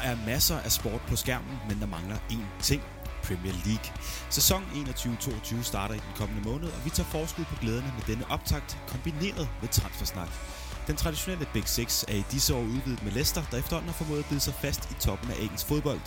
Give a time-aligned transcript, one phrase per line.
[0.00, 2.82] er masser af sport på skærmen, men der mangler én ting.
[3.22, 3.92] Premier League.
[4.30, 8.30] Sæson 21-22 starter i den kommende måned, og vi tager forskud på glæderne med denne
[8.30, 10.28] optakt, kombineret med transfersnak.
[10.86, 14.18] Den traditionelle Big Six er i disse år udvidet med Leicester, der efterhånden har formået
[14.18, 16.00] at bide sig fast i toppen af engelsk fodbold.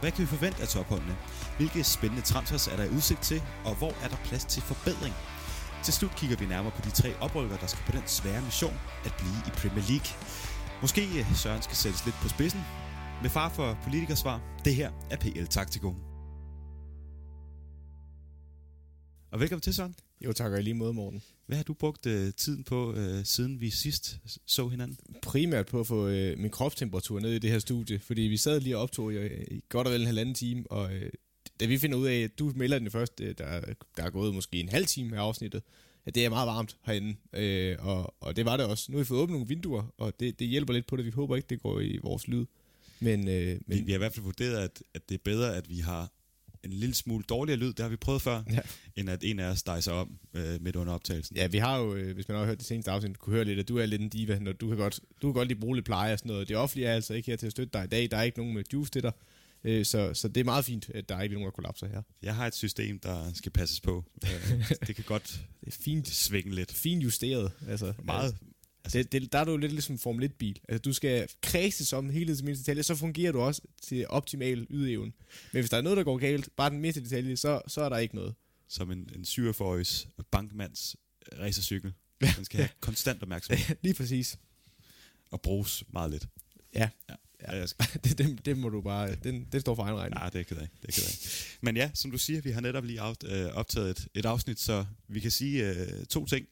[0.00, 1.16] Hvad kan vi forvente af topholdene?
[1.56, 5.14] Hvilke spændende transfers er der i udsigt til, og hvor er der plads til forbedring?
[5.82, 8.80] Til slut kigger vi nærmere på de tre oprykker, der skal på den svære mission
[9.04, 10.08] at blive i Premier League.
[10.80, 12.64] Måske Søren skal sættes lidt på spidsen.
[13.22, 15.94] Med far for politikersvar, det her er PL Taktiko.
[19.30, 19.94] Og velkommen til, Søren.
[20.24, 21.22] Jo, tak og lige måde, Morten.
[21.46, 24.98] Hvad har du brugt øh, tiden på, øh, siden vi sidst så hinanden?
[25.22, 28.60] Primært på at få øh, min kropstemperatur ned i det her studie, fordi vi sad
[28.60, 29.16] lige og optog i,
[29.50, 31.10] i godt og vel en halvanden time, og øh,
[31.60, 33.60] da vi finder ud af, at du melder den første, øh, der,
[33.96, 35.62] der er gået måske en halv time af afsnittet,
[36.06, 38.92] at det er meget varmt herinde, øh, og, og det var det også.
[38.92, 41.04] Nu har vi fået åbnet nogle vinduer, og det, det hjælper lidt på det.
[41.04, 42.46] Vi håber ikke, det går i vores lyd.
[43.00, 45.56] Men, øh, men Vi, vi har i hvert fald vurderet, at, at det er bedre,
[45.56, 46.12] at vi har
[46.64, 48.58] en lille smule dårligere lyd, det har vi prøvet før, Ja.
[48.96, 51.36] end at en af os dejser om øh, midt under optagelsen.
[51.36, 53.58] Ja, vi har jo, øh, hvis man har hørt det seneste afsnit, kunne høre lidt,
[53.58, 55.76] at du er lidt en diva, når du kan godt, du kan godt lige bruge
[55.76, 56.48] lidt pleje og sådan noget.
[56.48, 58.10] Det offentlige er altså ikke her til at støtte dig i dag.
[58.10, 59.12] Der er ikke nogen med juice til dig.
[59.64, 62.02] Øh, så, så det er meget fint, at der er ikke nogen, der kollapser her.
[62.22, 64.04] Jeg har et system, der skal passes på.
[64.24, 66.72] Øh, det kan godt Det er fint, svinge lidt.
[66.72, 67.52] fint justeret.
[67.68, 68.36] Altså, Meget.
[68.84, 70.60] Altså, det, det, der er du jo lidt ligesom Formel 1-bil.
[70.68, 74.66] Altså, du skal kredses om hele til mindste detalje, så fungerer du også til optimal
[74.70, 75.12] ydeevne.
[75.52, 77.88] Men hvis der er noget, der går galt, bare den mindste detalje, så, så er
[77.88, 78.34] der ikke noget.
[78.68, 80.96] Som en, en 47-årigs bankmands
[81.38, 81.92] racercykel.
[82.36, 84.38] Den skal have konstant opmærksomhed Lige præcis.
[85.30, 86.28] og bruges meget lidt.
[86.74, 86.88] Ja.
[87.08, 87.56] Ja, ja.
[87.56, 89.14] jeg skal, det, det, det må du bare...
[89.14, 90.14] Den, den står for egen regning.
[90.14, 90.68] nej, det er ikke det.
[90.86, 91.58] det, ked af.
[91.60, 94.60] Men ja, som du siger, vi har netop lige aft, øh, optaget et, et afsnit,
[94.60, 96.46] så vi kan sige øh, to ting.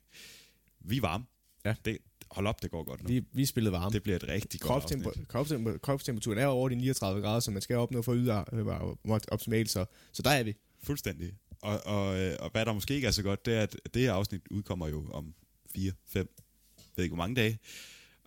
[0.81, 1.25] Vi er varme.
[1.65, 1.75] Ja.
[1.85, 1.99] Det,
[2.37, 3.09] hold op, det går godt nu.
[3.09, 3.93] Vi, vi spillede varme.
[3.93, 5.03] Det bliver et rigtig godt afsnit.
[5.03, 8.45] Kropstemper, kropstemper, kropstemperaturen er over de 39 grader, så man skal opnå for at yde
[8.53, 10.55] øh, optimalt, så, så der er vi.
[10.83, 11.33] Fuldstændig.
[11.63, 14.03] Og, og, øh, og hvad der måske ikke er så godt, det er, at det
[14.03, 15.35] her afsnit udkommer jo om
[15.75, 16.29] 4, 5,
[16.97, 17.59] ved ikke hvor mange dage.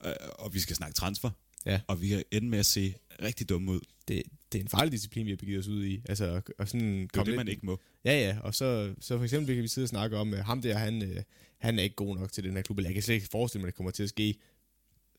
[0.06, 1.30] Øh, og vi skal snakke transfer.
[1.66, 1.82] Ja.
[1.88, 3.80] Og vi kan ende med at se rigtig dumme ud.
[4.08, 6.02] Det, det er en farlig disciplin, vi har begivet os ud i.
[6.10, 7.80] Altså, og, sådan Det er det, man lidt- ikke må.
[8.06, 10.78] Ja, ja, og så, så for eksempel kan vi sidde og snakke om, ham der,
[10.78, 11.24] han,
[11.60, 13.62] han er ikke god nok til den her klub, eller jeg kan slet ikke forestille
[13.62, 14.40] mig, at det kommer til at ske.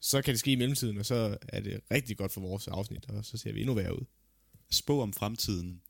[0.01, 3.07] Så kan det ske i mellemtiden, og så er det rigtig godt for vores afsnit,
[3.07, 4.05] og så ser vi endnu værre ud.
[4.71, 5.83] Spå om fremtiden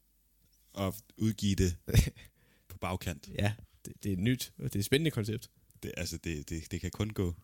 [0.72, 1.76] og udgive det
[2.68, 3.28] på bagkant.
[3.38, 3.52] Ja,
[3.84, 5.50] det, det er nyt, og det er et spændende koncept.
[5.82, 7.34] Det, altså, det, det, det kan kun gå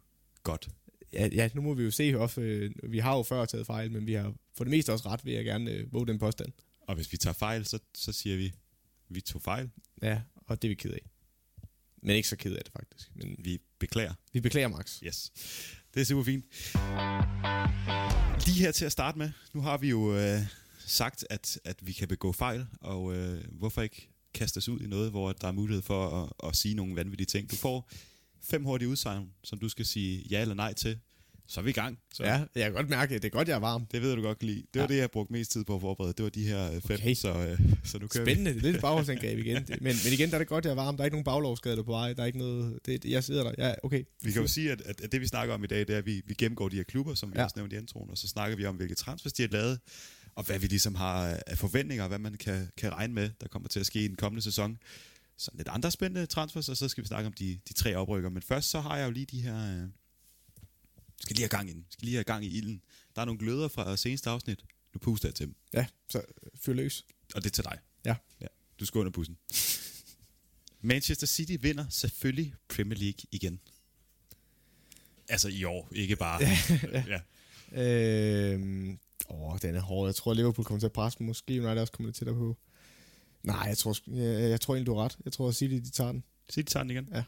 [0.43, 0.69] godt.
[1.13, 3.93] Ja, ja nu må vi jo se, også, øh, vi har jo før taget fejl,
[3.93, 6.53] men vi har for det meste også ret, vil jeg gerne øh, våge den påstand.
[6.81, 8.53] Og hvis vi tager fejl, så, så siger vi,
[9.09, 9.71] vi tog fejl.
[10.03, 11.11] Ja, og det er vi ked af.
[12.03, 13.11] Men ikke så ked af det faktisk.
[13.15, 14.15] Men Vi beklager.
[14.33, 14.99] vi beklager, Max.
[15.05, 15.33] Yes.
[15.95, 16.45] Det er super fint.
[18.47, 20.41] Lige her til at starte med, nu har vi jo øh,
[20.79, 24.87] sagt, at, at vi kan begå fejl, og øh, hvorfor ikke kaste os ud i
[24.87, 27.51] noget, hvor der er mulighed for at, at sige nogle vanvittige ting.
[27.51, 27.91] Du får
[28.43, 30.99] fem hurtige udsagn, som du skal sige ja eller nej til.
[31.49, 31.99] Så er vi i gang.
[32.15, 33.87] Så Ja, jeg kan godt mærke, at det er godt, jeg er varm.
[33.87, 34.63] Det ved du godt kan lide.
[34.75, 34.87] Det var Ja.
[34.95, 36.13] det, jeg brugte mest tid på at forberede.
[36.13, 37.15] Det var de her øh, fem, Okay.
[37.15, 39.65] så, øh, så nu kører Spændende, det er lidt bagholdsangreb igen.
[39.69, 40.97] Men, men igen, der er det godt, jeg er varm.
[40.97, 42.13] Der er ikke nogen baglovsskader på vej.
[42.13, 42.79] Der er ikke noget...
[42.87, 43.69] Det, jeg sidder der.
[43.69, 43.99] Ja, okay.
[43.99, 44.05] vi.
[44.23, 46.07] Vi kan jo sige, at, at, det vi snakker om i dag, det er, at
[46.07, 47.45] vi, vi gennemgår de her klubber, som vi ja.
[47.45, 49.79] Også nævnte i introen, og så snakker vi om, hvilke transfers de har lavet,
[50.35, 53.49] og hvad vi ligesom har af forventninger, og hvad man kan, kan regne med, der
[53.49, 54.79] kommer til at ske i den kommende sæson.
[55.39, 58.31] Så lidt andre spændende transfers, og så skal vi snakke om de, de tre oprykker.
[58.31, 59.89] Men først så har jeg jo lige de her...
[61.17, 61.87] Øh, skal lige have gang i den.
[61.91, 62.83] Skal lige have gang i ilden.
[63.15, 64.65] Der er nogle gløder fra seneste afsnit.
[64.95, 65.55] Nu puster jeg til dem.
[65.73, 66.23] Ja, så
[66.61, 67.05] fyr løs.
[67.35, 67.79] Og det er til dig.
[68.05, 68.17] Ja.
[68.41, 68.47] ja.
[68.81, 69.37] Du skal under bussen.
[70.81, 73.61] Manchester City vinder selvfølgelig Premier League igen.
[75.29, 76.41] Altså i år, ikke bare.
[77.13, 77.21] ja.
[77.73, 78.99] Øhm,
[79.29, 80.09] åh, den er hård.
[80.09, 81.27] Jeg tror, Liverpool kommer til at presse dem.
[81.27, 82.57] Måske United også kommer lidt tættere på.
[83.43, 85.19] Nej, jeg tror, jeg, jeg tror egentlig, du har ret.
[85.25, 86.25] Jeg tror, at City, de tager den.
[86.51, 87.09] City tager den igen.
[87.13, 87.25] Ja.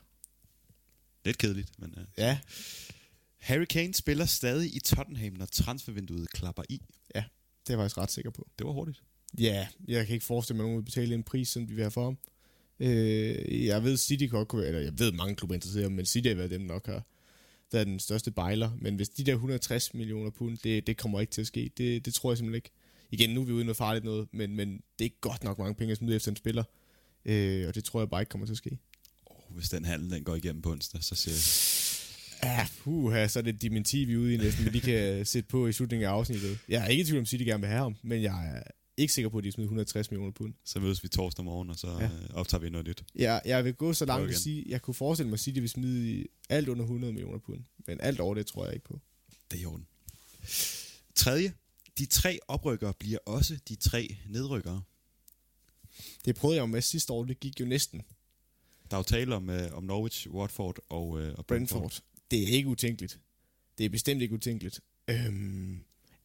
[1.24, 1.94] Lidt kedeligt, men...
[1.96, 2.02] Uh.
[2.18, 2.38] Ja,
[3.38, 6.82] Harry Kane spiller stadig i Tottenham, når transfervinduet klapper i.
[7.14, 8.48] det er jeg faktisk ret sikker på.
[8.58, 9.02] Det var hurtigt.
[9.38, 11.82] Ja, jeg kan ikke forestille mig, at nogen vil betale en pris, som de vil
[11.82, 12.18] have for ham.
[12.80, 16.06] Øh, jeg ved, City godt kunne være, eller jeg ved, mange klubber er interesseret, men
[16.06, 17.02] City har været dem nok har
[17.72, 18.70] været den største bejler.
[18.80, 21.70] Men hvis de der 160 millioner pund, det, det kommer ikke til at ske.
[21.76, 22.70] Det, det tror jeg simpelthen ikke.
[23.10, 25.44] Igen, nu er vi ude i noget farligt noget, men, men det er ikke godt
[25.44, 26.64] nok mange penge at smide efter en spiller.
[27.24, 28.78] Øh, og det tror jeg bare ikke kommer til at ske.
[29.26, 31.87] Oh, hvis den handel den går igennem på onsdag, så siger jeg...
[32.42, 35.48] Ja, puha, så er det dementi, vi er ude i næsten, vi lige kan sætte
[35.48, 36.58] på i slutningen af afsnittet.
[36.68, 38.62] Jeg er ikke i tvivl om, City gerne vil have ham, men jeg er
[38.96, 40.54] ikke sikker på, at de smider 160 millioner pund.
[40.64, 42.04] Så mødes vi torsdag morgen, og så Ja.
[42.04, 42.10] ja.
[42.32, 43.04] optager vi noget nyt.
[43.14, 45.68] Jeg, jeg vil gå så langt at sige, jeg kunne forestille mig, at City vil
[45.68, 47.60] smide alt under 100 millioner pund.
[47.86, 49.00] Men alt over det tror jeg ikke på.
[49.50, 49.86] Det er i orden.
[51.14, 51.52] Tredje.
[51.98, 54.82] De tre oprykkere bliver også de tre nedrykkere.
[56.24, 58.02] Det prøvede jeg jo med sidste år, det gik jo næsten.
[58.90, 61.80] Der er jo tale om, øh, om Norwich, Watford og, øh, og Brentford.
[61.80, 62.02] Brentford.
[62.30, 63.18] Det er ikke utænkeligt.
[63.78, 64.80] Det er bestemt ikke utænkeligt.
[65.10, 65.78] Øhm,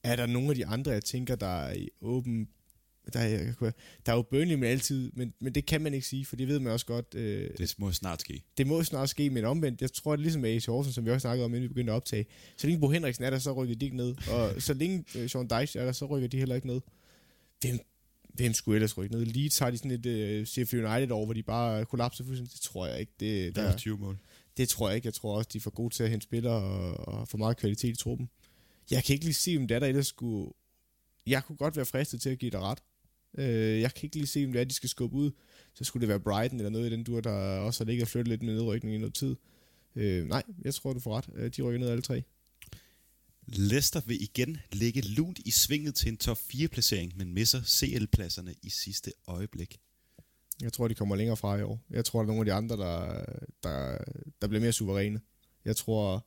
[0.04, 2.48] er der nogle af de andre, jeg tænker, der er i åben...
[3.14, 3.54] Der er,
[4.06, 6.48] der er jo Burnley med altid, men, men det kan man ikke sige, for det
[6.48, 7.16] ved man også godt.
[7.16, 8.42] Øh, Det må snart ske.
[8.58, 11.06] det må snart ske, men omvendt, jeg tror, det er ligesom med AC Horsens, som
[11.06, 12.26] vi også snakkede om, inden vi begyndte at optage.
[12.58, 14.16] Så længe Bo Henriksen er der, så rykker de ikke ned.
[14.32, 16.82] Og så længe øh, Sean Dyche er der, så rykker de heller ikke ned.
[17.62, 17.80] Hvem,
[18.34, 19.26] hvem skulle ellers rykke ned?
[19.26, 22.54] Leeds har de sådan et uh, Sheffield United over, hvor de bare kollapser fuldstændig.
[22.54, 23.12] Det tror jeg ikke.
[23.20, 24.18] Det, Der der, er 20 mål
[24.58, 25.06] det tror jeg ikke.
[25.06, 27.58] Jeg tror også, de er for gode til at hente spillere og, og for meget
[27.58, 28.30] kvalitet i truppen.
[28.92, 30.54] Jeg kan ikke lige se, om det er, der ellers skulle...
[31.28, 32.80] Jeg kunne godt være fristet til at give dig ret.
[33.38, 35.32] Øh, jeg kan ikke lige se, om det er, de skal skubbe ud.
[35.74, 38.08] Så skulle det være Brighton eller noget i den dur, der også har ligget og
[38.08, 39.36] flyttet lidt med nedrykning i noget tid.
[39.96, 41.30] Øh, nej, jeg tror, du får ret.
[41.36, 42.24] Øh, de rykker ned alle tre.
[43.48, 48.70] Leicester vil igen ligge lunt i svinget til en top 4-placering, men misser CL-pladserne i
[48.70, 49.80] sidste øjeblik.
[50.62, 51.80] Jeg tror, de kommer længere fra i år.
[51.90, 53.26] Jeg tror, der er nogle af de andre, der,
[53.64, 53.98] der,
[54.42, 55.22] der bliver mere suveræne.
[55.66, 56.26] Jeg tror,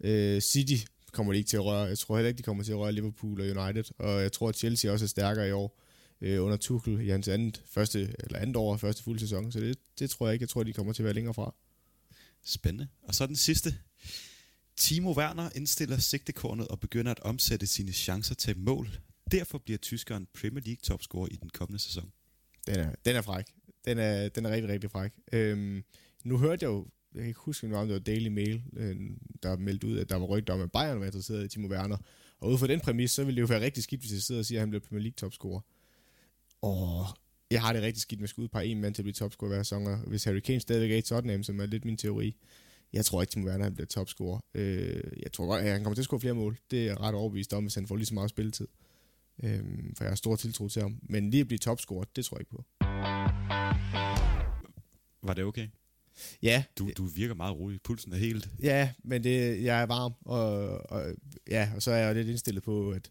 [0.00, 1.82] øh, City kommer de ikke til at røre.
[1.82, 3.84] Jeg tror heller ikke, de kommer til at røre Liverpool og United.
[3.98, 5.78] Og jeg tror, at Chelsea også er stærkere i år
[6.20, 9.52] øh, under Tuchel i hans andet, første, eller andet år, første fuld sæson.
[9.52, 10.42] Så det, det tror jeg ikke.
[10.42, 11.54] Jeg tror, de kommer til at være længere fra.
[12.44, 12.88] Spændende.
[13.02, 13.74] Og så den sidste.
[14.76, 18.88] Timo Werner indstiller sigtekornet og begynder at omsætte sine chancer til mål.
[19.30, 22.12] Derfor bliver tyskeren Premier League topscorer i den kommende sæson.
[22.66, 23.44] Den er, den er fræk.
[23.84, 25.12] Den er, den er rigtig, rigtig fræk.
[25.32, 25.84] Øhm,
[26.24, 28.96] nu hørte jeg jo, jeg kan ikke huske, om det var Daily Mail, øh,
[29.42, 31.96] der meldte ud, at der var rygter om, at Bayern var interesseret i Timo Werner.
[32.38, 34.38] Og ud fra den præmis, så ville det jo være rigtig skidt, hvis jeg sidder
[34.38, 35.60] og siger, at han bliver Premier League topscorer.
[36.62, 37.06] Og
[37.50, 39.48] jeg har det rigtig skidt med at skulle udpege en mand til at blive topscorer
[39.48, 39.86] hver sæson.
[39.86, 42.36] og Hvis Harry Kane stadigvæk er i Tottenham, som er lidt min teori,
[42.92, 44.40] jeg tror ikke, Timo Werner han bliver topscorer.
[44.54, 46.58] Øh, jeg tror godt, at han kommer til at score flere mål.
[46.70, 48.68] Det er jeg ret overbevist om, hvis han får lige så meget spilletid.
[48.68, 48.91] Øh,
[49.96, 50.98] for jeg har stor tiltro til ham.
[51.02, 52.64] Men lige at blive topscorer, det tror jeg ikke på.
[55.22, 55.68] Var det okay?
[56.42, 57.82] Ja, Du, du virker meget rolig.
[57.82, 58.48] Pulsen er helt...
[58.62, 61.14] Ja, men det, jeg er varm, og, og,
[61.48, 63.10] ja, og så er jeg lidt indstillet på, at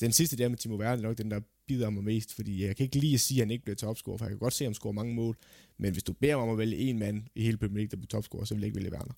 [0.00, 2.76] den sidste der med Timo Werner er nok den, der bider mig mest, fordi jeg
[2.76, 4.64] kan ikke lige at sige, at han ikke bliver topscorer, for jeg kan godt se,
[4.64, 5.36] at han scorer mange mål,
[5.78, 7.96] men hvis du beder mig om at vælge en mand i hele Premier League, der
[7.96, 9.14] bliver topscorer, så vil jeg ikke vælge Werner.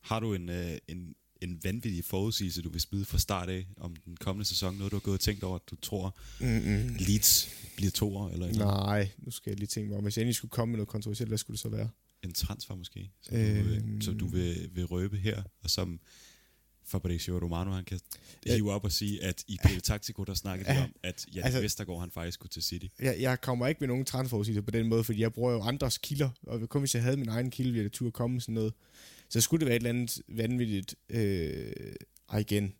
[0.00, 3.96] Har du en, øh, en, en vanvittig forudsigelse, du vil smide fra start af om
[3.96, 4.74] den kommende sæson?
[4.76, 6.96] Noget, du har gået og tænkt over, at du tror, Mm-mm.
[6.98, 8.86] Leeds bliver toer, eller et eller andet?
[8.86, 10.02] Nej, nu skal jeg lige tænke mig om.
[10.04, 11.88] Hvis jeg endelig skulle komme med noget kontroversielt, hvad skulle det så være?
[12.22, 13.96] en transfer måske, som, øh, du, Øhm.
[13.96, 16.00] øh, som du vil, vil røbe her, og som
[16.86, 18.00] Fabrizio Romano, han kan
[18.46, 18.54] Ja.
[18.54, 20.84] hive op og sige, at i PL Taktiko, der snakkede de Ja.
[20.84, 22.86] om, at Jan Altså- Vestergaard, han faktisk skulle til City.
[23.00, 25.98] Jeg, jeg kommer ikke med nogen transferforudsigelser på den måde, fordi jeg bruger jo andres
[25.98, 28.54] kilder, og kun hvis jeg havde min egen kilde, ville jeg turde komme med sådan
[28.54, 28.72] noget.
[29.28, 31.72] Så skulle det være et eller andet vanvittigt, øh,
[32.26, 32.74] og igen,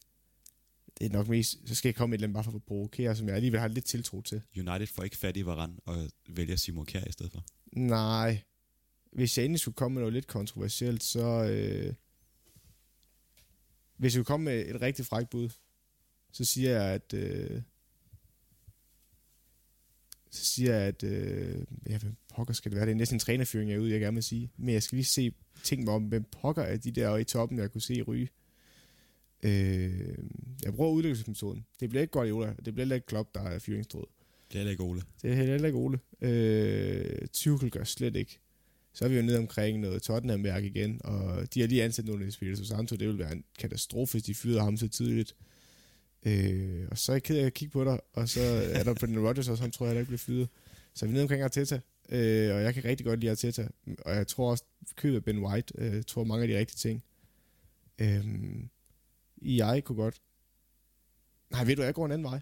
[0.99, 2.65] det er nok mest, så skal jeg komme med et eller andet bare for at
[2.65, 4.43] provokere, som jeg alligevel har lidt tiltro til.
[4.57, 7.45] United får ikke fat i Varane og vælger Simon Kjær i stedet for.
[7.73, 8.43] Nej,
[9.13, 11.45] hvis jeg endelig skulle komme med noget lidt kontroversielt, så...
[11.45, 11.95] Øh,
[13.97, 15.49] hvis jeg skulle komme med et rigtig frækt bud,
[16.33, 17.15] så siger jeg, at...
[17.15, 17.63] Øh,
[20.31, 21.03] så siger jeg, at...
[21.03, 22.87] Øh, ja, hvem pokker skal det være?
[22.87, 24.51] Det er næsten en trænerfyring, jeg er ude, jeg gerne vil sige.
[24.57, 27.59] Men jeg skal lige se, tænke mig om, hvem pokker er de der i toppen,
[27.59, 28.29] jeg kunne se ryge.
[29.43, 30.19] Øh,
[30.65, 31.67] jeg bruger udlæggelsesmetoden.
[31.81, 32.47] Det bliver ikke godt i Ola.
[32.47, 34.07] Det bliver heller ikke Klopp, der er fyringstråd.
[34.49, 35.03] Det er heller ikke Ole.
[35.23, 35.99] Det er heller ikke Ole.
[36.21, 38.39] Øh, Tuchel gør slet ikke.
[38.93, 42.25] Så er vi jo nede omkring noget Tottenham-værk igen, og de har lige ansat nogle
[42.25, 42.97] af Espirito Santo.
[42.97, 45.37] Det vil være en katastrofe, hvis de fyrede ham så tidligt.
[46.27, 48.41] Øh, og så er jeg ked af at kigge på dig, og så
[48.73, 50.49] er der Brendan Rodgers også, han tror jeg heller ikke bliver fyret.
[50.95, 53.69] Så er vi nede omkring Arteta, øh, og jeg kan rigtig godt lide Arteta.
[54.05, 57.05] Og jeg tror også, købet Ben White, øh, tror mange af de rigtige ting.
[57.99, 58.25] Øh,
[59.43, 60.21] jeg kunne godt...
[61.51, 62.41] Nej, ved du, jeg går en anden vej.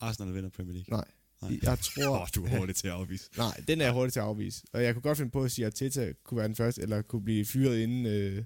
[0.00, 0.96] Arsenal vinder Premier League.
[0.96, 1.04] Nej.
[1.42, 1.58] Nej.
[1.62, 2.18] Jeg tror...
[2.20, 3.30] Oh, du er hurtigt til at afvise.
[3.36, 4.62] Nej, den er jeg hurtigt til at afvise.
[4.72, 7.02] Og jeg kunne godt finde på at sige, at Teta kunne være den første, eller
[7.02, 8.44] kunne blive fyret inden, øh,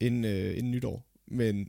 [0.00, 1.06] inden, øh, inden nytår.
[1.26, 1.68] Men,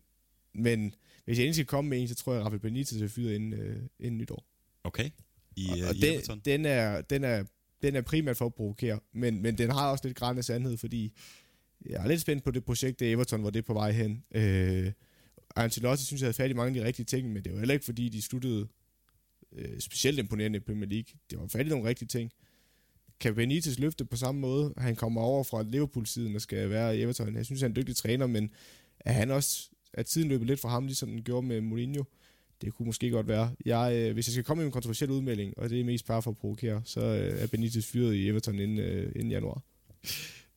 [0.53, 0.95] men
[1.25, 3.35] hvis jeg endelig skal komme med en, så tror jeg, at Rafael Benitez er fyret
[3.35, 4.45] inden, øh, inden nytår.
[4.83, 5.09] Okay.
[5.55, 6.39] I, og uh, og i den, Everton.
[6.45, 7.43] den, er, den, er,
[7.81, 10.77] den er primært for at provokere, men, men den har også lidt græn af sandhed,
[10.77, 11.13] fordi
[11.85, 14.23] jeg er lidt spændt på det projekt, det Everton, hvor det er på vej hen.
[14.31, 14.91] Øh,
[15.55, 17.73] Ancelotti synes, jeg havde fat i mange af de rigtige ting, men det var heller
[17.73, 18.67] ikke, fordi de sluttede
[19.53, 21.13] øh, specielt imponerende i Premier League.
[21.29, 22.31] Det var fat i nogle rigtige ting.
[23.19, 24.73] Kan Benitez løfte på samme måde?
[24.77, 27.35] Han kommer over fra Liverpool-siden og skal være i Everton.
[27.35, 28.49] Jeg synes, han er en dygtig træner, men
[28.99, 32.03] er han også, at tiden løbet lidt for ham, ligesom den gjorde med Mourinho?
[32.61, 33.55] Det kunne måske godt være.
[33.65, 36.21] Jeg, øh, hvis jeg skal komme med en kontroversiel udmelding, og det er mest bare
[36.21, 39.61] for at provokere, så øh, er Benitez fyret i Everton inden, øh, inden januar.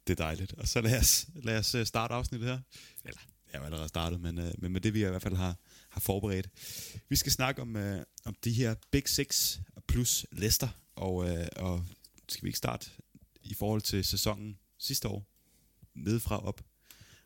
[0.06, 0.52] Det er dejligt.
[0.52, 2.58] Og så lad os, lad os øh, starte afsnittet her.
[3.04, 3.20] Eller,
[3.52, 5.56] jeg har allerede startet, men, øh, men med det vi i hvert fald har,
[5.88, 6.48] har forberedt.
[7.08, 11.84] Vi skal snakke om, øh, om de her Big Six plus Leicester, og, øh, og
[12.28, 12.90] skal vi ikke starte
[13.42, 15.26] i forhold til sæsonen sidste år,
[15.94, 16.60] nedefra op,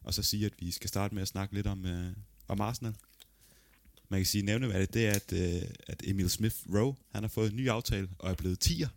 [0.01, 2.13] og så sige, at vi skal starte med at snakke lidt om, øh,
[2.49, 2.95] om Arsenal.
[4.09, 7.51] Man kan sige nævneværdigt, det er, at, øh, at Emil Smith Rowe, han har fået
[7.51, 8.89] en ny aftale og er blevet tiger.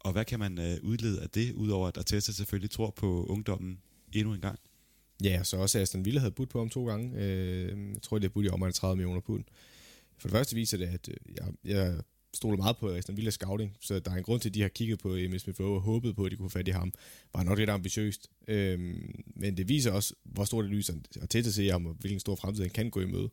[0.00, 3.78] Og hvad kan man øh, udlede af det, udover at Arteta selvfølgelig tror på ungdommen
[4.12, 4.58] endnu en gang?
[5.22, 7.20] Ja, så også Aston Villa havde budt på ham to gange.
[7.20, 9.44] Øh, jeg tror, det er budt i omegn 30 millioner pund.
[10.18, 12.00] For det første viser det, at øh, jeg, jeg
[12.34, 14.68] stoler meget på Aston Villa scouting, så der er en grund til, at de har
[14.68, 16.92] kigget på Emil Smith Rowe og håbet på, at de kunne få fat i ham.
[17.34, 18.30] Var nok lidt ambitiøst.
[18.48, 21.94] Øhm, men det viser også, hvor stort det lyser, og tæt at se ham, og
[22.00, 23.30] hvilken stor fremtid han kan gå i møde.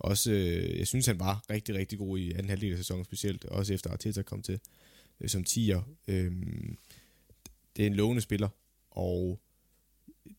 [0.00, 3.44] Også, øh, jeg synes, han var rigtig, rigtig god i anden halvdel af sæsonen specielt,
[3.44, 4.60] også efter Arteta kom til
[5.20, 5.80] øh, som 10'er.
[6.08, 6.32] Øh,
[7.76, 8.48] det er en lovende spiller,
[8.90, 9.40] og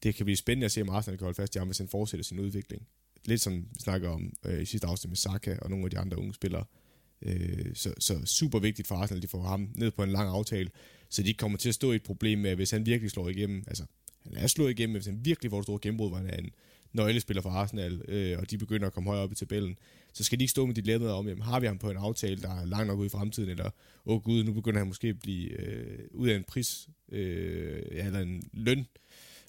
[0.03, 1.87] det kan blive spændende at se, om Arsenal kan holde fast i ham, hvis han
[1.87, 2.87] fortsætter sin udvikling.
[3.25, 5.97] Lidt som vi snakker om øh, i sidste afsnit med Saka og nogle af de
[5.97, 6.65] andre unge spillere.
[7.21, 10.29] Øh, så, så super vigtigt for Arsenal, at de får ham ned på en lang
[10.29, 10.69] aftale,
[11.09, 13.29] så de ikke kommer til at stå i et problem med, hvis han virkelig slår
[13.29, 13.85] igennem, altså
[14.23, 16.49] han er slået igennem, hvis han virkelig får et stort gennembrud, hvor han er en
[16.93, 19.77] nøglespiller for Arsenal, øh, og de begynder at komme højere op i tabellen,
[20.13, 22.41] så skal de ikke stå med dilemmaet om, jamen, har vi ham på en aftale,
[22.41, 23.65] der er langt nok ud i fremtiden, eller
[24.05, 27.81] åh oh, gud, nu begynder han måske at blive øh, ud af en pris, øh,
[27.91, 28.87] ja, eller en løn,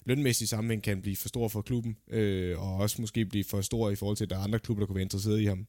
[0.05, 3.89] lønmæssig sammenhæng kan blive for stor for klubben, øh, og også måske blive for stor
[3.89, 5.67] i forhold til, at der er andre klubber, der kunne være interesseret i ham.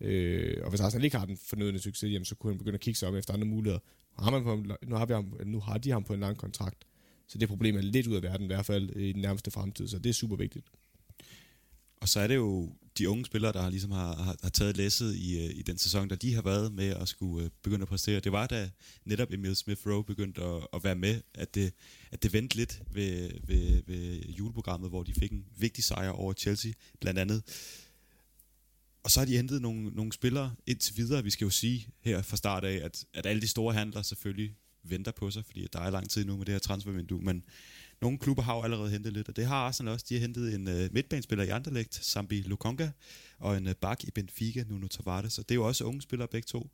[0.00, 2.80] Øh, og hvis Arsenal ikke har den fornødende succes, jamen, så kunne han begynde at
[2.80, 3.80] kigge sig om efter andre muligheder.
[4.18, 6.84] Har man på, nu, har vi ham, nu har de ham på en lang kontrakt,
[7.26, 9.50] så det problem er lidt ud af verden, i hvert fald øh, i den nærmeste
[9.50, 10.66] fremtid, så det er super vigtigt.
[12.00, 15.14] Og så er det jo de unge spillere, der ligesom har, har, har taget læsset
[15.14, 17.88] i, øh, i den sæson, der de har været med at skulle øh, begynde at
[17.88, 18.20] præstere.
[18.20, 18.70] Det var da
[19.04, 21.72] netop Emil Smith Rowe begyndte at, at være med, at det,
[22.10, 26.32] at det vendte lidt ved, ved, ved juleprogrammet, hvor de fik en vigtig sejr over
[26.32, 27.42] Chelsea, blandt andet.
[29.02, 31.24] Og så har de hentet nogle, nogle spillere indtil videre.
[31.24, 34.56] Vi skal jo sige her fra start af, at, at alle de store handler selvfølgelig
[34.82, 37.42] venter på sig, fordi der er lang tid nu med det her transfervindue, men
[38.02, 40.06] nogle klubber har jo allerede hentet lidt, og det har Arsenal også.
[40.08, 42.90] De har hentet en øh, midtbanespiller i Anderlecht, Sambi Lukonga,
[43.38, 46.28] og en øh, bak i Benfica, Nuno Tavares, og det er jo også unge spillere
[46.28, 46.70] begge to.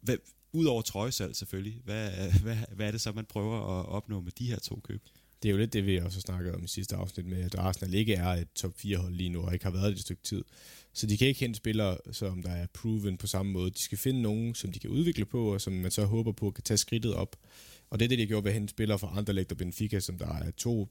[0.00, 0.16] Hvad,
[0.52, 2.10] Udover trøjesalg selvfølgelig, hvad,
[2.42, 5.02] hvad, hvad er det så, man prøver at opnå med de her to køb?
[5.42, 7.94] Det er jo lidt det, vi også snakkede om i sidste afsnit med, at Arsenal
[7.94, 10.22] ikke er et top 4 hold lige nu, og ikke har været det et stykke
[10.22, 10.44] tid.
[10.92, 13.70] Så de kan ikke hente spillere, som der er proven på samme måde.
[13.70, 16.50] De skal finde nogen, som de kan udvikle på, og som man så håber på
[16.50, 17.36] kan tage skridtet op.
[17.92, 20.00] Og det er det, de har gjort ved at hente spillere fra Anderlecht og Benfica,
[20.00, 20.88] som der er to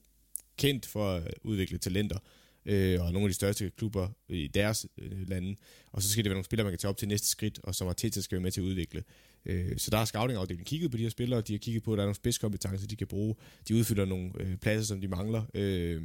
[0.56, 2.18] kendt for at udvikle talenter,
[2.66, 5.56] øh, og nogle af de største klubber i deres øh, lande.
[5.92, 7.74] Og så skal det være nogle spillere, man kan tage op til næste skridt, og
[7.74, 9.04] som Arteta skal være med til at udvikle.
[9.46, 11.96] Øh, så der er scouting-afdelingen kigget på de her spillere, de har kigget på, at
[11.96, 13.34] der er nogle spidskompetencer, de kan bruge.
[13.68, 15.42] De udfylder nogle øh, pladser, som de mangler.
[15.54, 16.02] Øh,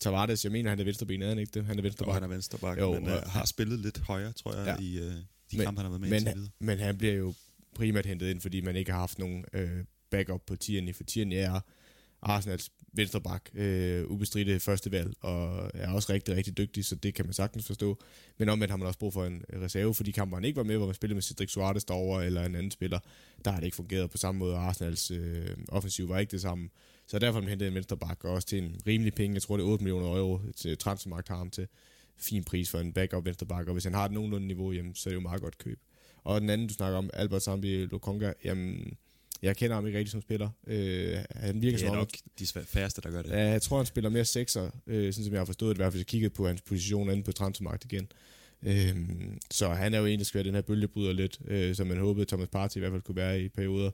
[0.00, 1.64] Tavares, jeg mener, han er venstrebenet, er han ikke det?
[1.64, 2.14] Han er venstreback.
[2.14, 4.84] Han er venstreback, jo, men øh, har spillet lidt højere, tror jeg, ja.
[4.84, 5.12] i øh,
[5.50, 6.50] de men, kampe, han har været med men, indtil videre.
[6.58, 7.34] Men han bliver jo
[7.74, 11.36] primært hentet ind, fordi man ikke har haft nogen øh, backup på Tierney, for Tierney
[11.36, 11.60] er
[12.22, 17.32] Arsenals venstreback, øh, ubestridte førstevalg, og er også rigtig, rigtig dygtig, så det kan man
[17.32, 17.98] sagtens forstå.
[18.38, 20.76] Men omvendt har man også brug for en reserve, fordi kampen han ikke var med,
[20.76, 22.98] hvor man spillede med Cedric Suarez derovre, eller en anden spiller.
[23.44, 26.40] Der har det ikke fungeret på samme måde, og Arsenals øh, offensiv var ikke det
[26.40, 26.68] samme.
[27.06, 29.56] Så derfor har man hentet en venstreback, og også til en rimelig penge, jeg tror
[29.56, 31.68] det er 8 millioner euro, til transfermarkt har ham til
[32.18, 35.08] fin pris for en backup venstreback, og hvis han har et nogenlunde niveau, jamen, så
[35.08, 35.80] er det jo meget godt køb.
[36.24, 38.96] Og den anden, du snakker om, Albert Zambi Lokonga, jamen,
[39.42, 40.48] jeg kender ham ikke rigtig som spiller.
[40.66, 43.30] Øh, han virker Det er som om, nok de svæ- færreste, der gør det.
[43.30, 45.80] Ja, jeg tror, han spiller mere sekser, øh, sådan som jeg har forstået det, i
[45.82, 48.08] hvert fald, hvis jeg kiggede på hans position inde på transfermarkedet igen.
[48.62, 48.96] Øh,
[49.50, 51.98] så han er jo en, der skal være den her bølgebryder lidt, øh, som man
[51.98, 53.90] håbede, Thomas Partey i hvert fald kunne være i perioder.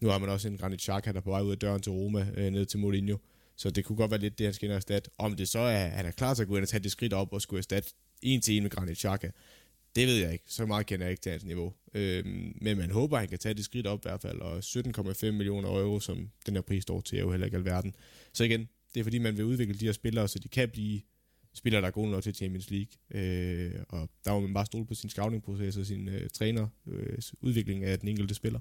[0.00, 1.92] Nu har man også en Granit Xhaka, der er på vej ud af døren til
[1.92, 3.16] Roma, øh, ned til Mourinho.
[3.56, 5.10] Så det kunne godt være lidt det, han skal ind og erstatte.
[5.18, 7.12] Om det så er, han er klar til at gå ind og tage det skridt
[7.12, 7.90] op og skulle erstatte
[8.22, 9.30] en til en med Granit Xhaka,
[9.96, 10.44] det ved jeg ikke.
[10.48, 11.72] Så meget kender jeg ikke til hans niveau.
[11.94, 14.40] Øhm, men man håber, at han kan tage det skridt op i hvert fald.
[14.40, 17.94] Og 17,5 millioner euro, som den her pris står til, er jo heller ikke alverden.
[18.32, 21.00] Så igen, det er fordi, man vil udvikle de her spillere, så de kan blive
[21.54, 22.92] spillere, der er gode nok til Champions League.
[23.10, 27.18] Øh, og der må man bare stole på sin scouting-proces og sin øh, træner, øh,
[27.40, 28.60] udvikling af den enkelte spiller.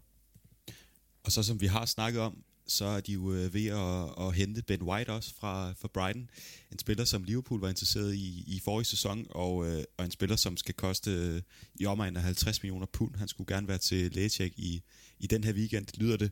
[1.23, 4.35] Og så som vi har snakket om, så er de jo øh, ved at, at
[4.35, 6.29] hente Ben White også fra, fra Brighton.
[6.71, 10.35] En spiller, som Liverpool var interesseret i i forrige sæson, og, øh, og en spiller,
[10.35, 11.41] som skal koste øh,
[11.75, 13.15] i omegn af 50 millioner pund.
[13.15, 14.81] Han skulle gerne være til lægecheck i,
[15.19, 16.31] i den her weekend, lyder det.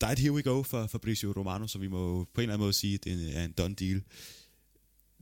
[0.00, 2.54] Der er et here we go for Fabrizio Romano, så vi må på en eller
[2.54, 4.02] anden måde sige, at det er en done deal.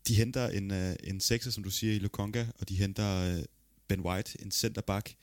[0.09, 3.45] De henter en, øh, en sekser, som du siger, i Lokonga, og de henter øh,
[3.89, 5.15] Ben White, en centerback.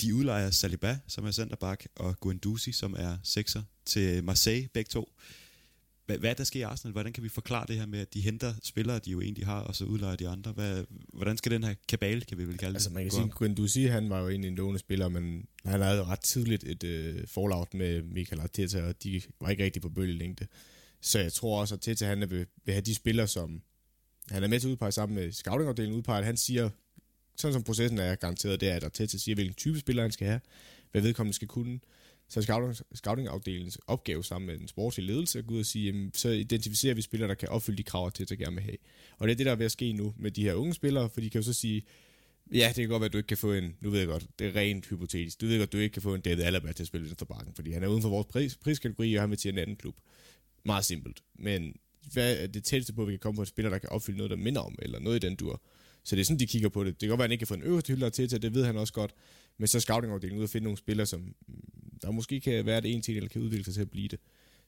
[0.00, 5.12] De udlejer Saliba, som er centerback, og Guendouzi, som er sekser, til Marseille, begge to.
[6.06, 6.92] hvad, hvad der sker i Arsenal?
[6.92, 9.60] Hvordan kan vi forklare det her med, at de henter spillere, de jo egentlig har,
[9.60, 10.52] og så udlejer de andre?
[10.52, 12.94] Hvad, hvordan skal den her kabale, kan vi vel kalde Altså det?
[12.94, 16.20] man kan sige, Ducy, han var jo egentlig en lovende spiller, men han havde ret
[16.20, 20.46] tidligt et øh, fallout med Michael Arteta, og de var ikke rigtig på bølgelængde.
[21.00, 23.62] Så jeg tror også, at Arteta han vil, vil have de spillere, som
[24.28, 26.24] han er med til at udpege sammen med scoutingafdelingen udpeget.
[26.24, 26.70] Han siger,
[27.36, 30.26] sådan som processen er garanteret, det er, at Arteta siger, hvilken type spiller han skal
[30.26, 30.40] have,
[30.92, 31.80] hvad vedkommende skal kunne.
[32.28, 36.10] Så scouting, scoutingafdelingens opgave sammen med den sportslige ledelse at gå ud og sige, jamen,
[36.14, 38.76] så identificerer vi spillere, der kan opfylde de krav, Arteta gerne vil have.
[39.18, 41.10] Og det er det, der er ved at ske nu med de her unge spillere,
[41.10, 41.82] for de kan jo så sige,
[42.52, 43.76] Ja, det kan godt være, at du ikke kan få en...
[43.80, 45.40] Nu ved jeg godt, det er rent hypotetisk.
[45.40, 47.26] Du ved godt, at du ikke kan få en David Alaba til at spille venstre
[47.26, 49.76] bakken, fordi han er uden for vores pris, priskategori, og han vil til en anden
[49.76, 49.96] klub.
[50.64, 51.22] Meget simpelt.
[51.34, 51.76] Men
[52.12, 54.16] hvad er det tætteste på, at vi kan komme på en spiller, der kan opfylde
[54.16, 55.62] noget, der minder om, eller noget i den dur?
[56.04, 56.94] Så det er sådan, de kigger på det.
[56.94, 58.54] Det kan godt være, at han ikke kan få en øverste hylder til, til det
[58.54, 59.14] ved han også godt.
[59.58, 61.34] Men så er scoutingafdelingen ud og finde nogle spillere, som mm,
[62.02, 64.18] der måske kan være det en til, eller kan udvikle sig til at blive det.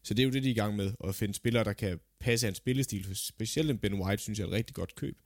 [0.02, 1.98] Så det er jo det, de er i gang med, at finde spillere, der kan
[2.20, 3.16] passe hans spillestil.
[3.16, 5.18] Specielt en Ben White, synes jeg er et rigtig godt køb.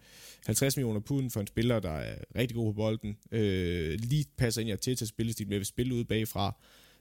[0.46, 3.16] 50 millioner pund for en spiller, der er rigtig god på bolden.
[3.32, 6.56] Øh, lige passer ind i Arteta's spillestil med at spille ud bagfra.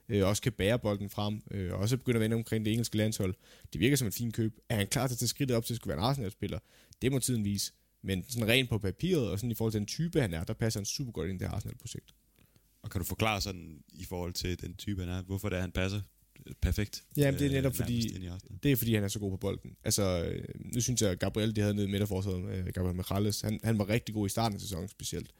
[0.08, 1.40] Øh, også kan bære bolden frem.
[1.50, 3.34] Øh, også begynder at vende omkring det engelske landshold.
[3.72, 4.58] Det virker som et fint køb.
[4.68, 6.58] Er han klar til at tage skridtet op til at skulle være en Arsenal-spiller?
[7.02, 7.72] Det må tiden vise.
[8.02, 10.54] Men sådan rent på papiret, og sådan i forhold til den type, han er, der
[10.54, 12.14] passer han super godt ind i det Arsenal-projekt.
[12.82, 15.60] Og kan du forklare sådan, i forhold til den type, han er, hvorfor det er,
[15.60, 16.00] han passer
[16.60, 17.04] perfekt?
[17.16, 18.28] Jamen, det er øh, netop fordi-?
[18.62, 19.76] Det er fordi, han er så god på bolden.
[19.84, 23.40] Altså, øh, nu synes jeg, at Gabriel, de havde nede i midterforsvaret, øh, Gabriel Michales,
[23.40, 25.30] han, han var rigtig god i starten af sæsonen specielt.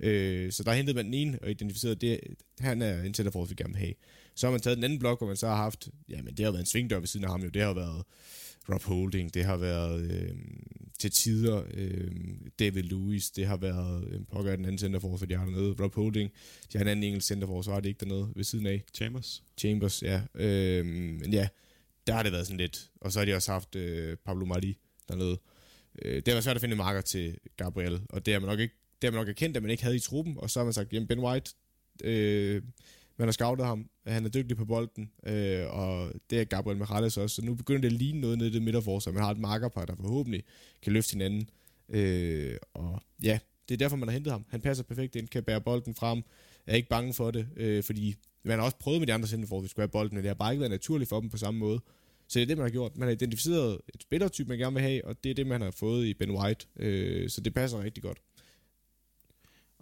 [0.00, 2.20] Øh, så der hentede man den ene og identificerede, det,
[2.58, 3.94] han er en centerforsvar, vi gerne vil have.
[4.34, 6.52] Så har man taget den anden blok, hvor man så har haft, jamen det har
[6.52, 8.04] været en svingdør ved siden af ham jo, det har været
[8.68, 10.36] Rob Holding, det har været øh,
[10.98, 12.10] til tider øh,
[12.58, 16.30] David Lewis, det har været, øh, pokker den anden centerforsvar, de har dernede, Rob Holding,
[16.72, 18.84] de har en anden engelsk centerforsvar, det ikke dernede ved siden af.
[18.94, 19.42] Chambers?
[19.58, 20.22] Chambers, ja.
[20.34, 21.48] Øh, men ja,
[22.06, 22.90] der har det været sådan lidt.
[23.00, 25.38] Og så har de også haft øh, Pablo Mari dernede.
[26.02, 28.60] Øh, det har været svært at finde marker til Gabriel, og det har man nok
[28.60, 30.64] ikke det har man nok erkendt, at man ikke havde i truppen, og så har
[30.64, 31.50] man sagt, jamen Ben White,
[32.04, 32.62] øh,
[33.16, 37.16] man har scoutet ham, han er dygtig på bolden, øh, og det er Gabriel Morales
[37.16, 39.38] også, så nu begynder det at ligne noget nede i det midterforsvar, man har et
[39.38, 40.44] markerpar, der forhåbentlig
[40.82, 41.48] kan løfte hinanden,
[41.88, 44.44] øh, og ja, det er derfor, man har hentet ham.
[44.48, 46.22] Han passer perfekt ind, kan bære bolden frem,
[46.66, 49.56] er ikke bange for det, øh, fordi man har også prøvet med de andre centerfor,
[49.56, 51.36] at vi skulle have bolden, men det har bare ikke været naturligt for dem på
[51.36, 51.80] samme måde.
[52.28, 52.96] Så det er det, man har gjort.
[52.96, 55.70] Man har identificeret et spillertype, man gerne vil have, og det er det, man har
[55.70, 56.66] fået i Ben White.
[56.76, 58.18] Øh, så det passer rigtig godt.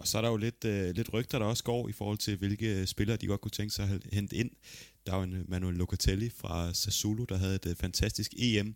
[0.00, 2.36] Og så er der jo lidt, øh, lidt rygter, der også går i forhold til,
[2.36, 4.50] hvilke øh, spillere de godt kunne tænke sig at hente ind.
[5.06, 8.74] Der er en øh, Manuel Locatelli fra Sassuolo, der havde et øh, fantastisk EM.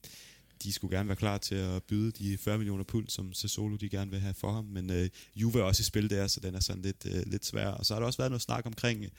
[0.62, 3.88] De skulle gerne være klar til at byde de 40 millioner pund, som Sassuolo de
[3.88, 4.64] gerne vil have for ham.
[4.64, 7.46] Men øh, Juve er også i spil der, så den er sådan lidt, øh, lidt
[7.46, 7.68] svær.
[7.68, 9.10] Og så har der også været noget snak omkring øh,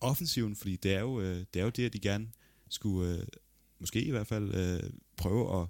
[0.00, 2.28] offensiven, fordi det er jo, øh, det, er jo det, at de gerne
[2.68, 3.26] skulle, øh,
[3.80, 5.68] måske i hvert fald, øh, prøve at,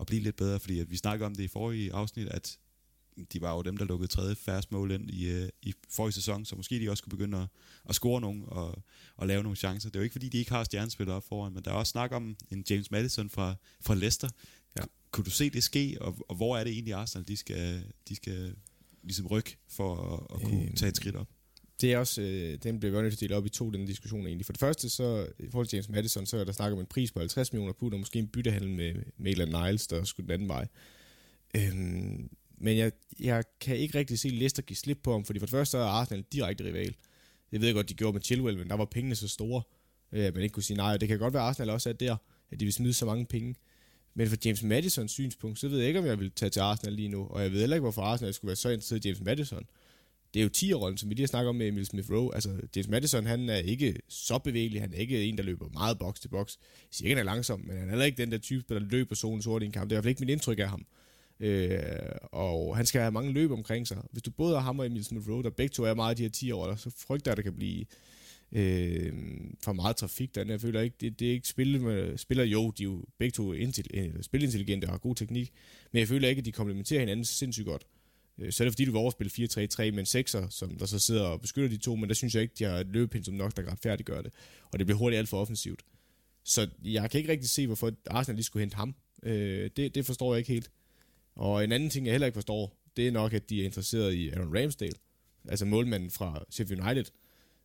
[0.00, 0.60] at blive lidt bedre.
[0.60, 2.58] Fordi at vi snakkede om det i forrige afsnit, at
[3.32, 6.44] de var jo dem, der lukkede tredje færrest mål ind i, øh, i forrige sæson,
[6.44, 7.46] så måske de også skulle begynde at,
[7.88, 8.82] at score nogen og,
[9.16, 9.88] og lave nogle chancer.
[9.90, 11.90] Det er jo ikke, fordi de ikke har stjernespillere op foran, men der er også
[11.90, 14.28] snak om en James Madison fra, fra Leicester.
[14.78, 14.82] Ja.
[15.10, 18.14] Kunne du se det ske, og, og hvor er det egentlig Arsenal, de skal, de
[18.16, 18.54] skal
[19.02, 20.76] ligesom rykke for at, at kunne Øhm.
[20.76, 21.28] tage et skridt op?
[21.80, 23.86] Det er også, øh, den bliver godt nødt til at dele op i to, den
[23.86, 24.46] diskussion egentlig.
[24.46, 26.86] For det første, så i forhold til James Madison, så er der snak om en
[26.86, 30.32] pris på 50 millioner pund, og måske en byttehandel med Maitland Niles, der skulle den
[30.34, 30.68] anden vej.
[31.56, 35.46] Øhm, men jeg, jeg kan ikke rigtig se Leicester give slip på ham, fordi for
[35.46, 36.94] det første er Arsenal direkte rival.
[37.50, 39.62] Det ved jeg godt, de gjorde med Chilwell, men der var pengene så store,
[40.12, 40.92] øh, at man ikke kunne sige nej.
[40.92, 42.16] Og det kan godt være, at Arsenal også er der,
[42.50, 43.54] at de vil smide så mange penge.
[44.14, 46.92] Men fra James Madisons synspunkt, så ved jeg ikke, om jeg vil tage til Arsenal
[46.92, 47.26] lige nu.
[47.26, 49.62] Og jeg ved heller ikke, hvorfor Arsenal skulle være så interesseret i James Madison.
[50.34, 52.34] Det er jo 10-rollen, som vi lige har snakket om med Emil Smith Rowe.
[52.34, 54.80] Altså, James Madison, han er ikke så bevægelig.
[54.80, 56.58] Han er ikke en, der løber meget boks til boks.
[56.60, 58.80] Jeg siger ikke, han er langsom, men han er heller ikke den der type, der
[58.80, 59.90] løber zonen sort i en kamp.
[59.90, 60.86] Det er i hvert fald ikke mit indtryk af ham.
[61.40, 61.80] Øh,
[62.22, 64.02] og han skal have mange løb omkring sig.
[64.12, 66.22] Hvis du både har ham og Emil Smith Rowe, der begge to er meget de
[66.22, 67.84] her 10 år, så frygter jeg, at der kan blive
[68.52, 69.12] øh,
[69.64, 70.52] for meget trafik derinde.
[70.52, 73.32] Jeg føler ikke, det, det er ikke spil med, spiller jo, de er jo begge
[73.32, 75.52] to intel, øh, spilintelligente og har god teknik,
[75.92, 77.86] men jeg føler ikke, at de komplementerer hinanden sindssygt godt.
[78.38, 80.98] Øh, Så er det fordi, du vil overspille 4-3-3 med en 6'er, som der så
[80.98, 83.56] sidder og beskytter de to, men der synes jeg ikke, de har et løbepensum nok,
[83.56, 84.32] der kan retfærdiggøre det.
[84.72, 85.82] Og det bliver hurtigt alt for offensivt.
[86.44, 88.94] Så jeg kan ikke rigtig se, hvorfor Arsenal lige skulle hente ham.
[89.22, 90.70] Øh, det, det forstår jeg ikke helt.
[91.36, 94.14] Og en anden ting, jeg heller ikke forstår, det er nok, at de er interesseret
[94.14, 94.98] i Aaron Ramsdale.
[95.48, 97.04] Altså målmanden fra Sheffield United.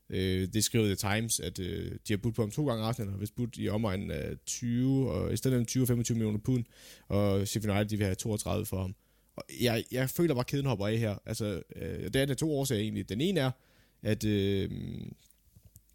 [0.09, 2.83] Øh, det skrev The Times, at øh, de har budt på ham to gange.
[2.83, 6.65] Arsenal har vist budt i omegnen af 20, og i stedet for 20-25 millioner pund.
[7.07, 8.95] Og Sheffield United, de vil have 32 for ham.
[9.35, 11.15] Og jeg, jeg føler bare, at kæden hopper af her.
[11.25, 13.09] Altså, øh, det er der to årsager egentlig.
[13.09, 13.51] Den ene er,
[14.03, 14.69] at øh,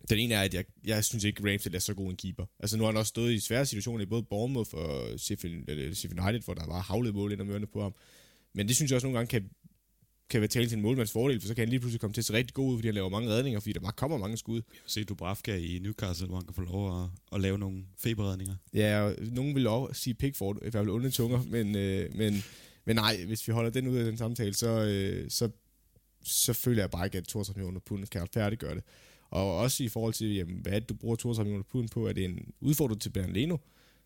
[0.08, 2.44] den ene er, at jeg, jeg synes ikke, Ramsdale er så god en keeper.
[2.60, 6.20] Altså nu har han også stået i svære situationer i både Bournemouth og Sheffield, Sheffield
[6.20, 7.94] United, hvor der var havlet mål ind om ørerne på ham.
[8.54, 9.50] Men det synes jeg også nogle gange kan,
[10.30, 12.20] kan være tale til en målmands fordel, for så kan han lige pludselig komme til
[12.20, 14.36] at se rigtig god ud, fordi han laver mange redninger, fordi der bare kommer mange
[14.36, 14.62] skud.
[14.86, 18.54] Se Dubravka i Newcastle, hvor han kan få lov at, at lave nogle feberredninger.
[18.74, 22.42] Ja, og nogen vil også sige Pickford, i hvert fald onde tunger, men, øh, men,
[22.84, 25.50] men nej, hvis vi holder den ud af den samtale, så, øh, så,
[26.22, 28.84] så føler jeg bare ikke, at 32 millioner pund kan færdiggøre det.
[29.30, 32.06] Og også i forhold til, jamen, hvad du bruger 32 millioner pund på?
[32.06, 33.56] Er det en udfordring til Bernardino?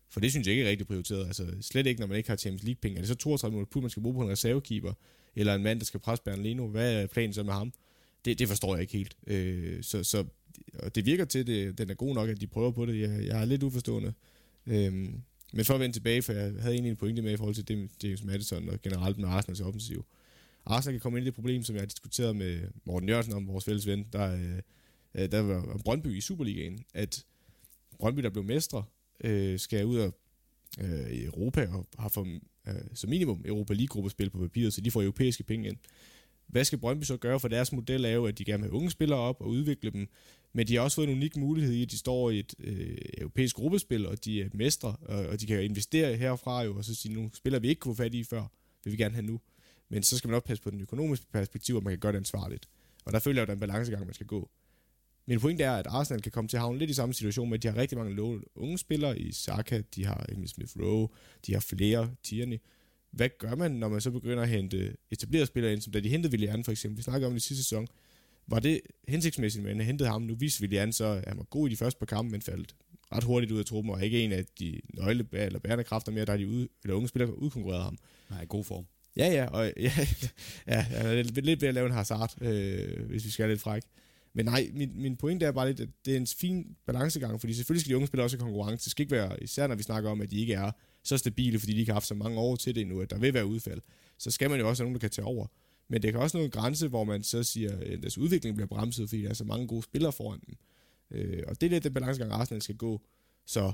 [0.09, 1.27] For det synes jeg ikke er rigtig prioriteret.
[1.27, 2.97] Altså slet ikke, når man ikke har Champions League-penge.
[2.97, 4.93] Er det så 32 millioner pund, man skal bruge på en reservekeeper?
[5.35, 6.67] Eller en mand, der skal presse Bernardino?
[6.67, 7.73] Hvad er planen så med ham?
[8.25, 9.17] Det, det forstår jeg ikke helt.
[9.27, 10.25] Øh, så, så
[10.73, 12.99] og det virker til, at det, den er god nok, at de prøver på det.
[12.99, 14.13] Jeg, jeg er lidt uforstående.
[14.67, 14.93] Øh,
[15.53, 17.67] men for at vende tilbage, for jeg havde egentlig en pointe med i forhold til
[17.67, 20.05] det, James Madison og generelt med Arsenals offensiv.
[20.65, 23.47] Arsenal kan komme ind i det problem, som jeg har diskuteret med Morten Jørgensen om,
[23.47, 24.37] vores fælles ven, der,
[25.15, 27.25] øh, der var Brøndby i Superligaen, at
[27.99, 28.83] Brøndby, der blev mestre,
[29.23, 30.13] øh, skal ud og
[30.79, 32.27] øh, i Europa og har for,
[32.67, 35.77] øh, som minimum Europa League-gruppespil på papiret, så de får europæiske penge ind.
[36.47, 37.39] Hvad skal Brøndby så gøre?
[37.39, 39.91] For deres model er jo, at de gerne vil have unge spillere op og udvikle
[39.91, 40.07] dem,
[40.53, 42.97] men de har også fået en unik mulighed i, at de står i et øh,
[43.17, 46.95] europæisk gruppespil, og de er mestre, og, og de kan investere herfra jo, og så
[46.95, 48.51] sige, nu spiller vi ikke kunne få fat i før,
[48.83, 49.39] vil vi gerne have nu.
[49.89, 52.17] Men så skal man også passe på den økonomiske perspektiv, at man kan gøre det
[52.17, 52.69] ansvarligt.
[53.05, 54.49] Og der føler jeg, at der er en balancegang, man skal gå.
[55.27, 57.57] Min point er, at Arsenal kan komme til at havne lidt i samme situation med,
[57.57, 61.07] at de har rigtig mange unge spillere i Saka, de har Emil Smith Rowe,
[61.45, 62.57] de har flere, Tierney.
[63.11, 66.09] Hvad gør man, når man så begynder at hente etablerede spillere ind, som da de
[66.09, 66.97] hentede Willian for eksempel?
[66.97, 67.87] Vi snakkede om det i sidste sæson.
[68.47, 70.21] Var det hensigtsmæssigt, at man hentede ham?
[70.21, 72.75] Nu viste Willian så, at han var god i de første par kampe, men faldt
[73.11, 76.25] ret hurtigt ud af truppen, og ikke en af de nøgle eller bærende kræfter mere,
[76.25, 77.97] der er de ude, eller unge spillere udkonkurreret ham.
[78.29, 78.85] Nej, i god form.
[79.17, 79.91] Ja, ja, og ja,
[80.67, 83.83] ja, er lidt ved at lave en hazard, øh, hvis vi skal lidt fræk.
[84.35, 87.53] Men nej, min, min pointe er bare lidt, at det er en fin balancegang, fordi
[87.53, 88.85] selvfølgelig skal de unge spille også i konkurrence.
[88.85, 90.71] Det skal ikke være, især når vi snakker om, at de ikke er
[91.03, 93.17] så stabile, fordi de ikke har haft så mange år til det endnu, at der
[93.17, 93.81] vil være udfald.
[94.17, 95.47] Så skal man jo også have nogen, der kan tage over.
[95.87, 98.67] Men det kan også nå en grænse, hvor man så siger, at deres udvikling bliver
[98.67, 100.55] bremset, fordi der er så mange gode spillere foran dem.
[101.11, 103.01] Øh, og det er lidt den balancegang, Arsenal skal gå.
[103.45, 103.71] Så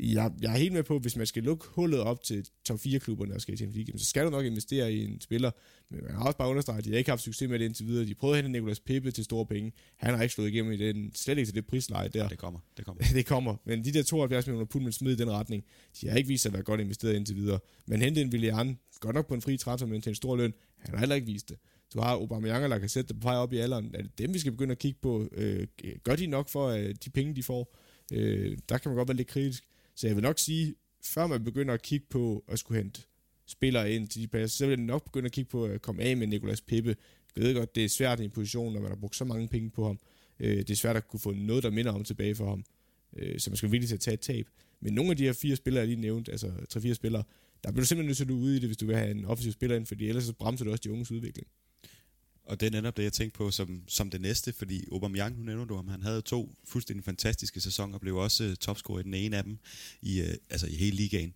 [0.00, 2.78] jeg, jeg er helt med på, at hvis man skal lukke hullet op til top
[2.78, 5.50] 4-klubberne og skal i Champions League, så skal du nok investere i en spiller.
[5.90, 7.86] Men man har også bare understreget, at de har ikke haft succes med det indtil
[7.86, 8.06] videre.
[8.06, 9.72] De prøvede at hente Nicolas Pepe til store penge.
[9.96, 12.22] Han har ikke slået igennem i den, slet ikke til det prisleje der.
[12.22, 12.60] Ja, det kommer.
[12.76, 13.02] Det kommer.
[13.14, 13.56] det kommer.
[13.64, 15.64] Men de der 72 millioner pund, man smed i den retning,
[16.00, 17.58] de har ikke vist sig at være godt investeret indtil videre.
[17.86, 20.54] Men hente en Willian, godt nok på en fri transfer, men til en stor løn,
[20.78, 21.58] han har heller ikke vist det.
[21.94, 23.94] Du har Aubameyang og sætte det på vej op i alderen.
[23.94, 25.28] Er det dem, vi skal begynde at kigge på?
[25.32, 25.66] Øh,
[26.02, 27.76] gør de nok for øh, de penge, de får?
[28.12, 29.64] Øh, der kan man godt være lidt kritisk.
[29.96, 33.02] Så jeg vil nok sige, før man begynder at kigge på at skulle hente
[33.46, 36.02] spillere ind til de pladser, så vil jeg nok begynde at kigge på at komme
[36.02, 36.96] af med Nikolas Pippe.
[37.36, 39.48] Jeg ved godt, det er svært i en position, når man har brugt så mange
[39.48, 39.98] penge på ham.
[40.40, 42.64] Øh, det er svært at kunne få noget, der minder om tilbage for ham.
[43.16, 44.48] Øh, så man skal virkelig til at tage et tab.
[44.80, 47.22] Men nogle af de her fire spillere, jeg lige nævnte, altså tre-fire spillere,
[47.64, 49.24] der bliver du simpelthen nødt til at ude i det, hvis du vil have en
[49.24, 51.48] offensiv spiller ind, fordi ellers så bremser du også de unges udvikling.
[52.44, 55.44] Og det er netop det, jeg tænkte på som, som det næste, fordi Aubameyang, nu
[55.44, 59.02] nævner du ham, han havde to fuldstændig fantastiske sæsoner, og blev også uh, topscorer i
[59.02, 59.58] den ene af dem,
[60.02, 61.34] i, uh, altså i hele ligaen.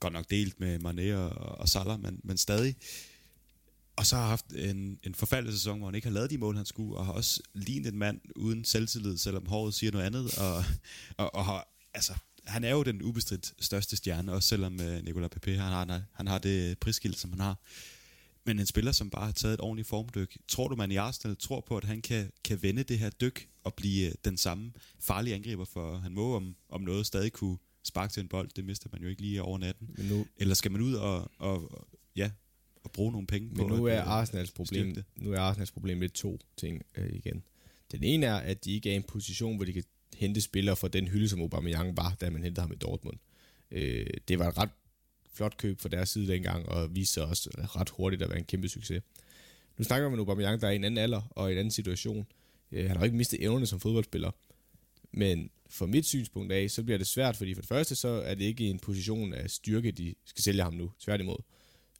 [0.00, 2.76] Godt nok delt med Mané og, og Salah, men, men stadig.
[3.96, 6.56] Og så har haft en, en forfaldet sæson, hvor han ikke har lavet de mål,
[6.56, 10.38] han skulle, og har også lignet en mand uden selvtillid, selvom håret siger noget andet,
[10.38, 10.64] og,
[11.16, 15.30] og, og har, altså, han er jo den ubestridt største stjerne, også selvom uh, Nicolas
[15.30, 17.56] Pepe, han har, han har det prisskilt, som han har
[18.46, 20.36] men en spiller, som bare har taget et ordentligt formdyk.
[20.48, 23.48] Tror du, man i Arsenal tror på, at han kan, kan vende det her dyk
[23.64, 27.58] og blive øh, den samme farlige angriber, for han må om, om noget stadig kunne
[27.82, 28.50] sparke til en bold.
[28.56, 29.90] Det mister man jo ikke lige over natten.
[29.96, 32.30] Men nu, Eller skal man ud og, og, ja,
[32.84, 36.12] og bruge nogle penge men på nu er Arsenals problem, nu er Arsenals problem lidt
[36.12, 37.42] to ting øh, igen.
[37.92, 39.84] Den ene er, at de ikke er i en position, hvor de kan
[40.16, 43.16] hente spillere fra den hylde, som Aubameyang var, da man hentede ham i Dortmund.
[43.70, 44.70] Øh, det var et ret
[45.36, 48.44] flot køb fra deres side dengang, og viste sig også ret hurtigt at være en
[48.44, 49.02] kæmpe succes.
[49.78, 51.70] Nu snakker vi om Aubameyang, der er i en anden alder og i en anden
[51.70, 52.26] situation.
[52.72, 54.30] Øh, han har ikke mistet evnerne som fodboldspiller.
[55.12, 58.34] Men fra mit synspunkt af, så bliver det svært, fordi for det første, så er
[58.34, 60.92] det ikke en position af styrke, de skal sælge ham nu.
[61.00, 61.36] Tværtimod.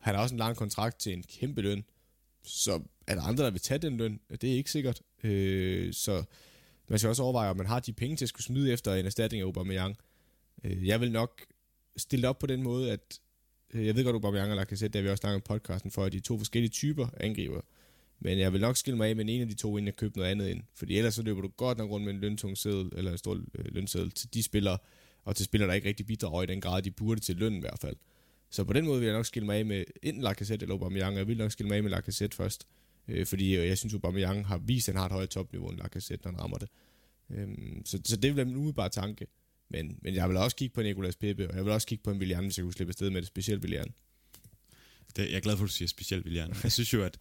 [0.01, 1.85] Han har også en lang kontrakt til en kæmpe løn,
[2.45, 4.21] så er der andre, der vil tage den løn?
[4.31, 5.03] Det er ikke sikkert.
[5.25, 6.25] Øh, så
[6.89, 9.07] man skal også overveje, om man har de penge til at skulle smide efter en
[9.07, 9.97] erstatning af Aubameyang.
[10.65, 11.47] Øh, jeg vil nok
[11.97, 13.21] stille op på den måde, at
[13.75, 16.13] Øh, jeg ved godt, Aubameyang og Lacazette, der vi også snakket om podcasten, for at
[16.13, 17.61] de to forskellige typer angriber.
[18.21, 20.17] Men jeg vil nok skille mig af med en af de to, inden jeg køber
[20.17, 20.63] noget andet ind.
[20.75, 23.35] Fordi ellers så løber du godt nok rundt med en løntung sædel, eller en stor
[23.35, 24.79] øh, lønseddel til de spillere,
[25.25, 27.61] og til spillere, der ikke rigtig bidrager i den grad, de burde til løn i
[27.61, 27.97] hvert fald.
[28.51, 31.13] Så på den måde vil jeg nok skille mig af med enten Lacazette eller Aubameyang,
[31.13, 32.67] og jeg vil nok skille mig af med Lacazette først.
[33.09, 35.79] Øh, fordi øh, jeg synes, Aubameyang har vist, at han har et højere topniveau end
[35.79, 36.69] Lacazette, når han rammer det.
[37.31, 39.27] Øhm, så, så det vil være min umiddelbare tanke.
[39.69, 42.11] Men, men jeg vil også kigge på Nicolas Pepe, og jeg vil også kigge på
[42.11, 43.95] en Willian, hvis jeg kunne slippe afsted med det, specielt Willian.
[45.17, 46.53] Det, jeg er glad for, at du siger specielt William.
[46.63, 47.19] Jeg synes jo, at,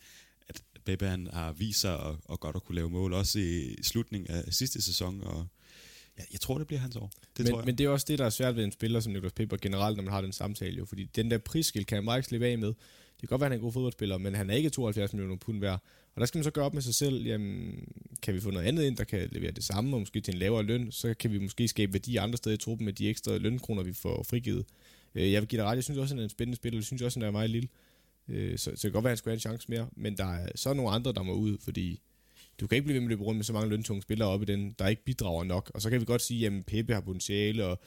[0.48, 3.76] at Pepe han har vist sig at, at godt at kunne lave mål, også i
[3.84, 5.48] slutningen af sidste sæson, og
[6.18, 7.12] ja, jeg tror, det bliver hans år.
[7.38, 7.66] Det men, tror jeg.
[7.66, 9.98] men det er også det, der er svært ved en spiller som Nicolas Pepe generelt,
[9.98, 12.48] når man har den samtale jo, fordi den der prisskilt kan han bare ikke slippe
[12.48, 12.68] af med.
[12.68, 15.14] Det kan godt være, at han er en god fodboldspiller, men han er ikke 72
[15.14, 15.84] millioner pund værd.
[16.16, 17.88] Og der skal man så gøre op med sig selv, jamen,
[18.22, 20.40] kan vi få noget andet ind, der kan levere det samme, og måske til en
[20.40, 23.38] lavere løn, så kan vi måske skabe værdi andre steder i truppen med de ekstra
[23.38, 24.66] lønkroner, vi får frigivet.
[25.16, 26.78] Øh, Jeg vil give dig ret, jeg synes også, at han er en spændende spiller,
[26.78, 27.70] jeg synes også, at han er meget lille.
[28.28, 30.18] Øh, Så, så det kan godt være, at han skulle have en chance mere, men
[30.18, 32.02] der er så nogle andre, der må ud, fordi
[32.60, 34.42] du kan ikke blive ved med at løbe rundt med så mange løntunge spillere op
[34.42, 35.72] i den, der ikke bidrager nok.
[35.74, 37.80] Og så kan vi godt sige, at Pepe har potentiale, og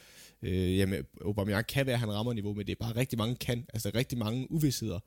[0.42, 3.36] øh, jamen, Aubameyang kan være, at han rammer niveau, men det er bare rigtig mange
[3.36, 3.66] kan.
[3.72, 5.00] Altså, rigtig mange uvidsheder.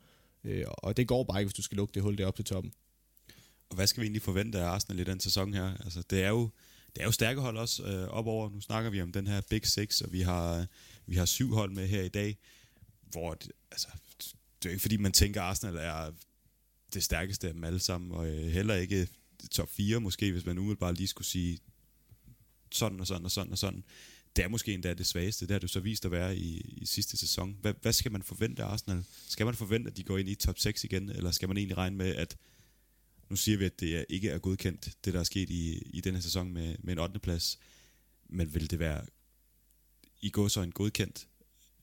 [0.44, 2.46] Øh, og det går bare ikke, hvis du skal lukke det hul der op til
[2.46, 2.72] toppen.
[3.72, 5.78] Og hvad skal vi egentlig forvente af Arsenal i den sæson her?
[5.78, 6.50] Altså, det er jo,
[6.96, 8.50] det er jo stærke hold også øh, op over.
[8.50, 10.68] Nu snakker vi om den her Big Six, og vi har,
[11.06, 12.38] vi har syv hold med her i dag,
[13.12, 13.88] hvor det, altså,
[14.20, 16.12] det er jo ikke fordi, man tænker, at Arsenal er
[16.94, 19.08] det stærkeste af dem alle sammen, og øh, heller ikke
[19.52, 21.60] top 4 måske, hvis man umiddelbart lige skulle sige
[22.72, 23.84] sådan og sådan og sådan og sådan.
[24.36, 25.48] Det er måske endda det svageste.
[25.48, 27.58] Det har du så vist at være i, i sidste sæson.
[27.62, 29.04] Hvad, hvad skal man forvente af Arsenal?
[29.28, 31.78] Skal man forvente, at de går ind i top 6 igen, eller skal man egentlig
[31.78, 32.38] regne med, at
[33.32, 36.02] nu siger vi, at det er, ikke er godkendt, det der er sket i, i
[36.02, 37.20] den her sæson med, med en 8.
[37.20, 37.60] plads,
[38.30, 39.06] men vil det være
[40.22, 41.28] i går så en godkendt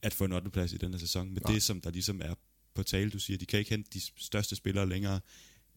[0.01, 0.49] at få en 8.
[0.49, 1.53] plads i den her sæson, med Nej.
[1.53, 2.33] det, som der ligesom er
[2.73, 5.19] på tale, du siger, de kan ikke hente de største spillere længere,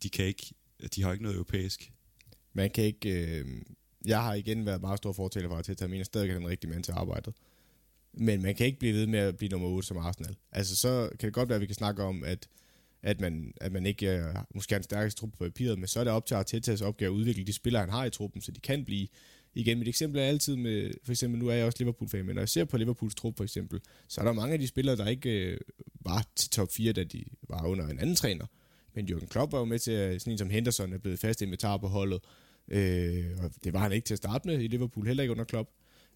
[0.02, 0.54] de kan ikke,
[0.94, 1.92] de har ikke noget europæisk.
[2.52, 3.38] Man kan ikke...
[3.38, 3.62] Øh,
[4.04, 6.70] jeg har igen været meget stor fortaler for at jeg mener stadig er den rigtige
[6.70, 7.34] mand til arbejdet.
[8.12, 10.36] Men man kan ikke blive ved med at blive nummer 8 som Arsenal.
[10.52, 12.48] Altså så kan det godt være, at vi kan snakke om, at,
[13.02, 16.00] at, man, at man ikke øh, måske er den stærkeste truppe på papiret, men så
[16.00, 18.52] er det op til Artetas opgave at udvikle de spillere, han har i truppen, så
[18.52, 19.08] de kan blive
[19.54, 19.78] igen.
[19.78, 22.48] Mit eksempel er altid med, for eksempel nu er jeg også Liverpool-fan, men når jeg
[22.48, 25.30] ser på Liverpools trup for eksempel, så er der mange af de spillere, der ikke
[25.30, 25.60] øh,
[26.00, 28.46] var til top 4, da de var under en anden træner.
[28.94, 31.42] Men Jürgen Klopp var jo med til, at sådan en som Henderson er blevet fast
[31.42, 32.20] inventar på holdet.
[32.68, 35.44] Øh, og det var han ikke til at starte med i Liverpool, heller ikke under
[35.44, 35.70] Klopp.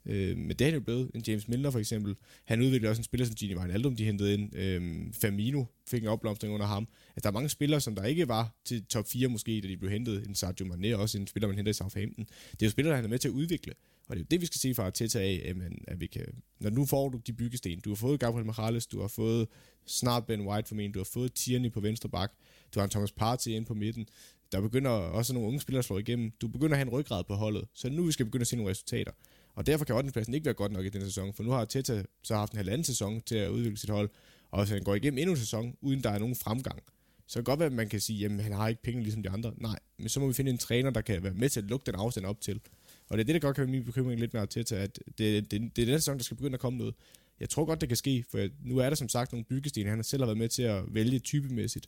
[0.07, 1.11] Øh, men det er jo blevet.
[1.15, 2.17] En James Milner for eksempel.
[2.45, 4.57] Han udviklede også en spiller som Gini Wijnaldum, de hentede ind.
[4.57, 6.89] Øh, Firmino fik en opblomstring under ham.
[7.09, 9.77] Altså, der er mange spillere, som der ikke var til top 4 måske, da de
[9.77, 10.27] blev hentet.
[10.29, 12.25] En Sadio Mane, også en spiller, man henter i Southampton.
[12.53, 13.73] Det er jo spillere, der han er med til at udvikle.
[14.09, 16.27] Og det er jo det, vi skal se fra Arteta af, jamen, at vi kan,
[16.61, 19.49] når nu får du de byggesten, du har fået Gabriel Morales, du har fået
[19.87, 22.33] snart Ben White formentlig, du har fået Tierney på venstre bak,
[22.75, 24.07] du har en Thomas Partey ind på midten,
[24.53, 26.31] der begynder også nogle unge spillere at slå igennem.
[26.41, 28.57] Du begynder at have en ryggrad på holdet, så nu vi skal begynde at se
[28.57, 29.13] nogle resultater.
[29.57, 30.11] Og derfor kan 8.
[30.11, 32.57] pladsen ikke være godt nok i den sæson, for nu har Teta så haft en
[32.57, 34.11] halvanden sæson til at udvikle sit hold,
[34.51, 36.83] og hvis han går igennem endnu en sæson, uden der er nogen fremgang,
[37.27, 39.23] så kan det godt være, at man kan sige, at han har ikke penge ligesom
[39.23, 39.53] de andre.
[39.57, 41.87] Nej, men så må vi finde en træner, der kan være med til at lukke
[41.87, 42.61] den afstand op til.
[43.09, 45.51] Og det er det, der godt kan være min bekymring lidt med Arteta, at det,
[45.51, 46.95] det, det er den sæson, der skal begynde at komme noget.
[47.41, 49.99] Jeg tror godt, det kan ske, for nu er der som sagt nogle byggesten, han
[49.99, 51.87] har selv har været med til at vælge typemæssigt,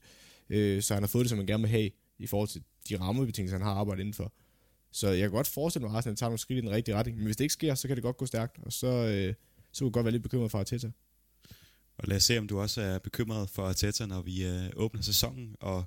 [0.49, 3.01] øh, så han har fået det, som han gerne vil have, i forhold til de
[3.01, 4.33] rammebetingelser, han har arbejdet indenfor.
[4.93, 7.17] Så jeg kan godt forestille mig, at Arsenal tager nogle skridt i den rigtige retning,
[7.17, 9.35] men hvis det ikke sker, så kan det godt gå stærkt, og så, øh,
[9.73, 10.91] så kunne jeg godt være lidt bekymret for Arteta.
[11.99, 15.03] Og lad os se, om du også er bekymret for Arteta, når vi øh, åbner
[15.03, 15.85] sæsonen, og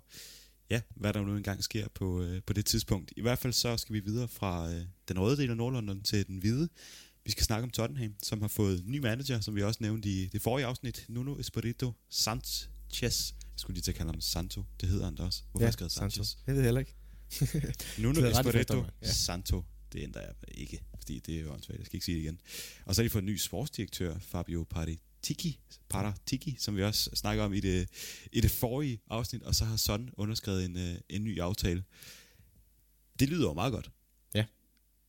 [0.69, 3.13] ja, hvad der nu engang sker på, øh, på det tidspunkt.
[3.17, 6.27] I hvert fald så skal vi videre fra øh, den røde del af Nordlondon til
[6.27, 6.69] den hvide.
[7.25, 10.27] Vi skal snakke om Tottenham, som har fået ny manager, som vi også nævnte i
[10.27, 11.05] det forrige afsnit.
[11.09, 12.67] Nuno Espirito Sanchez.
[13.01, 13.11] Jeg
[13.55, 14.63] skulle lige til at kalde ham Santo.
[14.81, 15.43] Det hedder han da også.
[15.51, 16.37] Hvorfor jeg skrevet Sanchez?
[16.47, 16.95] Jeg ved heller ikke.
[18.01, 19.11] Nuno er Espirito ja.
[19.11, 19.63] Santo.
[19.93, 21.79] Det ændrer jeg ikke, fordi det er jo åndssvagt.
[21.79, 22.39] Jeg skal ikke sige det igen.
[22.85, 27.43] Og så har de fået en ny sportsdirektør, Fabio Paratiki, Paratiki som vi også snakker
[27.43, 27.89] om i det,
[28.31, 31.83] i det forrige afsnit, og så har Son underskrevet en, øh, en ny aftale.
[33.19, 33.91] Det lyder jo meget godt.
[34.33, 34.45] Ja.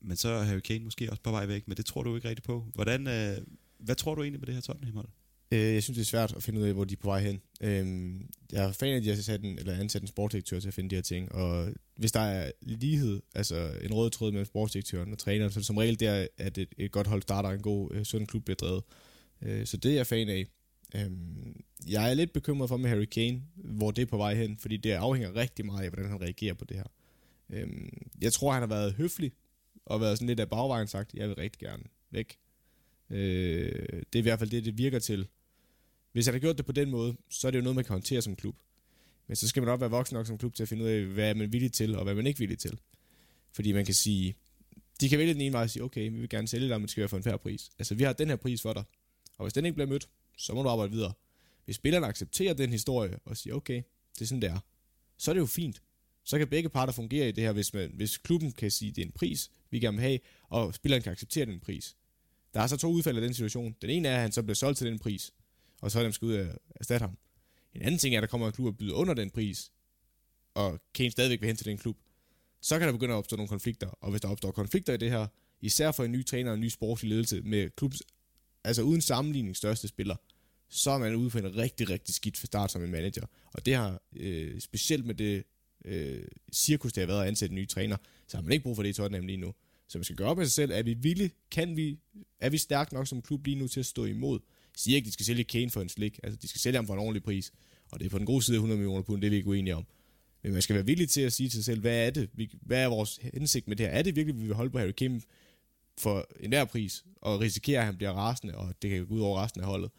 [0.00, 2.28] Men så er Harry Kane måske også på vej væk, men det tror du ikke
[2.28, 2.66] rigtigt på.
[2.74, 3.38] Hvordan, øh,
[3.78, 5.08] hvad tror du egentlig med det her Tottenham-hold?
[5.52, 7.20] Øh, jeg synes, det er svært at finde ud af, hvor de er på vej
[7.20, 7.40] hen.
[7.60, 8.14] Øh,
[8.52, 10.74] jeg er fan af, at de har sat en, eller ansat en sportsdirektør til at
[10.74, 15.12] finde de her ting, og hvis der er lighed, altså en rød tråd mellem sportsdirektøren
[15.12, 17.62] og træneren, så er det som regel der, at et, et godt hold starter, en
[17.62, 18.82] god, øh, sund klub bliver drevet.
[19.42, 20.46] Øh, så det er jeg fan af.
[20.94, 21.10] Øh,
[21.88, 24.76] jeg er lidt bekymret for med Harry Kane, hvor det er på vej hen, fordi
[24.76, 26.86] det afhænger rigtig meget af, hvordan han reagerer på det her.
[27.50, 27.68] Øh,
[28.20, 29.32] jeg tror, han har været høflig,
[29.86, 32.38] og været sådan lidt af bagvejen sagt, jeg vil rigtig gerne væk.
[33.10, 35.28] Øh, det er i hvert fald det, det virker til.
[36.12, 37.92] Hvis han har gjort det på den måde, så er det jo noget, man kan
[37.92, 38.56] håndtere som klub.
[39.26, 41.04] Men så skal man også være voksen nok som klub til at finde ud af,
[41.04, 42.78] hvad er man villig til, og hvad er man ikke villig til.
[43.52, 44.34] Fordi man kan sige,
[45.00, 46.82] de kan vælge den ene vej og sige, okay, vi vil gerne sælge dig, men
[46.82, 47.70] det skal være for en færre pris.
[47.78, 48.84] Altså, vi har den her pris for dig.
[49.38, 51.12] Og hvis den ikke bliver mødt, så må du arbejde videre.
[51.64, 53.82] Hvis spillerne accepterer den historie og siger, okay,
[54.14, 54.58] det er sådan, det er,
[55.16, 55.82] så er det jo fint.
[56.24, 59.02] Så kan begge parter fungere i det her, hvis, man, hvis klubben kan sige, det
[59.02, 61.96] er en pris, vi gerne vil have, og spilleren kan acceptere den pris.
[62.54, 63.76] Der er så to udfald af den situation.
[63.82, 65.32] Den ene er, at han så bliver solgt til den pris,
[65.82, 67.18] og så er dem skal ud og erstatte ham.
[67.74, 69.72] En anden ting er, at der kommer en klub og byder under den pris,
[70.54, 71.96] og Kane stadigvæk vil hen til den klub.
[72.60, 75.10] Så kan der begynde at opstå nogle konflikter, og hvis der opstår konflikter i det
[75.10, 75.26] her,
[75.60, 78.02] især for en ny træner og en ny sportslig ledelse med klubs,
[78.64, 80.16] altså uden sammenligning største spiller,
[80.68, 83.26] så er man ude for en rigtig, rigtig skidt for start som en manager.
[83.52, 85.44] Og det har øh, specielt med det
[85.84, 88.76] øh, cirkus, det har været at ansætte en ny træner, så har man ikke brug
[88.76, 89.54] for det i Tottenham lige nu.
[89.88, 91.98] Så man skal gøre op med sig selv, er vi villige, kan vi,
[92.40, 94.40] er vi stærkt nok som klub lige nu til at stå imod?
[94.76, 96.86] Siger ikke, at de skal sælge Kane for en slik, altså de skal sælge ham
[96.86, 97.52] for en ordentlig pris,
[97.92, 99.48] og det er på den gode side af 100 millioner pund, det er vi ikke
[99.48, 99.86] uenige om.
[100.42, 102.30] Men man skal være villig til at sige til sig selv, hvad er det?
[102.62, 103.92] Hvad er vores hensigt med det her?
[103.92, 105.20] Er det virkelig, at vi vil holde på Harry Kane
[105.98, 109.42] for enhver pris, og risikere, at han bliver rasende, og det kan gå ud over
[109.42, 109.90] resten af holdet?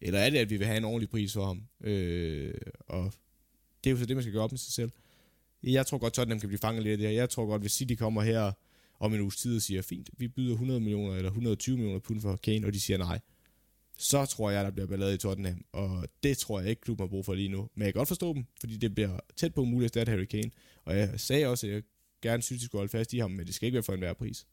[0.00, 1.62] Eller er det, at vi vil have en ordentlig pris for ham?
[1.80, 2.54] Øh,
[2.88, 3.12] og
[3.84, 4.90] det er jo så det, man skal gøre op med sig selv.
[5.62, 7.14] Jeg tror godt, Tottenham kan blive fanget lidt af det her.
[7.14, 8.52] Jeg tror godt, hvis City kommer her
[9.00, 12.20] om en uges tid og siger, fint, vi byder 100 millioner eller 120 millioner pund
[12.20, 13.18] for Kane, og de siger nej,
[14.02, 17.08] så tror jeg, der bliver ballade i Tottenham, og det tror jeg ikke, klubben har
[17.08, 17.68] brug for lige nu.
[17.74, 20.24] Men jeg kan godt forstå dem, fordi det bliver tæt på muligt at starte Harry
[20.24, 20.50] Kane,
[20.84, 21.82] og jeg sagde også, at jeg
[22.22, 24.12] gerne synes, de skulle holde fast i ham, men det skal ikke være for enhver
[24.12, 24.46] pris.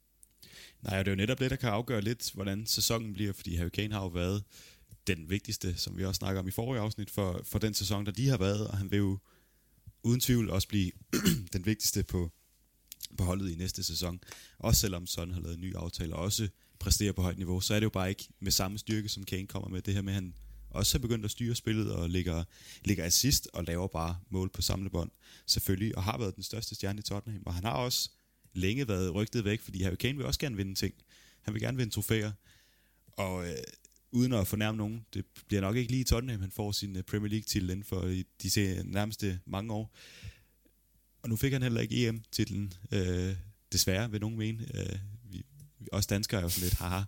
[0.81, 3.55] Nej, og det er jo netop det, der kan afgøre lidt, hvordan sæsonen bliver, fordi
[3.55, 4.43] Harry Kane har jo været
[5.07, 8.11] den vigtigste, som vi også snakker om i forrige afsnit, for, for den sæson, der
[8.11, 9.17] de har været, og han vil jo
[10.03, 10.91] uden tvivl også blive
[11.53, 12.31] den vigtigste på,
[13.17, 14.19] på holdet i næste sæson.
[14.57, 17.73] Også selvom Son har lavet en ny aftale, og også præsterer på højt niveau, så
[17.73, 19.81] er det jo bare ikke med samme styrke, som Kane kommer med.
[19.81, 20.33] Det her med, at han
[20.69, 22.43] også har begyndt at styre spillet og ligger,
[22.83, 25.11] ligger assist og laver bare mål på samlebånd.
[25.45, 27.43] Selvfølgelig, og har været den største stjerne i Tottenham.
[27.45, 28.09] Og han har også
[28.53, 30.93] længe været rygtet væk, fordi Harry Kane vil også gerne vinde ting.
[31.41, 32.31] Han vil gerne vinde trofæer.
[33.07, 33.57] Og øh,
[34.11, 37.29] uden at fornærme nogen, det bliver nok ikke lige Tottenham, han får sin øh, Premier
[37.29, 38.01] League-titel inden for
[38.43, 39.95] de nærmeste mange år.
[41.21, 43.35] Og nu fik han heller ikke EM-titlen, øh,
[43.71, 44.67] desværre vil nogen mene.
[44.73, 44.99] Øh,
[45.91, 47.01] os danskere er jo sådan lidt haha.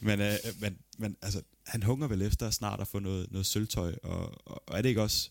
[0.00, 3.94] Men, øh, men, men altså, han hunger vel efter snart at få noget, noget sølvtøj,
[4.02, 5.30] og, og, og er det ikke også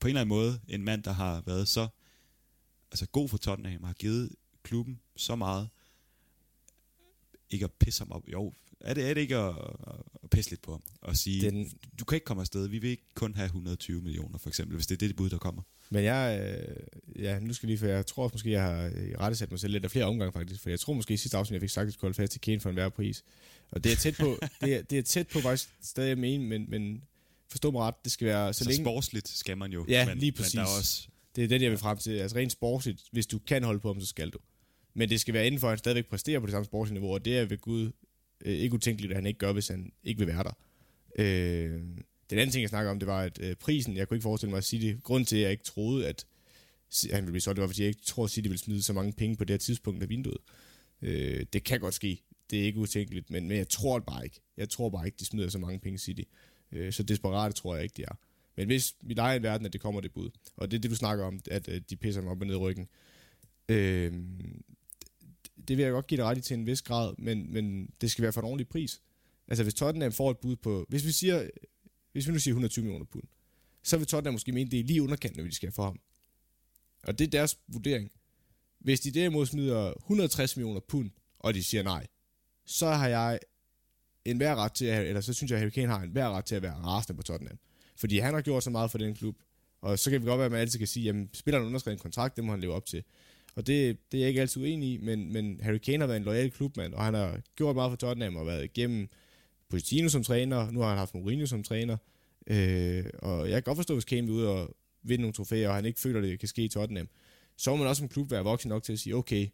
[0.00, 1.88] på en eller anden måde en mand, der har været så
[2.90, 4.30] altså god for Tottenham, har givet
[4.62, 5.68] klubben så meget,
[7.50, 8.28] ikke at pisse ham op.
[8.28, 9.54] Jo, er det, er det ikke at,
[10.22, 11.78] at pisse lidt på ham og sige, Den...
[11.98, 14.86] du kan ikke komme afsted, vi vil ikke kun have 120 millioner for eksempel, hvis
[14.86, 15.62] det er det bud, der kommer.
[15.90, 19.60] Men jeg, øh, ja, nu skal lige, for jeg tror måske, jeg har rettesat mig
[19.60, 21.70] selv lidt af flere omgange faktisk, for jeg tror måske i sidste afsnit, jeg fik
[21.70, 23.24] sagt, at jeg skulle holde fast til Kane for en værre pris.
[23.70, 26.44] Og det er tæt på, det er, det er tæt på faktisk stadig at mene,
[26.44, 27.02] men, men
[27.48, 28.84] forstå mig ret, det skal være så, så længe...
[28.84, 29.84] sportsligt skal man jo.
[29.88, 30.54] Ja, men, lige præcis.
[30.54, 31.08] Men der er også...
[31.36, 32.10] Det er det, jeg vil frem til.
[32.10, 34.38] Altså rent sportsligt, hvis du kan holde på ham, så skal du.
[34.94, 37.14] Men det skal være inden for, at han stadigvæk præsterer på det samme sportslige niveau,
[37.14, 37.90] og det er ved Gud
[38.40, 40.52] øh, ikke utænkeligt, at han ikke gør, hvis han ikke vil være der.
[41.18, 41.80] Øh,
[42.30, 44.50] den anden ting, jeg snakker om, det var, at øh, prisen, jeg kunne ikke forestille
[44.50, 46.26] mig at sige det, grund til, at jeg ikke troede, at
[47.12, 48.92] han ville blive solgt, det var, fordi jeg ikke tror, at City ville smide så
[48.92, 50.38] mange penge på det her tidspunkt af vinduet.
[51.02, 52.22] Øh, det kan godt ske.
[52.50, 54.40] Det er ikke utænkeligt, men, men jeg tror det bare ikke.
[54.56, 56.22] Jeg tror bare ikke, de smider så mange penge City.
[56.72, 58.18] Øh, så desperat tror jeg ikke, de er.
[58.56, 60.90] Men hvis vi leger i verden, at det kommer det bud, og det er det,
[60.90, 62.88] du snakker om, at, at de pisser mig op og ned i ryggen,
[63.68, 64.12] øh,
[65.68, 68.10] det vil jeg godt give dig ret i til en vis grad, men, men det
[68.10, 69.02] skal være for en ordentlig pris.
[69.48, 71.50] Altså hvis Tottenham får et bud på, hvis vi siger,
[72.16, 73.24] hvis vi nu siger 120 millioner pund,
[73.82, 76.00] så vil Tottenham måske mene, det er lige underkanten, hvad de skal for ham.
[77.02, 78.10] Og det er deres vurdering.
[78.78, 82.06] Hvis de derimod smider 160 millioner pund, og de siger nej,
[82.66, 83.38] så har jeg
[84.24, 86.30] en hver ret til, at, eller så synes jeg, at Harry Kane har en hver
[86.30, 87.58] ret til at være rasende på Tottenham.
[87.96, 89.36] Fordi han har gjort så meget for den klub,
[89.80, 91.98] og så kan vi godt være, at man altid kan sige, jamen spilleren underskrev en
[91.98, 93.04] kontrakt, det må han leve op til.
[93.54, 96.16] Og det, det er jeg ikke altid uenig i, men, men Harry Kane har været
[96.16, 99.08] en lojal klubmand, og han har gjort meget for Tottenham og været igennem
[99.68, 101.96] Pochettino som træner, nu har han haft Mourinho som træner,
[102.46, 105.74] øh, og jeg kan godt forstå, hvis Kane vil ud og vinde nogle trofæer, og
[105.74, 107.08] han ikke føler, at det kan ske i Tottenham,
[107.56, 109.48] så må man også som klub være voksen nok til at sige, okay,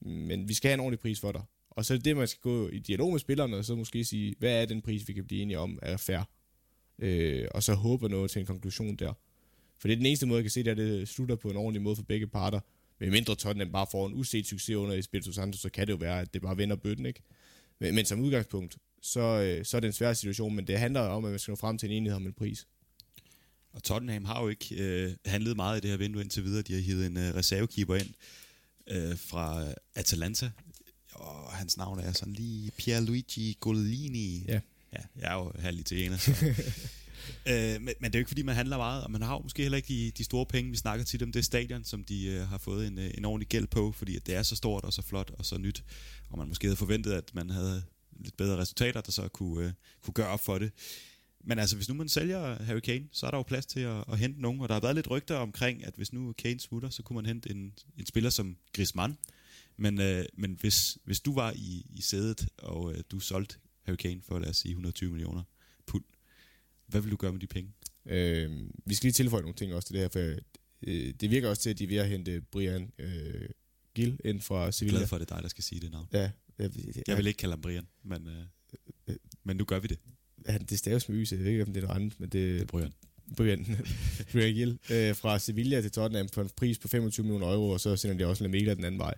[0.00, 1.42] men vi skal have en ordentlig pris for dig.
[1.70, 4.04] Og så er det det, man skal gå i dialog med spillerne, og så måske
[4.04, 6.20] sige, hvad er den pris, vi kan blive enige om, er fair.
[6.98, 9.12] Øh, og så håbe noget til en konklusion der.
[9.78, 11.56] For det er den eneste måde, jeg kan se, det at det slutter på en
[11.56, 12.60] ordentlig måde for begge parter.
[12.98, 15.96] Men mindre Tottenham bare får en uset succes under Espirito Santo, så kan det jo
[15.96, 17.22] være, at det bare vender bøtten, ikke?
[17.78, 21.00] Men, men som udgangspunkt, så, øh, så er det en svær situation, men det handler
[21.00, 22.66] om, at man skal nå frem til en enighed om en pris.
[23.72, 26.62] Og Tottenham har jo ikke øh, handlet meget i det her vindue indtil videre.
[26.62, 28.14] De har hivet en øh, reservekeeper ind
[28.86, 30.50] øh, fra Atalanta.
[31.12, 34.44] Og hans navn er sådan lige Pierluigi Golini.
[34.48, 34.60] Ja.
[34.92, 36.30] Ja, jeg er jo halv italiener, så
[37.50, 39.38] øh, men, men det er jo ikke fordi, man handler meget, og man har jo
[39.38, 40.70] måske heller ikke de, de store penge.
[40.70, 43.48] Vi snakker tit om det stadion, som de øh, har fået en, øh, en ordentlig
[43.48, 45.84] gæld på, fordi at det er så stort og så flot og så nyt.
[46.28, 47.82] Og man måske havde forventet, at man havde
[48.22, 50.72] lidt bedre resultater, der så kunne, øh, kunne gøre op for det.
[51.44, 54.04] Men altså, hvis nu man sælger Harry Kane, så er der jo plads til at,
[54.12, 54.60] at hente nogen.
[54.60, 57.26] Og der har været lidt rygter omkring, at hvis nu Kane smutter, så kunne man
[57.26, 59.18] hente en, en spiller som Griezmann.
[59.76, 63.96] Men, øh, men hvis, hvis du var i, i sædet, og øh, du solgte Harry
[63.96, 65.42] Kane for, lad os sige, 120 millioner
[65.86, 66.04] pund,
[66.86, 67.72] hvad vil du gøre med de penge?
[68.06, 68.50] Øh,
[68.86, 70.36] vi skal lige tilføje nogle ting også til det her, for
[70.82, 73.48] øh, det virker også til, at de er ved at hente Brian øh,
[73.94, 74.98] Gil ind fra Jeg er Sevilla.
[74.98, 76.06] glad for, at det er dig, der skal sige det navn.
[76.12, 76.30] Ja,
[76.62, 79.98] jeg, jeg, Jeg vil ikke kalde ham Brian, men, øh, men nu gør vi det.
[80.46, 82.28] han, det staves med Y, så jeg ved ikke, om det er noget andet, men
[82.28, 82.92] det, Det er Brian.
[83.36, 83.66] Brian,
[84.32, 87.80] Brian Gill, øh, fra Sevilla til Tottenham for en pris på 25 millioner euro, og
[87.80, 89.14] så sender de også Lamela den anden vej.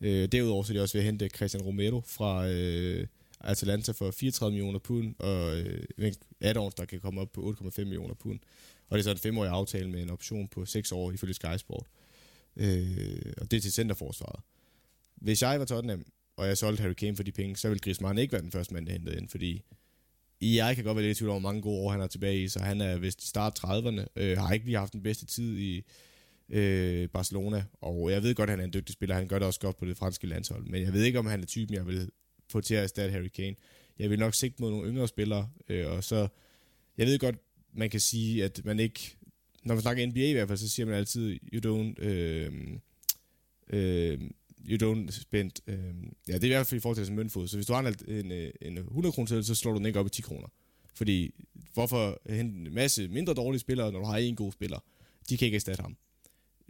[0.00, 3.06] Øh, derudover så er de også ved at hente Christian Romero fra øh,
[3.40, 8.14] Atalanta for 34 millioner pund, og øh, add der kan komme op på 8,5 millioner
[8.14, 8.40] pund.
[8.88, 11.56] Og det er så en femårig aftale med en option på 6 år ifølge Sky
[11.58, 11.86] Sport.
[12.56, 14.40] Øh, og det er til centerforsvaret.
[15.16, 16.04] Hvis jeg var Tottenham,
[16.40, 18.74] og jeg solgte Harry Kane for de penge, så ville Griezmann ikke være den første
[18.74, 19.62] mand, der hentede ind, fordi
[20.40, 22.42] jeg kan godt være lidt i tvivl over, hvor mange gode år han har tilbage
[22.42, 25.58] i, så han er vist start 30'erne, øh, har ikke lige haft den bedste tid
[25.58, 25.82] i
[26.48, 29.46] øh, Barcelona, og jeg ved godt, at han er en dygtig spiller, han gør det
[29.46, 31.86] også godt på det franske landshold, men jeg ved ikke, om han er typen, jeg
[31.86, 32.10] vil
[32.50, 33.56] få til at erstatte Harry Kane.
[33.98, 36.28] Jeg vil nok sigte mod nogle yngre spillere, øh, og så,
[36.98, 37.36] jeg ved godt,
[37.72, 39.16] man kan sige, at man ikke,
[39.64, 42.52] når man snakker NBA i hvert fald, så siger man altid, you don't, øh,
[43.72, 44.18] øh,
[44.68, 45.76] you don't spend, øh,
[46.28, 48.16] ja, det er i hvert fald i forhold til møntfod, så hvis du har en,
[48.32, 50.48] en, en 100 kroner så slår du den ikke op i 10 kroner.
[50.94, 51.34] Fordi,
[51.74, 54.78] hvorfor hente en masse mindre dårlige spillere, når du har en god spiller?
[55.28, 55.96] De kan ikke erstatte ham.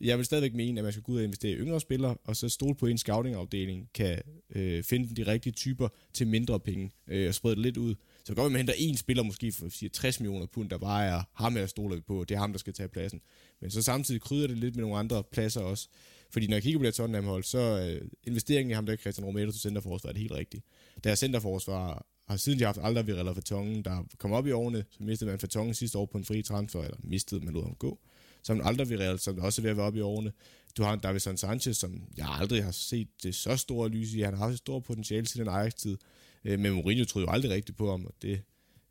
[0.00, 2.36] Jeg vil stadigvæk mene, at man skal gå ud og investere i yngre spillere, og
[2.36, 4.22] så stole på, at en scouting-afdeling kan
[4.54, 7.94] øh, finde de rigtige typer til mindre penge, øh, og sprede det lidt ud.
[7.94, 10.46] Så det kan godt være, at man henter en spiller måske for siger, 60 millioner
[10.46, 13.20] pund, der bare er ham, jeg stoler på, det er ham, der skal tage pladsen.
[13.60, 15.88] Men så samtidig krydder det lidt med nogle andre pladser også.
[16.30, 19.24] Fordi når jeg kigger på det Tottenham hold, så øh, investeringen i ham der Christian
[19.24, 20.64] Romero til centerforsvar er det helt rigtigt.
[21.04, 24.84] Deres centerforsvar har siden de har haft aldrig Virella Fatongen, der kom op i årene,
[24.90, 27.74] så mistede man Fatongen sidste år på en fri transfer, eller mistede, man lod ham
[27.74, 27.98] gå.
[28.42, 30.32] Så en aldrig Virella, som også er ved at være oppe i årene.
[30.76, 34.20] Du har en Davison Sanchez, som jeg aldrig har set det så store lys i.
[34.20, 35.98] Han har haft et stort potentiale til den Ajax-tid.
[36.44, 38.42] Øh, men Mourinho troede jo aldrig rigtigt på ham, og det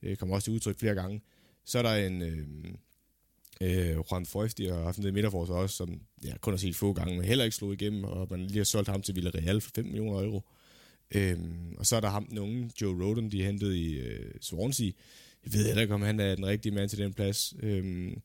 [0.01, 1.21] øh, kommer også til udtryk flere gange.
[1.65, 2.47] Så er der en øh,
[3.63, 6.93] øh, Juan Foyf, de har haft en midterforsvar også, som jeg kun har set få
[6.93, 9.71] gange, men heller ikke slog igennem, og man lige har solgt ham til Villarreal for
[9.75, 10.43] 5 millioner euro.
[11.15, 14.91] Øhm, og så er der ham, den unge Joe Roden, de hentede i øh, Swansea.
[15.45, 17.53] Jeg ved heller ikke, om han er den rigtige mand til den plads.
[17.59, 18.21] Øhm,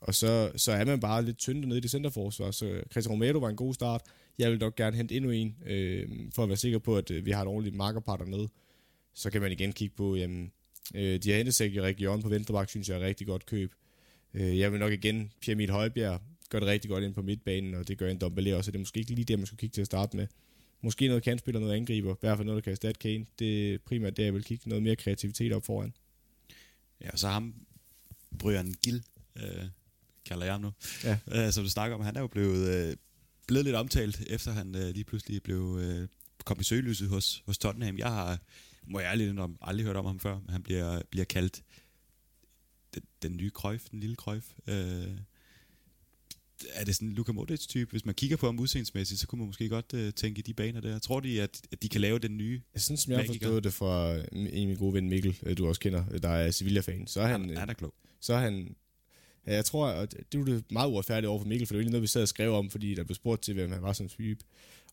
[0.00, 2.50] og så, så er man bare lidt tynd nede i det centerforsvar.
[2.50, 4.02] Så Christian Romero var en god start.
[4.38, 7.26] Jeg vil nok gerne hente endnu en, øh, for at være sikker på, at øh,
[7.26, 8.48] vi har et ordentligt markerpar dernede.
[9.14, 10.52] Så kan man igen kigge på, jamen,
[10.94, 13.72] øh, de har hentet sig i region på venstreback, synes jeg er rigtig godt køb.
[14.36, 17.74] Øh, jeg vil nok igen, Pierre Emil Højbjerg gør det rigtig godt ind på midtbanen,
[17.74, 19.58] og det gør en Dombele også, så det er måske ikke lige det, man skulle
[19.58, 20.26] kigge til at starte med.
[20.80, 23.26] Måske noget kantspiller, noget angriber, i hvert fald noget, der kan erstatte Kane.
[23.38, 25.92] Det er primært det, jeg vil kigge noget mere kreativitet op foran.
[27.00, 27.54] Ja, og så ham,
[28.38, 29.02] Brian Gill,
[29.36, 29.64] øh,
[30.26, 30.72] kalder jeg ham nu,
[31.04, 31.18] Ja.
[31.32, 32.96] øh, som du snakker om, han er jo blevet, øh,
[33.46, 36.08] blevet lidt omtalt, efter han øh, lige pludselig blev øh,
[36.44, 37.98] kom i søgelyset hos, hos Tottenham.
[37.98, 38.38] Jeg har,
[38.86, 41.62] må jeg ærligt indrømme, aldrig hørt om ham før, men han bliver, bliver kaldt
[42.96, 44.46] den, den nye Cruyff, den lille Cruyff.
[44.66, 45.18] Øh,
[46.72, 47.90] er det sådan en Luka Modric-type?
[47.90, 50.54] Hvis man kigger på ham udseendsmæssigt, så kunne man måske godt øh, tænke i de
[50.54, 50.98] baner der.
[50.98, 52.62] Tror de, at, at de kan lave den nye?
[52.74, 55.56] Jeg synes, som jeg har forstået det fra en af mine gode ven Mikkel, øh,
[55.56, 57.94] du også kender, der er Sevilla-fan, så er han, Han, han er klog.
[58.20, 58.76] så er han
[59.46, 61.80] ja, jeg tror, at det var det meget uretfærdigt over for Mikkel, for det var
[61.80, 63.92] egentlig noget, vi sad og skrev om, fordi der blev spurgt til, hvem han var
[63.92, 64.44] som type.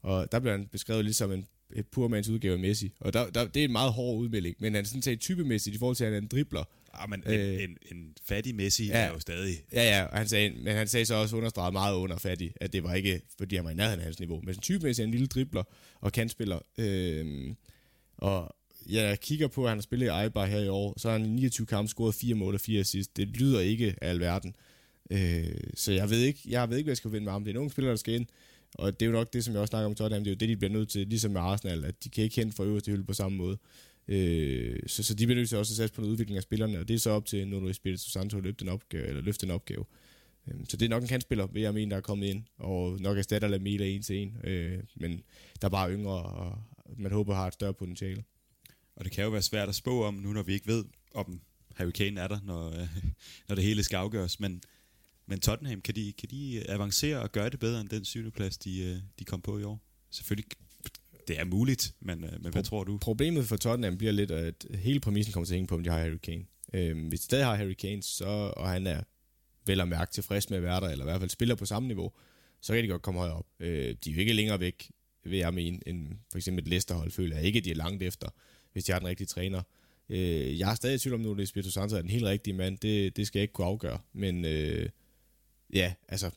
[0.02, 2.92] Og der blev han beskrevet lidt som en et purmands udgave af Messi.
[3.00, 5.76] Og der, der, det er en meget hård udmelding, men han er sådan set typemæssigt
[5.76, 6.64] i forhold til, at han er en dribler.
[6.94, 8.98] Ah, men Øh, en, en, en fattig Messi ja.
[8.98, 9.56] er jo stadig...
[9.74, 12.74] Ja, ja, og han sagde, men han sagde så også understreget meget under fattig, at
[12.74, 14.42] det var ikke, fordi han var i nærheden af hans niveau.
[14.44, 15.64] Men sådan typemæssigt er en lille dribler
[16.02, 16.60] og kantspiller.
[16.78, 17.56] Øhm,
[18.18, 18.56] og
[18.90, 21.26] jeg kigger på, at han har spillet i Eibar her i år, så har han
[21.26, 23.18] i 29 kampe scoret 4 mål og 4 assist.
[23.18, 24.56] Det lyder ikke af alverden.
[25.12, 25.46] Øh,
[25.76, 27.44] så jeg ved ikke, jeg ved ikke, hvad jeg skal vinde med ham.
[27.44, 28.26] Det er en ung spiller, der skal ind.
[28.74, 30.38] Og det er jo nok det, som jeg også snakker om Tottenham, det er jo
[30.38, 32.92] det, de bliver nødt til, ligesom med Arsenal, at de kan ikke hente fra øverste
[32.92, 33.58] hylde på samme måde.
[34.08, 36.80] Øh, så, så de bliver nødt til også at satse på noget udvikling af spillerne,
[36.80, 39.46] og det er så op til Nuno Espirito Santo at løfte den opgave, eller løfte
[39.46, 39.86] den opgave.
[40.48, 43.00] Øh, så det er nok en kantspiller, vil jeg mene, der er kommet ind, og
[43.00, 45.24] nok erstatter Lamela en til en, øh, men
[45.62, 46.58] der er bare yngre, og
[46.98, 48.24] man håber har et større potentiale.
[48.96, 51.42] Og det kan jo være svært at spå om, nu når vi ikke ved, om
[51.76, 52.88] Harry Kane er der, når, øh,
[53.48, 54.40] når det hele skal afgøres.
[54.40, 54.62] Men,
[55.26, 58.58] men Tottenham, kan de, kan de avancere og gøre det bedre end den syvende plads,
[58.58, 59.82] de, øh, de kom på i år?
[60.10, 60.46] Selvfølgelig,
[61.28, 62.98] det er muligt, men, øh, men hvad tror du?
[62.98, 65.90] Problemet for Tottenham bliver lidt, at hele præmissen kommer til at hænge på, om de
[65.90, 66.46] har Harry Kane.
[66.74, 69.04] Øh, hvis de stadig har Harry Kane, så, og han er
[69.66, 71.88] vel at mærke tilfreds med at være der, eller i hvert fald spiller på samme
[71.88, 72.12] niveau,
[72.62, 73.46] så kan de godt komme højere op.
[73.60, 74.92] Øh, de er jo ikke længere væk,
[75.24, 78.04] vil jeg mene, end for eksempel et Leicester-hold, føler jeg ikke, at de er langt
[78.04, 78.28] efter,
[78.74, 79.62] hvis de har den rigtige træner.
[80.10, 82.54] Øh, jeg er stadig i tvivl om nu, at Espirito Santo er den helt rigtige
[82.54, 82.78] mand.
[82.78, 84.00] Det, det skal jeg ikke kunne afgøre.
[84.14, 84.90] Men øh,
[85.74, 86.30] ja, altså,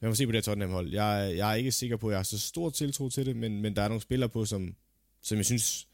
[0.00, 0.92] Man må se på det her Tottenham-hold.
[0.92, 3.62] Jeg, jeg er ikke sikker på, at jeg har så stor tiltro til det, men,
[3.62, 4.74] men der er nogle spillere på, som,
[5.22, 5.88] som jeg synes...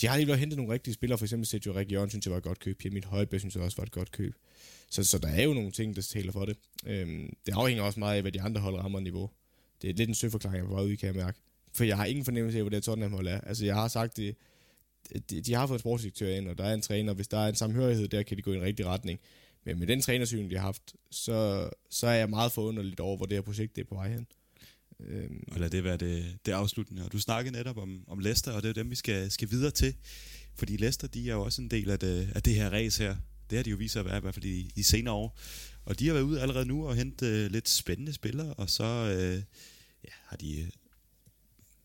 [0.00, 2.44] De har lige hentet nogle rigtige spillere, for eksempel Sergio Region, synes jeg var et
[2.44, 2.78] godt køb.
[2.78, 4.34] Pierre Højbæk synes jeg også var et godt køb.
[4.90, 6.56] Så, så der er jo nogle ting, der taler for det.
[6.86, 9.30] Øhm, det afhænger også meget af, hvad de andre hold rammer niveau.
[9.82, 11.38] Det er lidt en søforklaring, jeg var ude kan jeg mærke.
[11.72, 13.40] For jeg har ingen fornemmelse af, hvor det Tottenham hold er.
[13.40, 14.36] Altså, jeg har sagt, det,
[15.30, 17.14] de, de har fået en sportsdirektør ind, og der er en træner.
[17.14, 19.20] Hvis der er en samhørighed der, kan de gå i en rigtig retning.
[19.64, 23.26] Men med den trænersyn, vi har haft, så, så er jeg meget forunderligt over, hvor
[23.26, 24.26] det her projekt det er på vej hen.
[25.00, 25.44] Øhm.
[25.52, 27.04] Og lad det være det, det afsluttende.
[27.04, 29.70] Og du snakkede netop om, om Leicester, og det er dem, vi skal, skal videre
[29.70, 29.94] til.
[30.54, 33.16] Fordi Leicester, de er jo også en del af det, af det her race her.
[33.50, 35.38] Det har de jo vist sig at være, i hvert fald i, i senere år.
[35.84, 38.84] Og de har været ude allerede nu og hente øh, lidt spændende spillere, og så
[38.84, 39.42] øh,
[40.04, 40.68] ja, har de øh,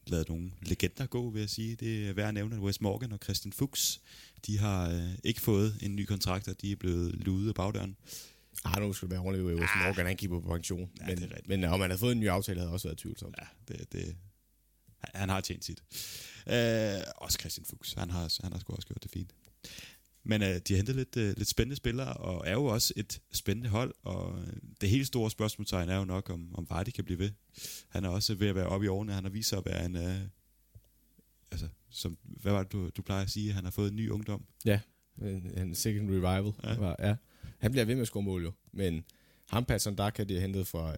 [0.08, 1.76] lavet nogle legender gå, vil jeg sige.
[1.76, 4.02] Det er værd at nævne, at Wes Morgan og Christian Fuchs,
[4.48, 7.98] de har uh, ikke fået en ny kontrakt, og de er blevet luet af bagdøren.
[8.66, 9.86] Ah, nu skal du være ordentlig ved Wes ah.
[9.86, 10.90] Morgan, han kigger på pension.
[11.02, 13.36] Ja, men, men om han har fået en ny aftale, havde også været tvivlsomt.
[13.40, 14.16] Ja, det, det,
[15.14, 15.84] han har tjent sit.
[16.48, 16.54] Uh,
[17.16, 19.34] også Christian Fuchs, han har, han har sgu også gjort det fint.
[20.24, 23.22] Men uh, de har hentet lidt, uh, lidt spændende spillere, og er jo også et
[23.32, 24.46] spændende hold, og
[24.82, 27.32] det helt store spørgsmålstegn er jo nok, om, om Vardy kan blive ved.
[27.90, 29.86] Han er også ved at være oppe i årene, han har vist sig at være
[29.86, 29.96] en...
[29.96, 30.22] Uh,
[31.52, 33.54] altså, som, hvad var det, du, du plejer at sige?
[33.54, 34.46] Han har fået en ny ungdom.
[34.66, 34.80] Ja,
[35.22, 36.54] en, en second revival.
[36.64, 36.76] Ja.
[36.76, 37.16] Var, ja.
[37.60, 39.04] Han bliver ved med at score mål jo, men
[39.50, 40.94] ham Patson Daka, de har hentet fra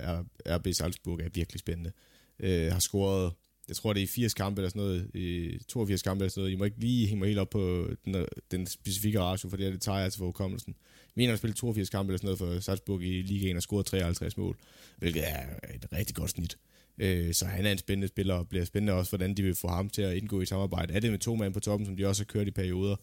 [0.45, 1.91] RB Salzburg, er virkelig spændende.
[2.39, 3.33] Uh, har scoret
[3.67, 6.51] jeg tror det er 80 kampe eller sådan noget, i 82 kampe eller sådan noget.
[6.51, 9.67] I må ikke lige hænge mig helt op på den, den specifikke ratio, for det
[9.67, 10.75] er det tager altså for hukommelsen.
[11.15, 13.85] Vi mener, at spille 82 kampe eller sådan noget for Salzburg i ligaen og scoret
[13.85, 14.57] 53 mål,
[14.97, 16.57] hvilket er et rigtig godt snit.
[16.97, 19.67] Øh, så han er en spændende spiller, og bliver spændende også, hvordan de vil få
[19.67, 20.93] ham til at indgå i samarbejde.
[20.93, 22.95] Er det med to mand på toppen, som de også har kørt i perioder?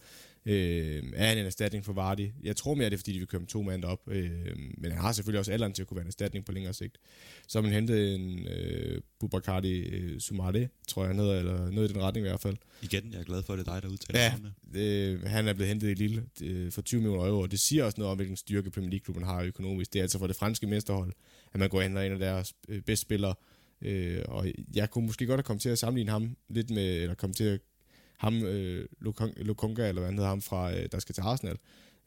[0.46, 2.28] Øh, er han en erstatning for Vardy?
[2.42, 4.00] Jeg tror mere, det er, fordi de vil køre med to mand op.
[4.08, 4.30] Øh,
[4.78, 6.98] men han har selvfølgelig også alderen til at kunne være en erstatning på længere sigt.
[7.48, 11.90] Så har man hentet en øh, Bubakari øh, Sumade, tror jeg han hedder, eller noget
[11.90, 12.56] i den retning i hvert fald.
[12.82, 14.34] Igen, jeg er glad for, at det er dig, der udtaler ja,
[14.80, 17.84] øh, han er blevet hentet i Lille øh, for 20 millioner euro, og det siger
[17.84, 19.92] også noget om, hvilken styrke Premier League-klubben har økonomisk.
[19.92, 21.12] Det er altså for det franske mesterhold,
[21.52, 23.34] at man går ind og en af deres øh, bedste spillere,
[23.82, 27.14] Øh, og jeg kunne måske godt have kommet til at sammenligne ham lidt med, eller
[27.14, 27.60] komme til at
[28.18, 28.88] ham, øh,
[29.36, 31.56] Lukonga, eller hvad han hedder, ham fra, øh, der skal til Arsenal.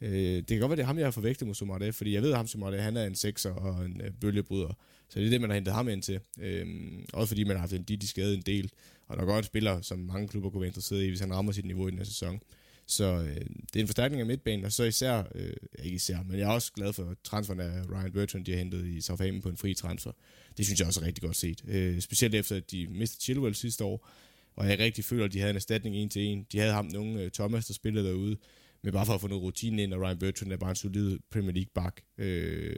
[0.01, 2.21] Øh, det kan godt være, det er ham, jeg har forvægtet mod Sumare, fordi jeg
[2.21, 4.73] ved, at ham Sumare, han er en sekser og en øh, bølgebryder.
[5.09, 6.19] Så det er det, man har hentet ham ind til.
[6.41, 6.67] Øh,
[7.13, 8.71] også fordi man har haft en Didi skade en del,
[9.07, 11.33] og der er godt en spiller, som mange klubber kunne være interesseret i, hvis han
[11.33, 12.39] rammer sit niveau i den her sæson.
[12.87, 13.35] Så øh,
[13.73, 16.53] det er en forstærkning af midtbanen, og så især, øh, ikke især, men jeg er
[16.53, 19.73] også glad for transferen af Ryan Bertrand, de har hentet i Southampton på en fri
[19.73, 20.11] transfer.
[20.57, 21.63] Det synes jeg også er rigtig godt set.
[21.67, 24.09] Øh, specielt efter, at de mistede Chilwell sidste år,
[24.55, 26.45] og jeg rigtig føler, at de havde en erstatning en til en.
[26.51, 28.37] De havde ham nogle øh, Thomas, der spillede derude,
[28.81, 31.19] men bare for at få noget rutine ind, og Ryan Bertrand er bare en solid
[31.31, 32.75] Premier League back, øh,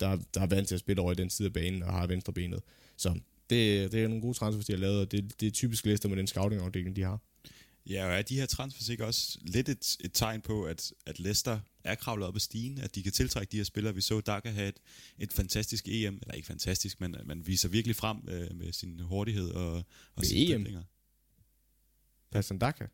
[0.00, 2.06] der, der er vant til at spille over i den side af banen, og har
[2.06, 2.60] venstre benet.
[2.96, 3.08] Så
[3.50, 6.08] det, det er nogle gode transfers, de har lavet, og det, det er typisk lister
[6.08, 7.20] med den scouting-afdeling, de har.
[7.86, 11.18] Ja, og er de her transfers ikke også lidt et, et tegn på, at, at
[11.18, 13.94] Leicester er kravlet op ad stigen, at de kan tiltrække de her spillere.
[13.94, 14.80] Vi så Daka have et,
[15.18, 19.50] et fantastisk EM, eller ikke fantastisk, men man viser virkelig frem øh, med sin hurtighed
[19.50, 20.66] og, og sine EM?
[22.32, 22.86] Passan Daka?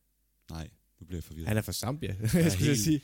[0.51, 0.71] Nej,
[1.01, 1.49] nu bliver jeg forvirret.
[1.49, 2.17] Han er fra Zambia.
[2.35, 2.81] jeg skal helt...
[2.81, 3.01] sige,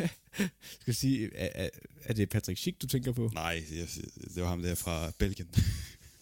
[0.80, 1.68] skal sige er,
[2.02, 3.30] er, det Patrick Schick, du tænker på?
[3.34, 4.04] Nej, det,
[4.34, 5.48] det var ham der fra Belgien.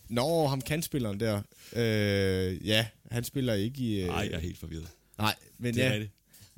[0.08, 1.42] Nå, ham kandspilleren der.
[1.72, 4.00] Øh, ja, han spiller ikke i...
[4.00, 4.06] Øh...
[4.06, 4.88] Nej, jeg er helt forvirret.
[5.18, 6.06] Nej, men det ja.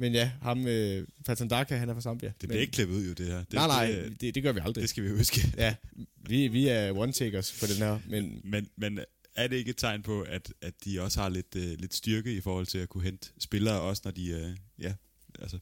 [0.00, 1.06] Men ja, ham, øh,
[1.50, 2.28] Daka, han er fra Zambia.
[2.28, 2.60] Det bliver men...
[2.60, 3.38] ikke klippet ud jo, det her.
[3.38, 4.82] Det, nej, nej, det, det, det gør vi aldrig.
[4.82, 5.52] Det skal vi huske.
[5.56, 5.74] ja,
[6.16, 7.98] vi, vi er one-takers på den her.
[8.08, 9.00] Men, men, men
[9.34, 12.32] er det ikke et tegn på, at, at de også har lidt, øh, lidt styrke
[12.32, 14.92] i forhold til at kunne hente spillere, også når de, øh, ja,
[15.40, 15.58] altså,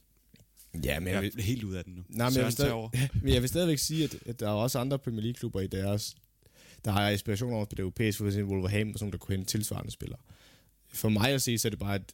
[0.83, 2.03] Ja, men jeg vil, helt ud af den nu.
[2.09, 4.51] Nej, men jeg, vil stadig, ja, men jeg vil stadigvæk sige, at, at der er
[4.51, 6.15] også andre Premier League-klubber i deres
[6.85, 9.91] der har inspiration over på det europæiske, for eksempel Wolverhampton, som der kunne hente tilsvarende
[9.91, 10.19] spillere.
[10.87, 12.13] For mig at se, så er det bare, at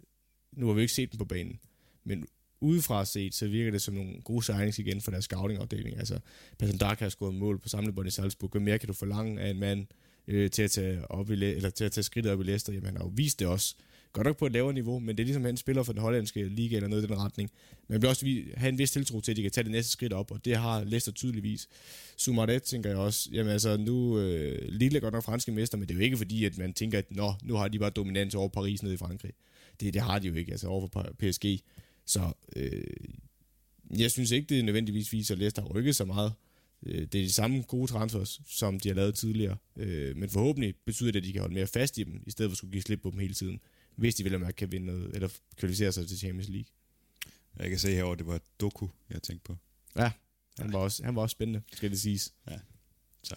[0.51, 1.59] nu har vi ikke set dem på banen,
[2.03, 2.25] men
[2.61, 5.97] udefra set, så virker det som nogle gode signings igen for deres scouting-afdeling.
[5.97, 6.19] Altså,
[6.59, 8.49] Person Dark har skåret mål på samlebånd i Salzburg.
[8.51, 9.87] Hvad mere kan du forlange af en mand
[10.27, 12.73] øh, til, at tage op i, eller til at tage skridtet op i Leicester?
[12.73, 13.75] Jamen, han har jo vist det også
[14.13, 16.43] Godt nok på et lavere niveau, men det er ligesom, han spiller for den hollandske
[16.47, 17.51] liga eller noget i den retning.
[17.87, 20.13] Men vi også have en vis tiltro til, at de kan tage det næste skridt
[20.13, 21.67] op, og det har Leicester tydeligvis.
[22.17, 25.87] Sumaret tænker jeg også, jamen altså nu, øh, Lille er godt nok franske mester, men
[25.87, 28.35] det er jo ikke fordi, at man tænker, at Nå, nu har de bare dominans
[28.35, 29.31] over Paris nede i Frankrig.
[29.79, 31.45] Det, det har de jo ikke, altså over for PSG.
[32.05, 32.83] Så øh,
[33.97, 36.33] jeg synes ikke, det nødvendigvis viser, at Leicester har rykket så meget.
[36.85, 39.57] Øh, det er de samme gode transfers, som de har lavet tidligere.
[39.77, 42.49] Øh, men forhåbentlig betyder det, at de kan holde mere fast i dem, i stedet
[42.49, 43.59] for at skulle give slip på dem hele tiden
[43.95, 46.65] hvis de vil at kan vinde noget, eller kvalificere sig til Champions League.
[47.59, 49.57] Jeg kan se herovre, det var Doku, jeg tænkte på.
[49.95, 50.11] Ja,
[50.59, 52.33] han var også, han var også spændende, skal det siges.
[52.49, 52.59] Ja,
[53.23, 53.35] så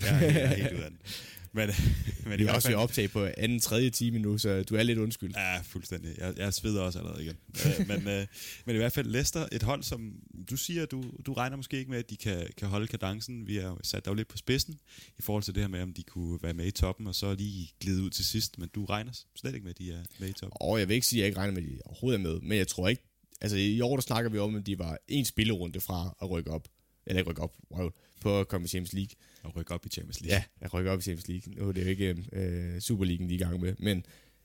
[0.00, 0.98] Jeg, jeg er helt ud af den.
[1.54, 1.70] Men,
[2.26, 4.98] men Vi er også ved optag på anden, tredje time nu, så du er lidt
[4.98, 5.32] undskyld.
[5.36, 6.18] Ja, fuldstændig.
[6.18, 7.36] Jeg, jeg sveder også allerede igen.
[7.66, 8.26] Øh, men, øh,
[8.66, 10.12] men i hvert fald Leicester, et hold, som
[10.50, 13.46] du siger, du, du regner måske ikke med, at de kan, kan holde kadencen.
[13.46, 14.78] Vi har sat dig jo lidt på spidsen
[15.18, 17.34] i forhold til det her med, om de kunne være med i toppen, og så
[17.34, 18.58] lige glide ud til sidst.
[18.58, 20.56] Men du regner slet ikke med, at de er med i toppen.
[20.60, 22.40] Og jeg vil ikke sige, at jeg ikke regner med, at de overhovedet er med,
[22.40, 23.02] men jeg tror ikke,
[23.40, 26.50] altså i år der snakker vi om, at de var en spillerunde fra at rykke
[26.50, 26.68] op,
[27.06, 27.90] eller ikke rykke op, wow,
[28.20, 29.14] på at komme i Champions League.
[29.44, 30.36] Og rykke op i Champions League.
[30.36, 31.54] Ja, at rykke op i Champions League.
[31.54, 34.04] Nu er det jo ikke øh, Superligaen, de er i gang med, men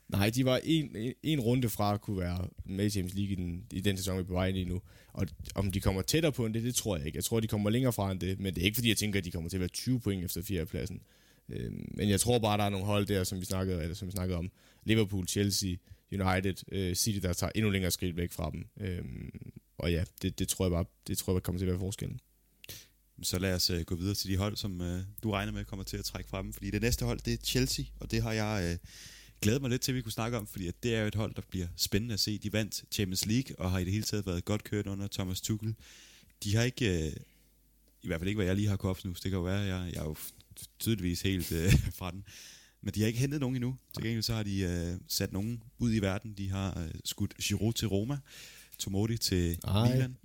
[0.09, 3.31] nej, de var en, en, en runde fra at kunne være med i Champions League
[3.31, 4.81] i den, i den sæson, vi er på vej ind i nu.
[5.13, 7.17] Og om de kommer tættere på end det, det tror jeg ikke.
[7.17, 9.19] Jeg tror, de kommer længere fra end det, men det er ikke fordi, jeg tænker,
[9.19, 11.01] at de kommer til at være 20 point efter fjerdepladsen.
[11.49, 14.07] Øh, men jeg tror bare, der er nogle hold der, som vi snakkede, eller som
[14.07, 14.51] vi snakkede om.
[14.83, 15.75] Liverpool, Chelsea,
[16.11, 18.65] United, øh, City, der tager endnu længere skridt væk fra dem.
[18.81, 19.03] Øh,
[19.77, 21.79] og ja, det, det, tror jeg bare, det tror jeg bare kommer til at være
[21.79, 22.19] forskellen.
[23.23, 25.83] Så lad os uh, gå videre til de hold, som uh, du regner med kommer
[25.83, 26.53] til at trække frem.
[26.53, 28.87] Fordi det næste hold, det er Chelsea, og det har jeg uh,
[29.41, 31.15] glædet mig lidt til, at vi kunne snakke om, fordi at det er jo et
[31.15, 32.37] hold, der bliver spændende at se.
[32.37, 35.41] De vandt Champions League, og har i det hele taget været godt kørt under Thomas
[35.41, 35.75] Tuchel.
[36.43, 37.21] De har ikke, uh,
[38.03, 39.93] i hvert fald ikke, hvad jeg lige har kopt nu, det kan jo være, jeg,
[39.93, 40.15] jeg er jo
[40.79, 41.45] tydeligvis helt
[41.99, 42.23] fra den.
[42.81, 43.77] Men de har ikke hentet nogen endnu.
[43.93, 46.33] Til gengæld så har de sat nogen ud i verden.
[46.33, 48.17] De har skudt Giroud til Roma,
[48.79, 49.93] Tomodi til Ej.
[49.93, 50.17] Milan.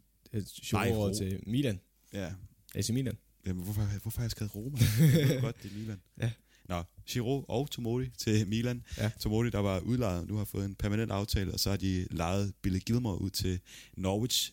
[0.72, 1.80] Nej, til Milan.
[2.12, 2.32] Ja,
[2.74, 3.18] AC Milan.
[3.46, 4.78] Jamen, hvorfor, hvorfor har jeg skrevet Roma?
[5.18, 6.00] Jeg ved godt, det er Milan.
[6.20, 6.30] Ja.
[6.68, 8.82] Nå, Giroud og Tomodi til Milan.
[8.98, 9.10] Ja.
[9.20, 12.54] Tomodi, der var udlejet, nu har fået en permanent aftale, og så har de lejet
[12.62, 13.60] Billy Gilmore ud til
[13.96, 14.52] Norwich.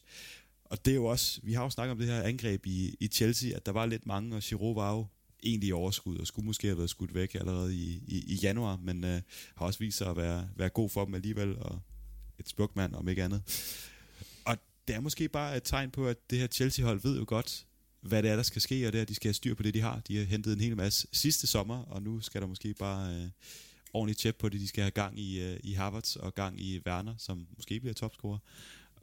[0.66, 3.08] Og det er jo også, vi har jo snakket om det her angreb i, i
[3.08, 5.06] Chelsea, at der var lidt mange, og Giroud var jo
[5.44, 8.78] egentlig i overskud, og skulle måske have været skudt væk allerede i, i, i januar,
[8.78, 9.22] men øh,
[9.56, 11.82] har også vist sig at være, være god for dem alligevel, og
[12.40, 13.42] et smukmand om ikke andet.
[14.46, 14.58] Og
[14.88, 17.66] det er måske bare et tegn på, at det her Chelsea-hold ved jo godt,
[18.02, 19.64] hvad det er, der skal ske, og det er, at de skal have styr på
[19.64, 20.02] det, de har.
[20.08, 23.30] De har hentet en hel masse sidste sommer, og nu skal der måske bare øh,
[23.94, 24.62] ordentligt tjep på det.
[24.62, 27.94] De skal have gang i, øh, i Havertz og gang i Werner, som måske bliver
[27.94, 28.38] topscorer.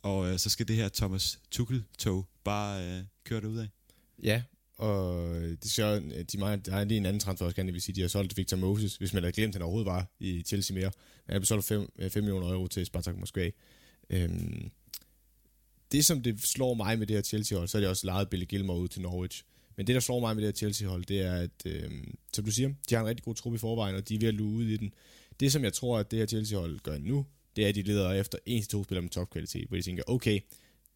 [0.03, 3.69] Og øh, så skal det her Thomas Tuchel-tog bare øh, køre det ud af.
[4.23, 4.43] Ja,
[4.79, 7.73] og øh, det så, øh, de meget, der er lige en anden transfer også, gerne
[7.73, 10.07] vil sige, de har solgt Victor Moses, hvis man havde glemt, at han overhovedet var
[10.21, 10.91] i Chelsea mere.
[11.27, 13.51] Han har solgt 5, 5 øh, millioner euro til Spartak Moskva.
[14.11, 14.71] Øhm,
[15.93, 18.45] det, som det slår mig med det her Chelsea-hold, så er det også lejet Billy
[18.45, 19.43] Gilmore ud til Norwich.
[19.77, 21.91] Men det, der slår mig med det her Chelsea-hold, det er, at, øh,
[22.33, 24.29] som du siger, de har en rigtig god trup i forvejen, og de er ved
[24.29, 24.93] at luge ud i den.
[25.41, 27.27] Det, som jeg tror, at det her Chelsea-hold gør nu,
[27.57, 30.03] det er, at de leder efter en til to spillere med topkvalitet, hvor de tænker,
[30.07, 30.41] okay,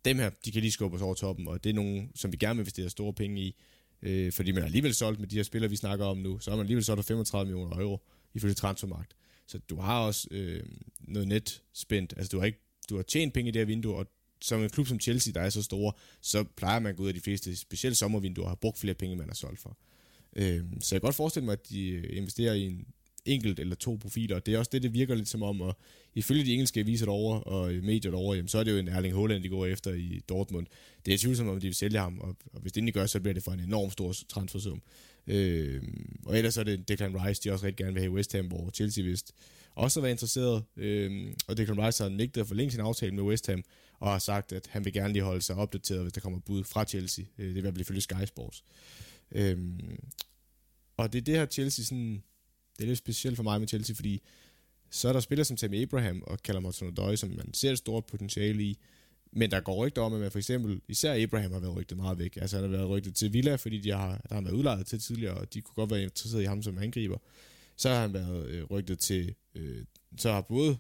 [0.05, 2.37] dem her, de kan lige skubbe os over toppen, og det er nogen, som vi
[2.37, 3.57] gerne vil investere store penge i,
[4.03, 6.51] øh, fordi man har alligevel solgt med de her spillere, vi snakker om nu, så
[6.51, 7.99] har man alligevel solgt 35 millioner euro
[8.35, 9.17] ifølge transfermarkt.
[9.47, 10.63] Så du har også øh,
[11.01, 13.97] noget net spændt, altså du har, ikke, du har tjent penge i det her vindue,
[13.97, 14.07] og
[14.43, 17.09] som en klub som Chelsea, der er så store, så plejer man at gå ud
[17.09, 19.77] af de fleste, specielt sommervinduer, har brugt flere penge, man har solgt for.
[20.37, 22.87] Øh, så jeg kan godt forestille mig, at de øh, investerer i en
[23.25, 25.77] enkelt eller to profiler, og det er også det, det virker lidt som om, og
[26.15, 28.89] ifølge de engelske aviser derovre, og øh, medier derovre, jamen, så er det jo en
[28.89, 30.67] Erling Haaland, de går efter i Dortmund.
[31.07, 33.21] Det er tvivlsomt, om de vil sælge ham, og, og hvis det ikke gør, så
[33.21, 34.83] bliver det for en enorm stor transfersum.
[35.27, 35.83] Øh,
[36.27, 38.47] og ellers er det Declan Rice, de også rigtig gerne vil have i West Ham,
[38.47, 39.35] hvor Chelsea vist
[39.75, 43.23] også har været interesseret, øh, og Declan Rice har nægtet at forlænge sin aftale med
[43.23, 43.63] West Ham,
[44.01, 46.65] og har sagt, at han vil gerne lige holde sig opdateret, hvis der kommer bud
[46.65, 47.25] fra Chelsea.
[47.39, 48.65] Øh, det vil i hvert fald ifølge Sky Sports.
[49.33, 49.59] Øh,
[50.97, 52.23] og det er det her Chelsea sådan,
[52.77, 54.23] det er lidt specielt for mig med Chelsea, fordi
[54.91, 58.07] så er der spillere som Tammy Abraham og Callum Hudson-Odoi, som man ser et stort
[58.07, 58.79] potentiale i,
[59.33, 62.19] men der går rygter om, at man for eksempel, især Abraham har været rygtet meget
[62.19, 62.37] væk.
[62.37, 65.01] Altså han har været rygtet til Villa, fordi de har, der har været udlejet til
[65.01, 67.19] tidligere, og de kunne godt være interesseret i ham som angriber.
[67.83, 69.85] Så har han været øh, rygtet til, øh,
[70.19, 70.77] så har både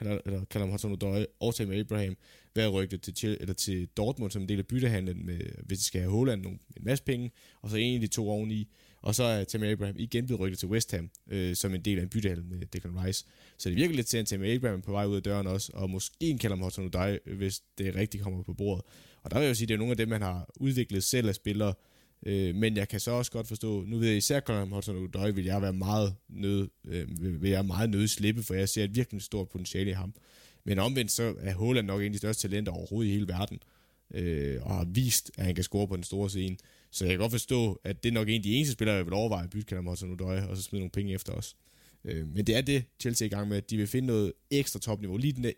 [0.00, 0.98] eller, eller Callum hudson
[1.40, 2.16] og Tammy Abraham
[2.54, 6.00] været rygtet til, eller til Dortmund som en del af byttehandlen, med, hvis de skal
[6.00, 7.30] have Holland nogle, en masse penge,
[7.62, 8.68] og så en af de to oveni.
[9.02, 11.98] Og så er Tammy Abraham igen blevet rygtet til West Ham, øh, som en del
[11.98, 13.24] af en byttehandel med Declan Rice.
[13.58, 15.90] Så det virker lidt til, at Tammy Abraham på vej ud af døren også, og
[15.90, 18.84] måske en Callum Hudson Odoi, hvis det rigtigt kommer på bordet.
[19.22, 21.04] Og der vil jeg jo sige, at det er nogle af dem, man har udviklet
[21.04, 21.74] selv af spillere,
[22.26, 25.32] øh, men jeg kan så også godt forstå, nu ved jeg især Conor Hudson Odoi,
[25.32, 28.94] vil jeg være meget nød, øh, vil jeg meget nød slippe, for jeg ser et
[28.94, 30.14] virkelig stort potentiale i ham.
[30.64, 33.58] Men omvendt så er Holland nok en af de største talenter overhovedet i hele verden,
[34.14, 36.56] øh, og har vist, at han kan score på den store scene.
[36.90, 39.04] Så jeg kan godt forstå, at det er nok en af de eneste spillere, jeg
[39.04, 41.56] vil overveje at bytte Conor Hudson-Odoi, og så smide nogle penge efter os.
[42.04, 44.32] Øh, men det er det, Chelsea er i gang med, at de vil finde noget
[44.50, 45.52] ekstra topniveau, lige den der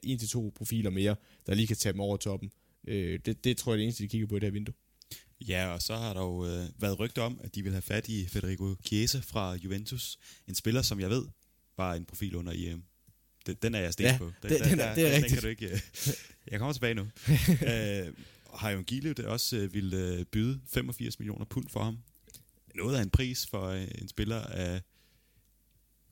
[0.49, 2.51] 1-2 profiler mere, der lige kan tage dem over toppen.
[2.89, 4.75] Øh, det, det tror jeg er det eneste, de kigger på i det her vindue.
[5.41, 8.09] Ja, og så har der jo øh, været rygter om, at de vil have fat
[8.09, 10.19] i Federico Chiesa fra Juventus.
[10.49, 11.25] En spiller, som jeg ved,
[11.77, 12.85] var en profil under EM.
[13.47, 14.33] Den, den er jeg stens ja, på.
[14.43, 15.31] Den, det, den, der, det er den, rigtigt.
[15.31, 15.81] Den kan du ikke, øh,
[16.51, 17.03] jeg kommer tilbage nu.
[17.71, 18.13] øh,
[18.55, 21.99] har jo Gile også øh, ville øh, byde 85 millioner pund for ham.
[22.75, 24.83] noget af en pris for øh, en spiller af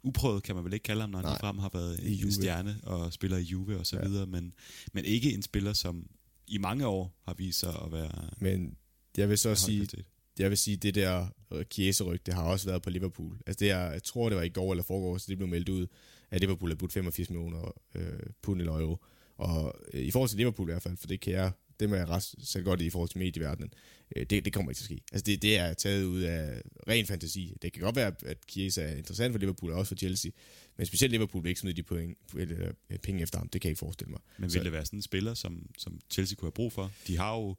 [0.03, 2.33] uprøvet, kan man vel ikke kalde ham, når han frem har været I en Juve.
[2.33, 4.09] stjerne og spiller i Juve og så Ja.
[4.09, 4.53] videre, men,
[4.93, 6.07] men ikke en spiller, som
[6.47, 8.77] i mange år har vist sig at være Men
[9.19, 10.05] jeg vil så høj sige, kvalitet.
[10.39, 13.39] jeg vil sige, det der øh, Chiesa-ryg, det har også været på Liverpool.
[13.47, 15.69] Altså det er, jeg tror, det var i går eller forgår, så det blev meldt
[15.69, 15.87] ud,
[16.31, 18.99] at Liverpool har budt 85 millioner øh, pund eller euro.
[19.37, 21.95] Og øh, i forhold til Liverpool i hvert fald, for det kan jeg, det må
[21.97, 23.73] jeg ret sætte godt i forhold til medieverdenen,
[24.17, 25.05] øh, det, det kommer ikke til at ske.
[25.13, 27.55] Altså det, det er taget ud af ren fantasi.
[27.63, 30.31] Det kan godt være, at Chiesa er interessant for Liverpool og også for Chelsea,
[30.77, 33.49] men specielt Liverpool vil ikke smide de point, eller, øh, penge efter ham.
[33.49, 34.21] Det kan jeg ikke forestille mig.
[34.39, 36.93] Men Så- vil det være sådan en spiller, som, som Chelsea kunne have brug for?
[37.07, 37.57] De har jo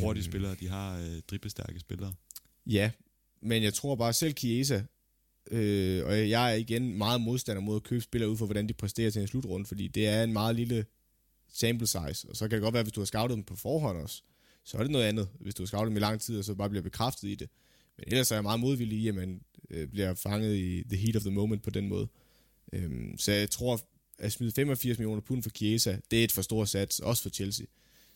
[0.00, 2.14] hurtige spillere, de har øh, driblestærke spillere.
[2.66, 2.90] Ja,
[3.42, 4.82] men jeg tror bare selv Chiesa,
[5.50, 8.72] øh, og jeg er igen meget modstander mod at købe spillere ud for, hvordan de
[8.74, 10.84] præsterer til en slutrunde, fordi det er en meget lille
[11.52, 13.98] sample size, og så kan det godt være, hvis du har scoutet dem på forhånd
[13.98, 14.22] også,
[14.64, 16.54] så er det noget andet, hvis du har scoutet dem i lang tid, og så
[16.54, 17.48] bare bliver bekræftet i det.
[17.98, 19.40] Men ellers er jeg meget modvillig i, at man
[19.70, 22.08] øh, bliver fanget i the heat of the moment på den måde.
[22.72, 23.80] Øhm, så jeg tror,
[24.18, 27.30] at smide 85 millioner pund for Chiesa, det er et for stort sats, også for
[27.30, 27.66] Chelsea.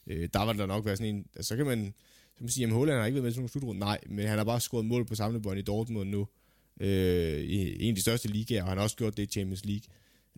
[0.07, 1.95] Øh, der var der nok være sådan en, altså, så kan man,
[2.33, 3.81] så kan man sige, at Holland har ikke været med i sådan slutrunde.
[3.81, 6.29] Nej, men han har bare scoret mål på samlebånd i Dortmund nu.
[6.81, 9.65] Øh, I en af de største ligaer, og han har også gjort det i Champions
[9.65, 9.85] League.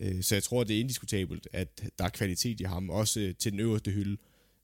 [0.00, 3.34] Øh, så jeg tror, det er indiskutabelt, at der er kvalitet i ham, også øh,
[3.34, 4.16] til den øverste hylde.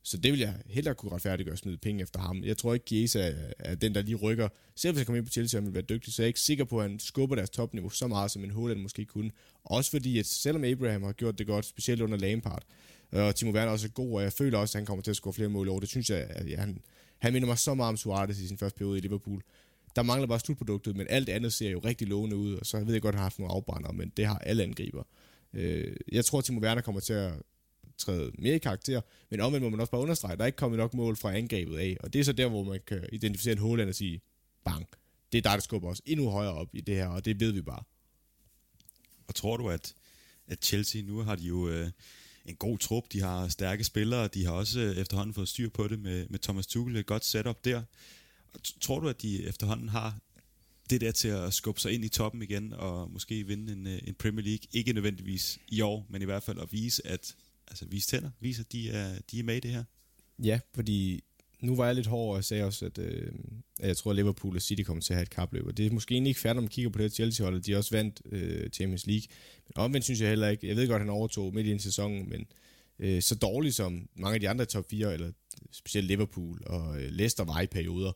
[0.03, 2.43] Så det vil jeg hellere kunne retfærdiggøre at smide penge efter ham.
[2.43, 4.49] Jeg tror ikke, Giesa er, den, der lige rykker.
[4.75, 6.39] Selv hvis han kommer ind på Chelsea, og han vil være dygtig, så er ikke
[6.39, 9.31] sikker på, at han skubber deres topniveau så meget, som en Holland måske kunne.
[9.63, 12.63] Også fordi, at selvom Abraham har gjort det godt, specielt under Lampard,
[13.11, 15.11] øh, og Timo Werner også er god, og jeg føler også, at han kommer til
[15.11, 15.79] at score flere mål over.
[15.79, 16.81] Det synes jeg, at ja, han,
[17.17, 19.41] han minder mig så meget om Suarez i sin første periode i Liverpool.
[19.95, 22.93] Der mangler bare slutproduktet, men alt andet ser jo rigtig lovende ud, og så ved
[22.93, 25.03] jeg godt, at han har haft nogle afbrænder, men det har alle angriber.
[25.55, 27.33] Øh, jeg tror, at Timo Werner kommer til at
[27.97, 30.55] træde mere i karakter, men omvendt må man også bare understrege, at der er ikke
[30.55, 33.51] kommet nok mål fra angrebet af, og det er så der, hvor man kan identificere
[33.51, 34.21] en Håland og sige,
[34.65, 34.87] bang,
[35.31, 37.51] det er dig, der skubber os endnu højere op i det her, og det ved
[37.51, 37.83] vi bare.
[39.27, 39.93] Og tror du, at,
[40.47, 41.91] at Chelsea, nu har de jo øh,
[42.45, 45.87] en god trup, de har stærke spillere, de har også øh, efterhånden fået styr på
[45.87, 47.83] det med, med Thomas Tuchel, et godt setup der.
[48.53, 50.19] Og t- tror du, at de efterhånden har
[50.89, 53.99] det der til at skubbe sig ind i toppen igen, og måske vinde en, øh,
[54.03, 57.35] en Premier League, ikke nødvendigvis i år, men i hvert fald at vise, at
[57.67, 59.83] altså vise tænder, vise, at de er, de er med i det her.
[60.43, 61.23] Ja, fordi
[61.61, 63.31] nu var jeg lidt hård, og jeg sagde også, at, øh,
[63.79, 65.67] at jeg tror, at Liverpool og City kommer til at have et kapløb.
[65.67, 67.61] Og det er måske egentlig ikke færdigt, når man kigger på det her Chelsea-hold.
[67.61, 69.27] De har også vandt øh, Champions League.
[69.67, 71.79] Men omvendt synes jeg heller ikke, jeg ved godt, at han overtog midt i en
[71.79, 72.45] sæson, men
[72.99, 75.31] øh, så dårligt som mange af de andre top 4, eller
[75.71, 78.11] specielt Liverpool og øh, Leicester var i perioder,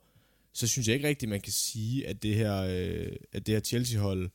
[0.60, 3.60] så synes jeg ikke rigtigt, man kan sige, at det her, øh, at det her
[3.60, 4.30] Chelsea-hold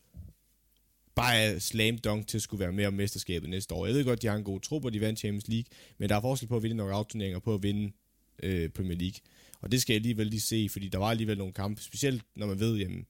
[1.14, 3.86] bare er slam dunk til at skulle være med om mesterskabet næste år.
[3.86, 5.64] Jeg ved godt, de har en god tro på, at de vandt Champions League,
[5.98, 7.92] men der er forskel på at vinde knockout-turneringer og på at vinde
[8.42, 9.20] øh, Premier League.
[9.60, 12.46] Og det skal jeg alligevel lige se, fordi der var alligevel nogle kampe, specielt når
[12.46, 13.06] man ved, jamen,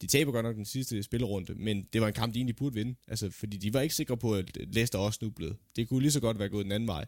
[0.00, 2.74] de taber godt nok den sidste spillerunde, men det var en kamp, de egentlig burde
[2.74, 2.94] vinde.
[3.08, 5.56] Altså, fordi de var ikke sikre på, at Leicester også snublede.
[5.76, 7.06] Det kunne lige så godt være gået den anden vej.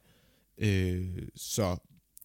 [0.58, 1.76] Øh, så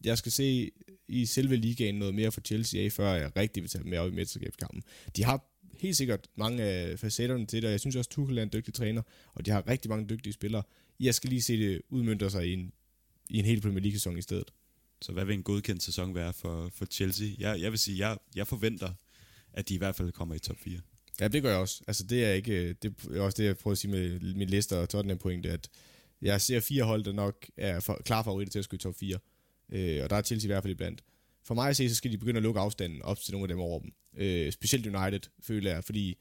[0.04, 0.70] jeg skal se
[1.08, 3.98] i selve ligaen noget mere for Chelsea af, før jeg rigtig vil tage dem med
[3.98, 4.82] op i mesterskabskampen.
[5.16, 5.44] De har
[5.78, 8.74] helt sikkert mange af facetterne til det, og jeg synes også, Tuchel er en dygtig
[8.74, 9.02] træner,
[9.34, 10.62] og de har rigtig mange dygtige spillere.
[11.00, 12.72] Jeg skal lige se det udmønte sig i en,
[13.30, 14.50] i en hel Premier League-sæson i stedet.
[15.02, 17.28] Så hvad vil en godkendt sæson være for, for Chelsea?
[17.38, 18.92] Jeg, jeg vil sige, jeg, jeg forventer,
[19.52, 20.80] at de i hvert fald kommer i top 4.
[21.20, 21.82] Ja, det gør jeg også.
[21.86, 24.78] Altså, det er ikke, det er også det, jeg prøver at sige med min liste
[24.78, 25.70] og Tottenham point, det er, at
[26.22, 29.18] jeg ser fire hold, der nok er for, klar favoritter til at i top 4.
[29.72, 31.04] Øh, og der er Chelsea i hvert fald iblandt.
[31.44, 33.48] For mig at se, så skal de begynde at lukke afstanden op til nogle af
[33.48, 33.92] dem over dem.
[34.16, 36.18] Øh, specielt United, føler jeg, fordi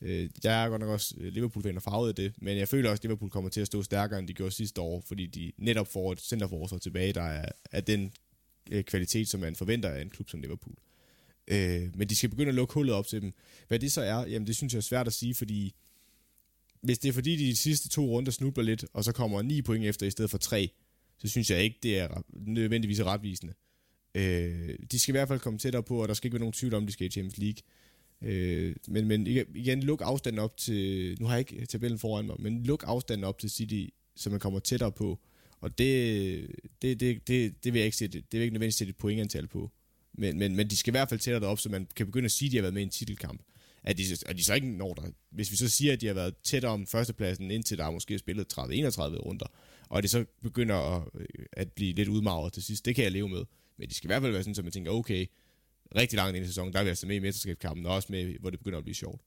[0.00, 2.90] øh, jeg er godt nok også øh, Liverpool-fan og farvet af det, men jeg føler
[2.90, 5.52] også, at Liverpool kommer til at stå stærkere, end de gjorde sidste år, fordi de
[5.58, 8.12] netop får et centerforsvar tilbage, der er, er den
[8.70, 10.76] øh, kvalitet, som man forventer af en klub som Liverpool.
[11.48, 13.32] Øh, men de skal begynde at lukke hullet op til dem.
[13.68, 15.74] Hvad det så er, jamen det synes jeg er svært at sige, fordi
[16.82, 19.62] hvis det er fordi, de, de sidste to runder snubler lidt, og så kommer 9
[19.62, 20.70] point efter i stedet for 3,
[21.20, 23.52] så synes jeg ikke, det er nødvendigvis retvisende.
[24.14, 26.52] Øh, de skal i hvert fald komme tættere på, og der skal ikke være nogen
[26.52, 27.62] tvivl om, de skal i Champions League.
[28.22, 32.36] Øh, men, men igen, luk afstanden op til, nu har jeg ikke tabellen foran mig,
[32.38, 33.84] men luk afstanden op til City,
[34.16, 35.18] så man kommer tættere på.
[35.60, 36.46] Og det,
[36.82, 38.96] det, det, det, det vil jeg ikke sætte, det vil jeg ikke nødvendigvis sætte et
[38.96, 39.70] pointantal på.
[40.12, 42.32] Men, men, men de skal i hvert fald tættere op, så man kan begynde at
[42.32, 43.42] sige, at de har været med i en titelkamp.
[43.82, 45.02] At de, at de så ikke når der.
[45.30, 48.18] Hvis vi så siger, at de har været tættere om førstepladsen, indtil der er måske
[48.18, 49.46] spillet 30-31 runder,
[49.90, 51.08] og det så begynder at,
[51.52, 53.44] at blive lidt udmagret til sidst, det kan jeg leve med.
[53.76, 55.26] Men de skal i hvert fald være sådan, at man tænker, okay,
[55.96, 58.38] rigtig langt ind i sæsonen, der er vi altså med i mesterskabskampen, og også med,
[58.38, 59.20] hvor det begynder at blive sjovt.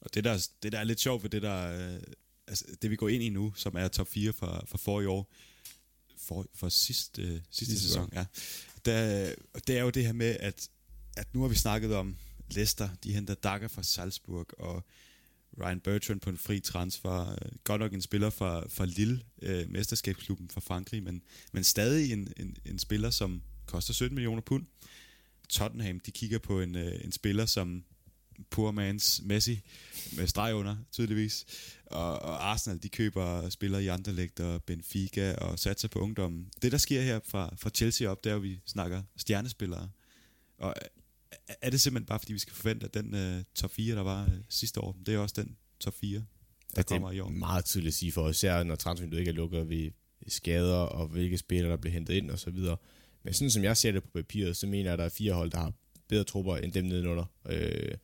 [0.00, 2.00] Og det der, det der er lidt sjovt ved det der, øh,
[2.46, 5.32] altså det vi går ind i nu, som er top 4 for, for forrige år,
[6.18, 8.24] for, for sidste, øh, sidste Sidste sæson, ja.
[8.84, 9.34] Der,
[9.66, 10.68] det er jo det her med, at,
[11.16, 12.16] at nu har vi snakket om,
[12.50, 14.84] Leicester, de henter Dagger fra Salzburg, og
[15.60, 17.36] Ryan Bertrand på en fri transfer.
[17.64, 22.32] Godt nok en spiller fra, fra Lille, øh, mesterskabsklubben fra Frankrig, men, men stadig en,
[22.36, 24.66] en, en spiller, som koster 17 millioner pund.
[25.48, 27.84] Tottenham, de kigger på en, øh, en spiller, som
[28.50, 29.60] poor man's Messi,
[30.16, 31.46] med streg under, tydeligvis.
[31.86, 36.48] Og, og Arsenal, de køber spillere i Anderlecht og Benfica og satser på ungdommen.
[36.62, 39.90] Det, der sker her fra, fra Chelsea op, det er at vi snakker stjernespillere.
[40.58, 40.74] Og
[41.62, 44.26] er det simpelthen bare, fordi vi skal forvente, at den uh, top 4, der var
[44.26, 46.22] uh, sidste år, det er også den top 4,
[46.76, 47.28] der kommer i år?
[47.28, 49.90] Det er meget tydeligt at sige for os, især når transfervinduet ikke er lukket ved
[50.28, 52.76] skader, og hvilke spillere, der bliver hentet ind og så videre.
[53.22, 55.32] Men sådan som jeg ser det på papiret, så mener jeg, at der er fire
[55.32, 55.72] hold, der har
[56.08, 57.24] bedre trupper end dem nedenunder.
[57.48, 57.94] Øh,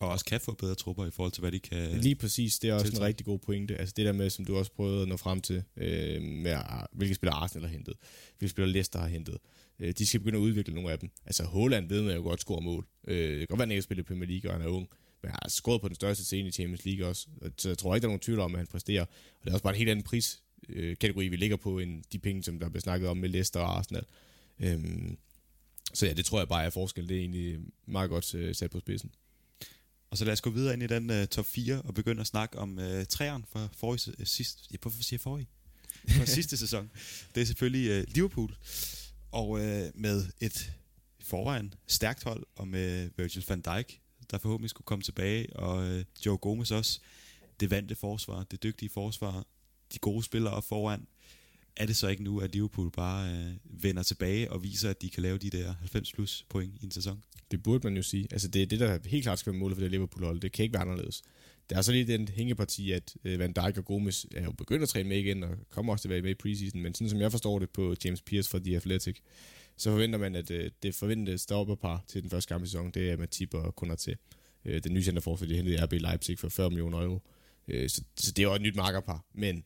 [0.00, 2.00] og også kan få bedre trupper i forhold til, hvad de kan...
[2.00, 3.00] Lige præcis, det er også tiltræk.
[3.00, 3.76] en rigtig god pointe.
[3.76, 6.56] Altså det der med, som du også prøvede at nå frem til, øh, med
[6.92, 7.94] hvilke spillere Arsenal har hentet,
[8.38, 9.38] hvilke spillere Leicester har hentet.
[9.80, 11.10] Øh, de skal begynde at udvikle nogle af dem.
[11.26, 12.86] Altså Holland ved man jo godt score mål.
[13.06, 14.70] Øh, det kan godt være, at han ikke har spillet Premier League, og han er
[14.70, 14.88] ung.
[15.22, 17.26] Men han har scoret på den største scene i Champions League også.
[17.56, 19.02] Så jeg tror ikke, der er nogen tvivl om, at han præsterer.
[19.02, 22.18] Og det er også bare en helt anden priskategori, øh, vi ligger på, end de
[22.18, 24.04] penge, som der bliver snakket om med Leicester og Arsenal.
[24.60, 24.78] Øh,
[25.94, 27.08] så ja, det tror jeg bare er forskel.
[27.08, 29.10] Det er egentlig meget godt øh, sat på spidsen.
[30.10, 32.26] Og så lad os gå videre ind i den uh, top 4 og begynde at
[32.26, 35.48] snakke om uh, træerne for forrige, uh, sidst, ja, hvorfor siger forrige?
[36.08, 36.90] For sidste sæson.
[37.34, 38.54] Det er selvfølgelig uh, Liverpool.
[39.32, 40.72] Og øh, med et
[41.20, 44.00] forvejen stærkt hold, og med Virgil van Dijk,
[44.30, 47.00] der forhåbentlig skulle komme tilbage, og øh, Joe Gomez også.
[47.60, 49.46] Det vante forsvar, det dygtige forsvar,
[49.92, 51.06] de gode spillere op foran
[51.78, 53.52] er det så ikke nu, at Liverpool bare øh,
[53.82, 56.90] vender tilbage og viser, at de kan lave de der 90 plus point i en
[56.90, 57.24] sæson?
[57.50, 58.28] Det burde man jo sige.
[58.30, 60.40] Altså det er det, der helt klart skal være målet for det Liverpool-hold.
[60.40, 61.22] Det kan ikke være anderledes.
[61.70, 64.82] Der er så lige den hængeparti, at øh, Van Dijk og Gomes er jo begyndt
[64.82, 67.10] at træne med igen, og kommer også til at være med i preseason, men sådan
[67.10, 69.16] som jeg forstår det på James Pierce fra The Athletic,
[69.76, 73.10] så forventer man, at øh, det forventede stopperpar til den første kamp i sæsonen, det
[73.10, 74.14] er Matip og Konaté.
[74.64, 77.22] Øh, den nye centerforsvar, de hentede RB Leipzig for 40 millioner euro.
[77.68, 79.64] Øh, så, så det er jo et nyt markerpar, men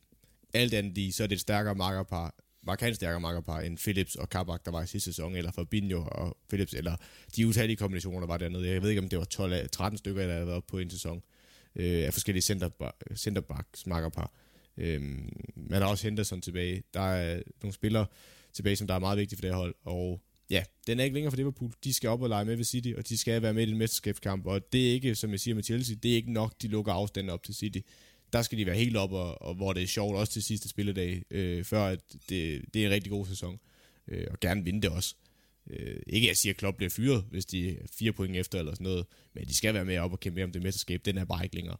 [0.54, 4.28] alt andet lige, så er det et stærkere markerpar, markant stærkere markerpar end Philips og
[4.28, 6.96] Kabak, der var i sidste sæson, eller Fabinho og Philips, eller
[7.36, 8.68] de utallige kombinationer, der var dernede.
[8.68, 11.22] Jeg ved ikke, om det var 12, 13 stykker, der havde været på en sæson
[11.76, 14.32] øh, af forskellige center, centerbacks markerpar.
[14.76, 16.82] Øhm, man har også Henderson tilbage.
[16.94, 18.06] Der er nogle spillere
[18.52, 20.20] tilbage, som der er meget vigtige for det her hold, og
[20.50, 21.72] ja, den er ikke længere for Liverpool.
[21.84, 23.78] De skal op og lege med ved City, og de skal være med i den
[23.78, 26.68] mesterskabskamp, og det er ikke, som jeg siger med Chelsea, det er ikke nok, de
[26.68, 27.78] lukker afstanden op til City
[28.32, 30.68] der skal de være helt op, og, og hvor det er sjovt også til sidste
[30.68, 33.60] spilledag, øh, før at det, det er en rigtig god sæson,
[34.08, 35.14] øh, og gerne vinde det også.
[35.70, 38.58] Øh, ikke at jeg siger, at Klopp bliver fyret, hvis de er fire point efter
[38.58, 41.04] eller sådan noget, men de skal være med op og kæmpe om det mesterskab.
[41.04, 41.76] Den er bare ikke længere.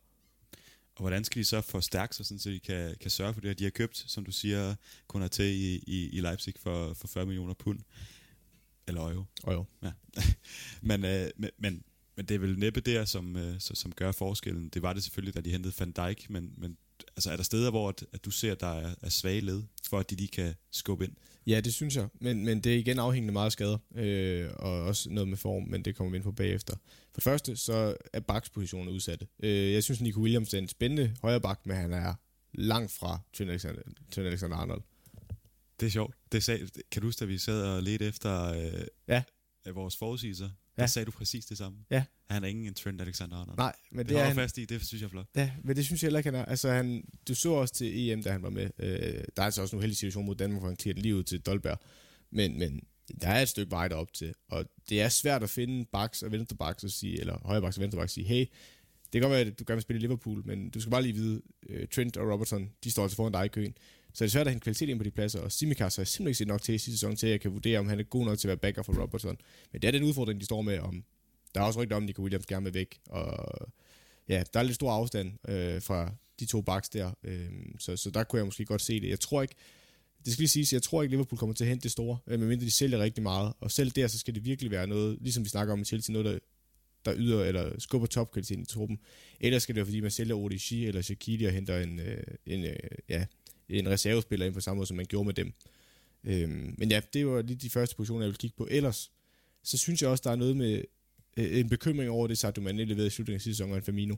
[0.95, 3.49] Og hvordan skal de så forstærke sig, sådan, så de kan, kan sørge for det,
[3.49, 4.75] at de har købt, som du siger,
[5.07, 7.81] kun til i, i, i Leipzig for, for 40 millioner pund?
[8.87, 9.25] Eller euro.
[9.47, 9.65] Euro.
[9.83, 9.93] Ja.
[10.89, 11.83] men, øh, men, men
[12.17, 14.69] men det er vel næppe der, som, øh, som gør forskellen.
[14.69, 16.77] Det var det selvfølgelig, da de hentede Van Dijk, men, men
[17.17, 19.63] altså, er der steder, hvor at, at du ser, at der er, er svage led,
[19.89, 21.17] for at de lige kan skubbe ind?
[21.47, 22.09] Ja, det synes jeg.
[22.21, 25.63] Men, men det er igen afhængende meget af skader, øh, og også noget med form,
[25.63, 26.77] men det kommer vi ind på bagefter.
[26.87, 29.27] For det første, så er bakspositionen udsatte.
[29.43, 32.15] Øh, jeg synes, Nico Williams er en spændende højre bak, men han er
[32.55, 34.83] langt fra Trent Alexander, Trent Alexander Arnold.
[35.81, 36.15] Det er sjovt.
[36.33, 39.23] Det sag, kan du huske, at vi sad og ledte efter øh, ja.
[39.73, 40.51] vores forudsigelser?
[40.77, 40.83] Ja.
[40.83, 41.79] Der sagde du præcis det samme.
[41.91, 42.05] Ja.
[42.31, 43.57] Han er ingen Trent Alexander-Arnold.
[43.57, 45.27] Nej, men det, det er han fast i, det synes jeg er flot.
[45.37, 46.45] Ja, men det synes jeg heller ikke, han er.
[46.45, 48.71] Altså, han, du så også til EM, da han var med.
[48.79, 48.89] Øh,
[49.37, 51.23] der er altså også en uheldig situation mod Danmark, hvor han klirer den lige ud
[51.23, 51.79] til Dolberg.
[52.31, 52.81] Men, men
[53.21, 54.35] der er et stykke vej derop til.
[54.49, 57.77] Og det er svært at finde baks og venstre baks og sige, eller højre baks
[57.77, 58.47] og venstre baks og sige, hey,
[59.13, 61.03] det kan godt være, at du gerne vil spille i Liverpool, men du skal bare
[61.03, 63.75] lige vide, uh, Trent og Robertson, de står altså foran dig i køen.
[64.15, 66.27] Så det er svært at hente kvalitet ind på de pladser, og Simikas har simpelthen
[66.27, 68.05] ikke set nok til i sidste sæson til, at jeg kan vurdere, om han er
[68.05, 69.37] god nok til at være backer for Robertson.
[69.73, 71.05] Men det er den udfordring, de står med, om
[71.55, 73.49] der er også rygter om, at Nico Williams gerne vil væk, og
[74.29, 78.11] ja, der er lidt stor afstand øh, fra de to backs der, øh, så, så
[78.11, 79.09] der kunne jeg måske godt se det.
[79.09, 79.55] Jeg tror ikke,
[80.25, 82.41] det skal lige siges, jeg tror ikke, Liverpool kommer til at hente det store, øh,
[82.41, 85.45] medmindre de sælger rigtig meget, og selv der, så skal det virkelig være noget, ligesom
[85.45, 86.39] vi snakker om i Chelsea, noget, der,
[87.05, 88.99] der yder eller skubber topkvaliteten i truppen.
[89.41, 92.65] Ellers skal det være, fordi man sælger Odigi eller Shaqiri og henter en, øh, en,
[92.65, 92.77] øh,
[93.09, 93.25] ja,
[93.79, 95.53] en reservespiller ind på samme måde, som man gjorde med dem.
[96.25, 98.69] Øhm, men ja, det var lige de første positioner, jeg ville kigge på.
[98.71, 99.11] Ellers,
[99.63, 100.83] så synes jeg også, der er noget med
[101.37, 103.83] øh, en bekymring over det, Sadio Mane leverede i slutningen af sidste sæson, og en
[103.83, 104.17] Firmino.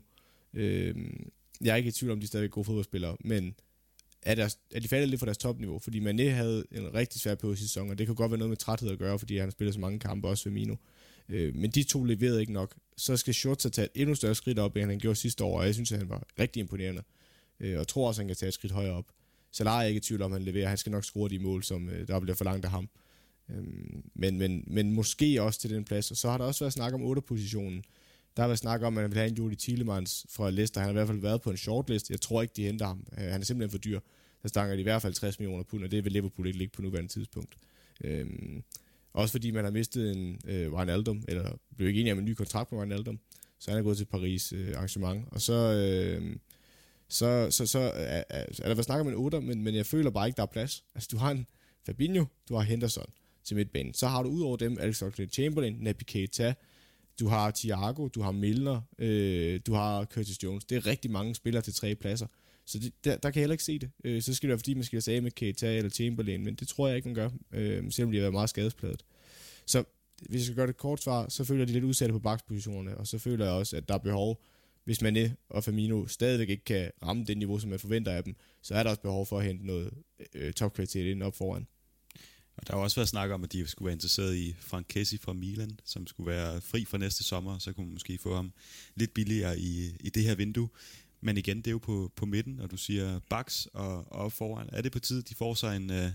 [0.53, 1.29] Øhm,
[1.61, 3.55] jeg er ikke i tvivl om, de er stadig gode fodboldspillere, men
[4.21, 5.79] er, deres, er de faldet lidt fra deres topniveau?
[5.79, 8.37] Fordi Mané havde en rigtig svær periode i sæsonen, sæson, og det kan godt være
[8.37, 10.75] noget med træthed at gøre, fordi han har spillet så mange kampe, også Firmino.
[11.29, 12.75] Øh, men de to leverede ikke nok.
[12.97, 15.65] Så skal Schurz tage et endnu større skridt op, end han gjorde sidste år, og
[15.65, 17.03] jeg synes, at han var rigtig imponerende.
[17.59, 19.05] Øh, og tror også, at han kan tage et skridt højere op.
[19.57, 20.67] Salah er ikke i tvivl om, at han leverer.
[20.67, 22.89] Han skal nok score de mål, som øh, der bliver forlangt af ham.
[23.49, 26.11] Øhm, men, men, men måske også til den plads.
[26.11, 27.83] Og så har der også været snak om 8-positionen.
[28.35, 30.81] Der har været snak om, at man vil have en Juli Thielemans fra Leicester.
[30.81, 32.09] Han har i hvert fald været på en shortlist.
[32.09, 33.07] Jeg tror ikke, de henter ham.
[33.17, 33.99] Øh, han er simpelthen for dyr.
[34.41, 36.71] Der stanger de i hvert fald 60 millioner pund, og det vil Liverpool ikke ligge
[36.75, 37.55] på nuværende tidspunkt.
[38.03, 38.63] Øhm,
[39.13, 42.25] også fordi man har mistet en øh, Ryan Aldum, eller blev ikke enig om en
[42.25, 43.19] ny kontrakt med Ryan Aldum,
[43.59, 45.25] så han er gået til Paris øh, arrangement.
[45.31, 46.35] Og så, øh,
[47.07, 49.75] så, så, så øh, er, er, er der været snak om en 8, men, men
[49.75, 50.83] jeg føler bare ikke, der er plads.
[50.95, 51.47] Altså, du har en
[51.85, 53.09] Fabinho, du har Henderson
[53.43, 53.93] til midtbanen.
[53.93, 56.53] Så har du ud over dem Alex Oxlade-Chamberlain, Naby Keita,
[57.19, 60.65] du har Thiago, du har Milner, øh, du har Curtis Jones.
[60.65, 62.27] Det er rigtig mange spillere til tre pladser.
[62.65, 63.89] Så det, der, der kan jeg heller ikke se det.
[64.03, 66.67] Øh, så skal det være, fordi man skal sige med Keita eller Chamberlain, men det
[66.67, 69.05] tror jeg ikke, man gør, øh, selvom de har været meget skadespladet.
[69.65, 69.83] Så
[70.21, 72.97] hvis jeg skal gøre det kort svar, så føler jeg, de lidt udsatte på bakspositionerne,
[72.97, 74.41] og så føler jeg også, at der er behov,
[74.85, 78.35] hvis Mané og Firmino stadigvæk ikke kan ramme det niveau, som man forventer af dem,
[78.61, 79.93] så er der også behov for at hente noget
[80.33, 81.67] øh, topkvalitet ind op foran.
[82.57, 85.17] Og der har også været snak om, at de skulle være interesseret i Frank Kessi
[85.17, 88.53] fra Milan, som skulle være fri for næste sommer, så kunne man måske få ham
[88.95, 90.69] lidt billigere i, i det her vindue.
[91.21, 94.69] Men igen, det er jo på, på midten, og du siger baks og, og foran.
[94.71, 95.89] Er det på tide, de får sig en...
[95.89, 96.05] Uh,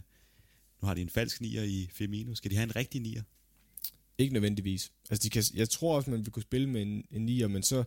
[0.83, 2.35] nu har de en falsk nier i Firmino.
[2.35, 3.23] Skal de have en rigtig nier?
[4.19, 4.93] Ikke nødvendigvis.
[5.11, 7.63] Altså, de kan, jeg tror også, man vil kunne spille med en, en nier, men
[7.63, 7.85] så,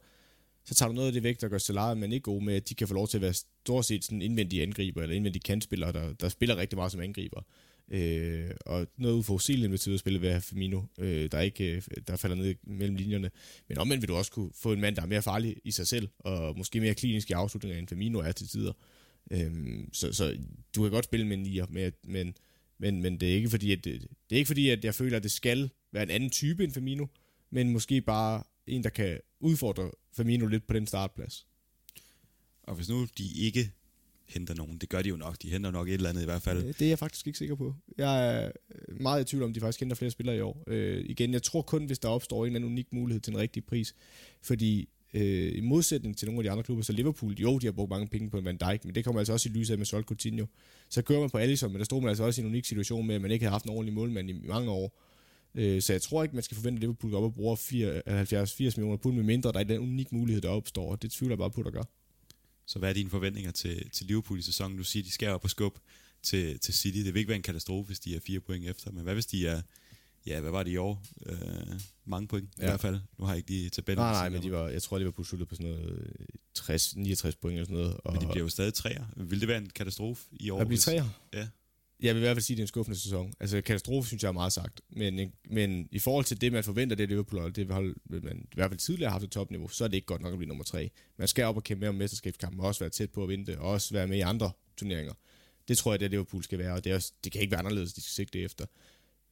[0.66, 2.70] så tager du noget af det væk, der gør Salah men ikke god med, at
[2.70, 5.92] de kan få lov til at være stort set sådan indvendige angriber, eller indvendige kantspillere,
[5.92, 7.42] der, der spiller rigtig meget som angriber.
[7.92, 11.82] Øh, og noget uforudsigeligt hvis du spille ved at have Firmino, øh, der ikke øh,
[12.08, 13.32] der falder ned mellem linjerne.
[13.68, 15.88] Men omvendt vil du også kunne få en mand, der er mere farlig i sig
[15.88, 18.74] selv, og måske mere klinisk i afslutninger, end Firmino er til tider.
[19.32, 19.52] Øh,
[19.94, 20.38] så, så
[20.76, 22.36] du kan godt spille med en nier, men, men,
[22.78, 25.18] men, men det er ikke fordi, at, det, det er ikke fordi, at jeg føler,
[25.18, 27.06] at det skal være en anden type end Firmino,
[27.52, 31.48] men måske bare en, der kan udfordre Firmino lidt på den startplads.
[32.64, 33.72] Og hvis nu de ikke
[34.26, 34.78] henter nogen.
[34.78, 35.42] Det gør de jo nok.
[35.42, 36.74] De henter nok et eller andet i hvert fald.
[36.74, 37.76] Det er jeg faktisk ikke sikker på.
[37.98, 38.52] Jeg er
[38.88, 40.64] meget i tvivl om, de faktisk henter flere spillere i år.
[40.68, 43.40] Øh, igen, jeg tror kun, hvis der opstår en eller anden unik mulighed til en
[43.40, 43.96] rigtig pris.
[44.42, 47.72] Fordi øh, i modsætning til nogle af de andre klubber, så Liverpool, jo, de har
[47.72, 49.86] brugt mange penge på Van Dijk, men det kommer altså også i lyset af med
[49.86, 50.46] Sol Coutinho.
[50.90, 53.08] Så kører man på Alisson, men der stod man altså også i en unik situation
[53.08, 55.00] med, at man ikke havde haft en ordentlig målmand i mange år.
[55.56, 58.64] Øh, så jeg tror ikke, man skal forvente, at Liverpool går op og bruger 70-80
[58.78, 60.96] millioner pund, med mindre der er den unik mulighed, der opstår.
[60.96, 61.84] Det tvivler jeg bare på, der gør.
[62.66, 64.78] Så hvad er dine forventninger til, til Liverpool i sæsonen?
[64.78, 65.80] Du siger, de skal op og skub
[66.24, 66.98] til, til City.
[66.98, 69.26] Det vil ikke være en katastrofe, hvis de er fire point efter, men hvad hvis
[69.26, 69.62] de er,
[70.26, 71.04] ja, hvad var det i år?
[71.26, 71.38] Øh,
[72.06, 72.64] mange point ja.
[72.64, 73.00] i hvert fald.
[73.18, 74.04] Nu har jeg ikke de tabellen.
[74.04, 75.26] Nej, nej, men de var, jeg tror, de var på på
[75.56, 76.08] sådan noget
[76.54, 77.98] 60, 69 point eller sådan noget.
[78.04, 79.06] Og, men de bliver jo stadig træer.
[79.16, 80.60] Vil det være en katastrofe i år?
[80.60, 81.06] At blive træer?
[81.34, 81.48] Ja.
[82.04, 83.34] Jeg vil i hvert fald sige, at det er en skuffende sæson.
[83.40, 84.82] Altså, katastrofe synes jeg er meget sagt.
[84.90, 88.56] Men, men i forhold til det, man forventer, det er Liverpool, det hold, man i
[88.56, 90.48] hvert fald tidligere har haft et topniveau, så er det ikke godt nok at blive
[90.48, 90.92] nummer tre.
[91.18, 93.46] Man skal op og kæmpe med om mesterskabskampen, og også være tæt på at vinde
[93.46, 95.14] det, og også være med i andre turneringer.
[95.68, 97.52] Det tror jeg, det er Liverpool skal være, og det, er også, det kan ikke
[97.52, 98.66] være anderledes, de skal sigte efter.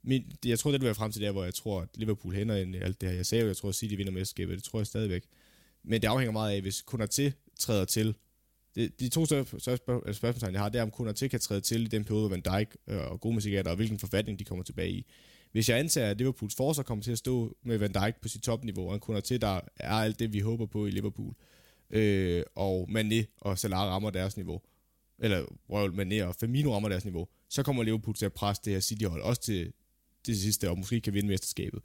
[0.03, 2.55] Men jeg tror, det vil være frem til der, hvor jeg tror, at Liverpool hænder
[2.55, 3.15] ind i alt det her.
[3.15, 5.23] Jeg sagde jo, jeg tror, at City vinder mesterskabet, det tror jeg stadigvæk.
[5.83, 8.15] Men det afhænger meget af, hvis Konaté træder til,
[8.75, 9.59] det, de to største
[10.13, 12.41] spørgsmål, jeg har, det er, om Konaté kan træde til i den periode, hvor Van
[12.41, 15.05] Dijk øh, og gode musikker og hvilken forfatning de kommer tilbage i.
[15.51, 18.41] Hvis jeg antager, at Liverpools forsvar kommer til at stå med Van Dijk på sit
[18.41, 21.33] topniveau, og en Konaté, der er alt det, vi håber på i Liverpool,
[21.89, 24.61] øh, og Mané og Salah rammer deres niveau,
[25.19, 28.73] eller Royal Mané og Firmino rammer deres niveau, så kommer Liverpool til at presse det
[28.73, 29.73] her City-hold, også til
[30.25, 31.81] det sidste, og måske kan vinde mesterskabet.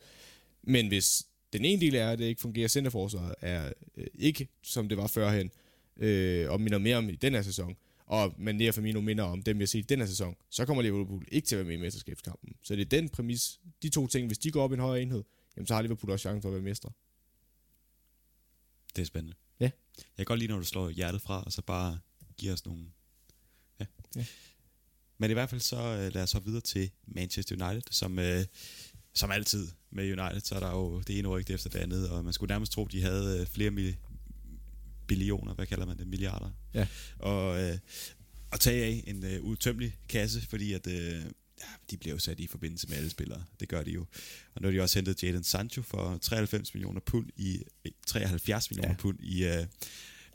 [0.62, 4.88] Men hvis den ene del er, at det ikke fungerer, centerforsvaret er øh, ikke, som
[4.88, 5.50] det var førhen,
[5.96, 7.76] øh, og minder mere om i den her sæson,
[8.06, 10.66] og man for Firmino minder om dem, vi har set i den her sæson, så
[10.66, 12.56] kommer Liverpool ikke til at være med i mesterskabskampen.
[12.62, 15.02] Så det er den præmis, de to ting, hvis de går op i en højere
[15.02, 15.24] enhed,
[15.56, 16.90] jamen så har Liverpool også chancen for at være mestre.
[18.96, 19.36] Det er spændende.
[19.60, 19.70] Ja.
[19.98, 21.98] Jeg kan godt lide, når du slår hjertet fra, og så bare
[22.36, 22.84] giver os nogle...
[23.80, 23.86] Ja.
[24.16, 24.24] ja.
[25.18, 28.24] Men i hvert fald så uh, lad os så videre til Manchester United, som, uh,
[29.14, 32.24] som altid med United, så er der jo det ene rygte efter det andet, og
[32.24, 33.70] man skulle nærmest tro, at de havde uh, flere
[35.06, 36.50] billioner, hvad kalder man det, milliarder.
[36.74, 36.86] Ja.
[37.18, 37.78] Og, øh,
[38.52, 41.22] at tage af en øh, udtømmelig kasse, fordi at, øh,
[41.60, 43.44] ja, de bliver jo sat i forbindelse med alle spillere.
[43.60, 44.06] Det gør de jo.
[44.54, 47.62] Og nu har de også hentet Jadon Sancho for 93 millioner pund i
[48.06, 48.96] 73 millioner ja.
[48.96, 49.66] pund i, øh,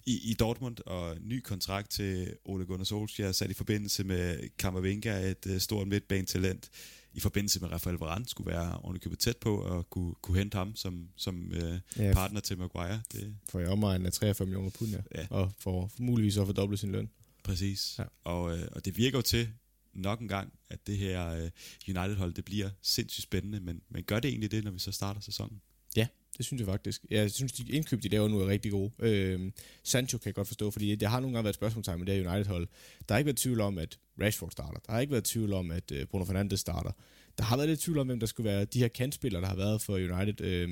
[0.05, 5.31] i, i Dortmund, og ny kontrakt til Ole Gunnar Solskjaer, sat i forbindelse med Kammervenga,
[5.31, 6.69] et øh, stort midtbanetalent,
[7.13, 10.75] i forbindelse med Rafael Varane, skulle være ordentligt tæt på og kunne, kunne hente ham
[10.75, 13.01] som, som øh, ja, partner til Maguire.
[13.11, 13.35] Det.
[13.49, 14.97] For i omegnen af 43 millioner pund, ja.
[15.15, 15.27] ja.
[15.29, 17.09] Og for muligvis at fordoble sin løn.
[17.43, 17.95] Præcis.
[17.99, 18.03] Ja.
[18.23, 19.49] Og, øh, og det virker jo til
[19.93, 21.49] nok en gang, at det her øh,
[21.87, 25.21] United-hold, det bliver sindssygt spændende, men, men gør det egentlig det, når vi så starter
[25.21, 25.61] sæsonen?
[25.95, 26.07] Ja,
[26.41, 27.05] det synes jeg faktisk.
[27.09, 28.91] Jeg synes, de indkøb, de laver nu, er rigtig gode.
[28.99, 29.51] Øh,
[29.83, 32.15] Sancho kan jeg godt forstå, fordi det har nogle gange været et spørgsmålstegn med det
[32.15, 32.67] her United-hold.
[33.09, 34.79] Der har ikke været tvivl om, at Rashford starter.
[34.85, 36.91] Der har ikke været tvivl om, at øh, Bruno Fernandes starter.
[37.37, 39.55] Der har været lidt tvivl om, hvem der skulle være de her kantspillere, der har
[39.55, 40.41] været for United.
[40.41, 40.69] Øh,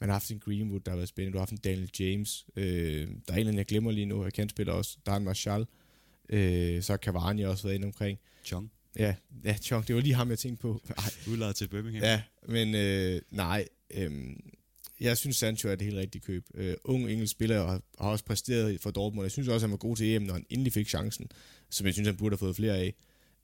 [0.00, 1.32] man har haft en Greenwood, der har været spændende.
[1.32, 2.46] Du har haft en Daniel James.
[2.56, 4.98] Øh, der er en jeg glemmer lige nu, af kantspiller også.
[5.06, 5.66] Der er en Martial.
[6.28, 8.18] Øh, så har Cavani også været inde omkring.
[8.44, 8.70] Chong.
[8.98, 10.80] Ja, ja, Chong, det var lige ham, jeg tænkte på.
[11.30, 12.02] Udladet til Birmingham.
[12.02, 14.10] Ja, men øh, nej, øh,
[15.00, 16.46] jeg synes Sancho er det helt rigtige køb.
[16.54, 19.24] Øh, ung engelsk spiller og har også præsteret for Dortmund.
[19.24, 21.28] Jeg synes også, han var god til EM, når han endelig fik chancen,
[21.70, 22.94] som jeg synes, han burde have fået flere af.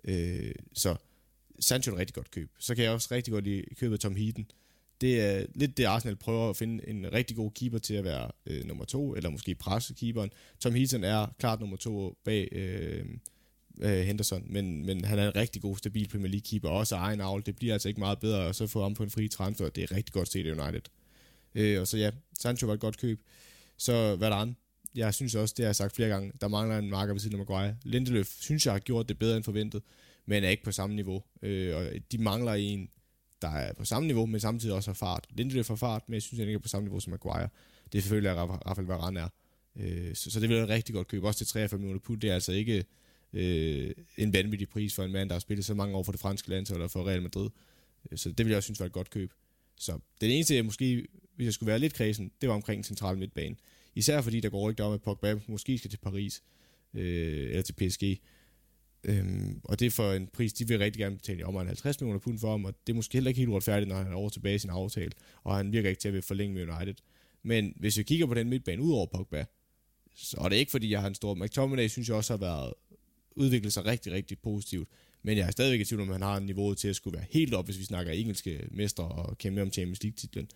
[0.05, 0.97] Øh, så
[1.61, 2.51] Sancho er et rigtig godt køb.
[2.59, 4.47] Så kan jeg også rigtig godt lide købet Tom Heaton.
[5.01, 8.31] Det er lidt det, Arsenal prøver at finde en rigtig god keeper til at være
[8.47, 10.31] øh, nummer to, eller måske presse keeperen.
[10.61, 13.05] Tom Heaton er klart nummer to bag øh,
[13.81, 17.21] øh, Henderson, men, men han er en rigtig god, stabil Premier League keeper, også egen
[17.21, 17.43] avl.
[17.47, 19.83] Det bliver altså ikke meget bedre, og så få ham på en fri transfer, det
[19.83, 20.83] er rigtig godt set i United.
[21.57, 23.21] Øh, og så ja, Sancho var et godt køb.
[23.77, 24.57] Så hvad der andet?
[24.95, 27.41] Jeg synes også, det har jeg sagt flere gange, der mangler en marker ved siden
[27.41, 27.77] af Maguire.
[27.83, 29.83] Lindeløf synes jeg har gjort det bedre end forventet,
[30.27, 31.23] men er ikke på samme niveau.
[31.43, 32.89] Øh, og de mangler en,
[33.43, 35.27] der er på samme niveau, men samtidig også har fart.
[35.31, 37.49] Lindeløf har fart, men jeg synes, han ikke er på samme niveau som Maguire.
[37.93, 39.29] Det er selvfølgelig, at Rafael Varane er.
[39.77, 42.21] Øh, så, så det vil et rigtig godt køb, også til 43 millioner pund.
[42.21, 42.85] Det er altså ikke
[43.33, 46.21] øh, en vanvittig pris for en mand, der har spillet så mange år for det
[46.21, 47.51] franske landshold og for Real Madrid.
[48.11, 49.33] Øh, så det vil jeg også synes var et godt køb.
[49.77, 51.07] Så det eneste, jeg måske,
[51.37, 53.57] hvis jeg skulle være lidt kredsen, det var omkring central midtbane.
[53.95, 56.43] Især fordi der går rygter om, at Pogba måske skal til Paris,
[56.95, 58.21] øh, eller til PSG.
[59.05, 62.01] Øhm, og det er for en pris, de vil rigtig gerne betale i omegn 50
[62.01, 64.15] millioner pund for ham, og det er måske heller ikke helt uretfærdigt, når han er
[64.15, 65.13] over tilbage i sin aftale,
[65.43, 66.95] og han virker ikke til at vil forlænge med United.
[67.43, 69.45] Men hvis vi kigger på den midtbane ud over Pogba,
[70.15, 71.35] så er det ikke fordi, jeg har en stor...
[71.35, 72.73] McTominay synes jeg også har været
[73.37, 74.89] udviklet sig rigtig, rigtig positivt.
[75.27, 77.27] Men jeg er stadigvæk i tvivl om, han har niveauet niveau til at skulle være
[77.31, 80.49] helt op, hvis vi snakker engelske mestre og kæmpe om Champions League-titlen.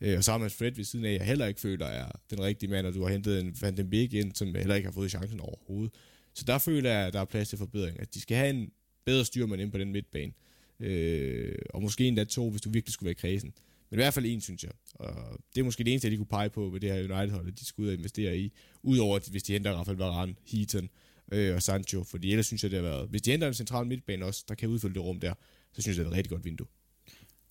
[0.00, 2.40] Øh, og så har man Fred ved siden af, jeg heller ikke føler er den
[2.40, 4.92] rigtige mand, og du har hentet en Van den Beek ind, som heller ikke har
[4.92, 5.94] fået chancen overhovedet.
[6.34, 8.00] Så der føler jeg, at der er plads til forbedring.
[8.00, 8.70] At de skal have en
[9.04, 10.32] bedre styrmand ind på den midtbane.
[10.80, 13.52] Øh, og måske endda to, hvis du virkelig skulle være i kredsen.
[13.90, 14.72] Men i hvert fald en, synes jeg.
[14.94, 17.58] Og det er måske det eneste, de kunne pege på ved det her United-hold, at
[17.58, 18.52] de skulle ud og investere i.
[18.82, 20.88] Udover, hvis de henter Rafael Varane, Heaton
[21.32, 22.04] øh, og Sancho.
[22.04, 23.08] Fordi ellers synes jeg, det har været...
[23.08, 25.34] Hvis de henter en central midtbane også, der kan udfylde det rum der,
[25.72, 26.66] så synes jeg, det er et rigtig godt vindue.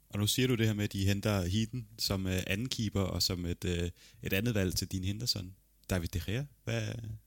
[0.10, 3.02] Og nu siger du det her med, at de henter Heaton som øh, anden keeper
[3.02, 3.90] og som et, øh,
[4.24, 5.56] et andet valg til din Henderson.
[5.90, 6.82] David De Gea, hvad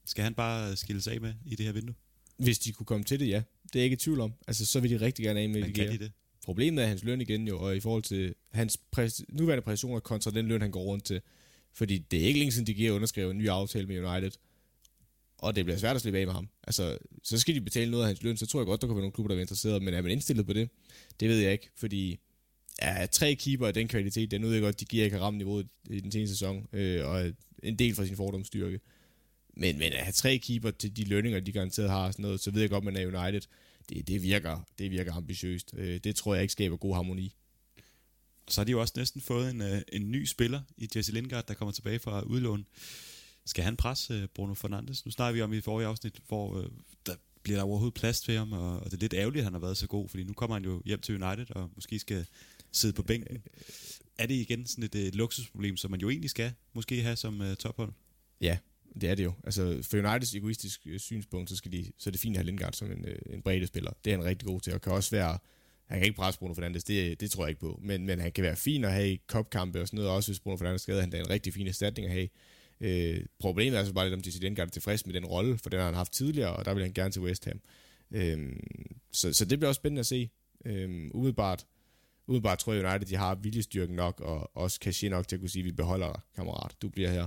[0.04, 1.94] skal han bare skille sig af med i det her vindue?
[2.36, 3.42] Hvis de kunne komme til det, ja.
[3.62, 4.32] Det er jeg ikke i tvivl om.
[4.46, 6.12] Altså, så vil de rigtig gerne af med Men kan de det?
[6.44, 10.30] Problemet er hans løn igen jo, og i forhold til hans præ- nuværende præstationer kontra
[10.30, 11.20] den løn, han går rundt til.
[11.72, 14.30] Fordi det er ikke længe siden, de giver underskrevet en ny aftale med United.
[15.38, 16.48] Og det bliver svært at slippe af med ham.
[16.66, 18.96] Altså, så skal de betale noget af hans løn, så tror jeg godt, der kunne
[18.96, 19.82] være nogle klubber, der er interesseret.
[19.82, 20.70] Men er man indstillet på det?
[21.20, 22.18] Det ved jeg ikke, fordi
[22.82, 25.68] ja, tre keeper af den kvalitet, den ved jeg godt, de giver ikke ramme niveauet
[25.90, 27.32] i den seneste sæson, øh, og
[27.62, 28.80] en del fra sin fordomsstyrke.
[29.56, 32.50] Men, men at have tre keeper til de lønninger, de garanteret har, sådan noget, så
[32.50, 33.40] ved jeg godt, man er United.
[33.88, 35.74] Det, det, virker, det virker ambitiøst.
[35.76, 37.34] Øh, det tror jeg ikke skaber god harmoni.
[38.48, 41.46] Så har de jo også næsten fået en, øh, en ny spiller i Jesse Lingard,
[41.46, 42.66] der kommer tilbage fra udlån.
[43.48, 45.04] Skal han presse øh, Bruno Fernandes?
[45.04, 46.66] Nu snakker vi om i forrige afsnit, hvor øh,
[47.06, 49.52] der bliver der overhovedet plads til ham, og, og det er lidt ærgerligt, at han
[49.52, 52.26] har været så god, fordi nu kommer han jo hjem til United, og måske skal
[52.72, 53.38] sidde på bænken.
[54.18, 57.42] Er det igen sådan et, et luksusproblem, som man jo egentlig skal måske have som
[57.42, 57.92] øh, tophold?
[58.40, 58.58] Ja,
[59.00, 59.32] det er det jo.
[59.44, 62.46] Altså, for Uniteds egoistiske øh, synspunkt, så, skal de, så er det fint at have
[62.46, 63.90] Lindgaard som en, øh, en bredde spiller.
[64.04, 65.38] Det er han rigtig god til, og kan også være...
[65.86, 67.80] Han kan ikke presse Bruno Fernandes, det, det tror jeg ikke på.
[67.82, 70.40] Men, men han kan være fin at have i kopkampe og sådan noget, også hvis
[70.40, 72.28] Bruno Fernandes skader, han er en rigtig fin erstatning at have.
[72.80, 75.78] Øh, problemet er så bare lidt, om Dissident er tilfreds med den rolle, for den
[75.78, 77.60] har han haft tidligere, og der vil han gerne til West Ham.
[78.10, 78.56] Øh,
[79.12, 80.30] så, så det bliver også spændende at se.
[80.64, 81.66] Øh, umiddelbart,
[82.26, 85.50] umiddelbart tror jeg, United de har viljestyrken nok, og også cachet nok til at kunne
[85.50, 87.26] sige, at vi beholder dig, kammerat, du bliver her.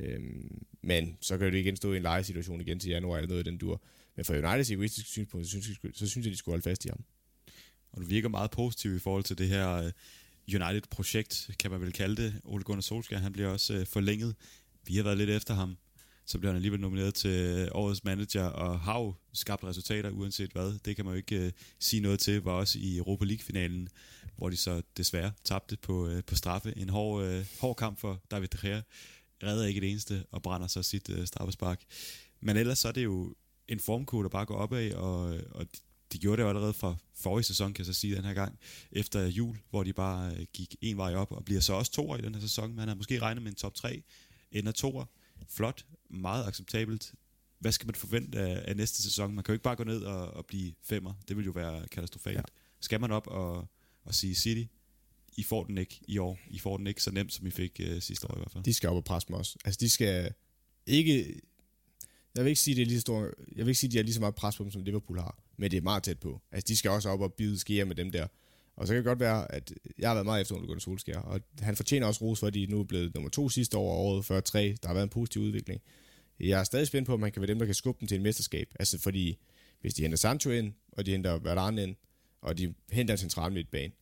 [0.00, 3.46] Øhm, men så kan det igen stå i en lejesituation igen til januar eller noget
[3.46, 3.82] i den dur.
[4.16, 6.84] Men fra Uniteds egoistiske synspunkt, så synes, jeg, så synes jeg, de skulle holde fast
[6.84, 7.04] i ham.
[7.92, 9.92] Og du virker meget positiv i forhold til det her øh,
[10.54, 12.40] United-projekt, kan man vel kalde det.
[12.44, 14.34] Ole Gunnar Solskjaer, han bliver også øh, forlænget.
[14.86, 15.76] Vi har været lidt efter ham.
[16.26, 20.78] Så bliver han alligevel nomineret til årets manager, og har jo skabt resultater uanset hvad.
[20.84, 22.42] Det kan man jo ikke øh, sige noget til.
[22.42, 23.88] Var også i Europa League-finalen,
[24.36, 26.74] hvor de så desværre tabte på, øh, på straffe.
[26.76, 28.80] En hård, øh, hård kamp for David De Gea
[29.42, 31.84] redder ikke det eneste og brænder så sit øh, straffespark.
[32.40, 33.34] Men ellers så er det jo
[33.68, 35.66] en formkode, der bare går opad, og, øh, og
[36.12, 38.58] de, gjorde det jo allerede fra forrige sæson, kan jeg så sige, den her gang,
[38.92, 42.16] efter jul, hvor de bare øh, gik en vej op, og bliver så også to
[42.16, 42.74] i den her sæson.
[42.74, 44.02] Man har måske regnet med en top 3,
[44.52, 45.04] ender toer.
[45.48, 47.14] Flot, meget acceptabelt.
[47.58, 49.34] Hvad skal man forvente af, af næste sæson?
[49.34, 51.14] Man kan jo ikke bare gå ned og, og blive femmer.
[51.28, 52.36] Det vil jo være katastrofalt.
[52.36, 52.42] Ja.
[52.80, 53.68] Skal man op og,
[54.04, 54.72] og sige City,
[55.36, 56.38] I får den ikke i år.
[56.46, 58.64] I får den ikke så nemt, som I fik øh, sidste år i hvert fald.
[58.64, 59.58] De skal op og presse mig også.
[59.64, 60.34] Altså, de skal
[60.86, 61.40] ikke...
[62.34, 63.22] Jeg vil ikke sige, det er lige stor,
[63.56, 65.18] jeg vil ikke sige, at de har lige så meget pres på dem, som Liverpool
[65.18, 65.42] har.
[65.56, 66.40] Men det er meget tæt på.
[66.52, 68.26] Altså, de skal også op og bide skeer med dem der.
[68.76, 71.40] Og så kan det godt være, at jeg har været meget efter Ole Solskjaer, og
[71.60, 73.98] han fortjener også ros for, at de nu er blevet nummer to sidste år, og
[73.98, 74.76] året før tre.
[74.82, 75.80] Der har været en positiv udvikling.
[76.40, 78.16] Jeg er stadig spændt på, om man kan være dem, der kan skubbe dem til
[78.16, 78.74] en mesterskab.
[78.78, 79.38] Altså fordi,
[79.80, 81.96] hvis de henter Sancho ind, og de henter Varane ind,
[82.42, 83.92] og de henter en central midtbane,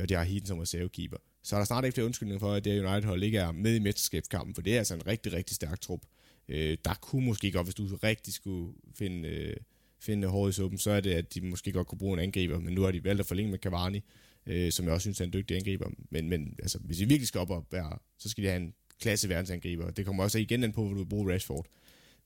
[0.00, 2.64] og de har Heaton som reservekeeper, så er der snart ikke flere undskyldninger for, at
[2.64, 5.80] det United-hold ikke er med i mesterskabskampen, for det er altså en rigtig, rigtig stærk
[5.80, 6.00] trup.
[6.48, 9.56] Øh, der kunne måske godt, hvis du rigtig skulle finde, øh,
[10.00, 12.58] finde hår i suppen, så er det, at de måske godt kunne bruge en angriber,
[12.58, 14.02] men nu har de valgt at forlænge med Cavani,
[14.46, 15.90] øh, som jeg også synes er en dygtig angriber.
[16.10, 18.74] Men, men altså, hvis de virkelig skal op og være, så skal de have en
[19.00, 19.90] klasse verdensangriber.
[19.90, 21.66] Det kommer også igen an på, hvor du vil bruge Rashford.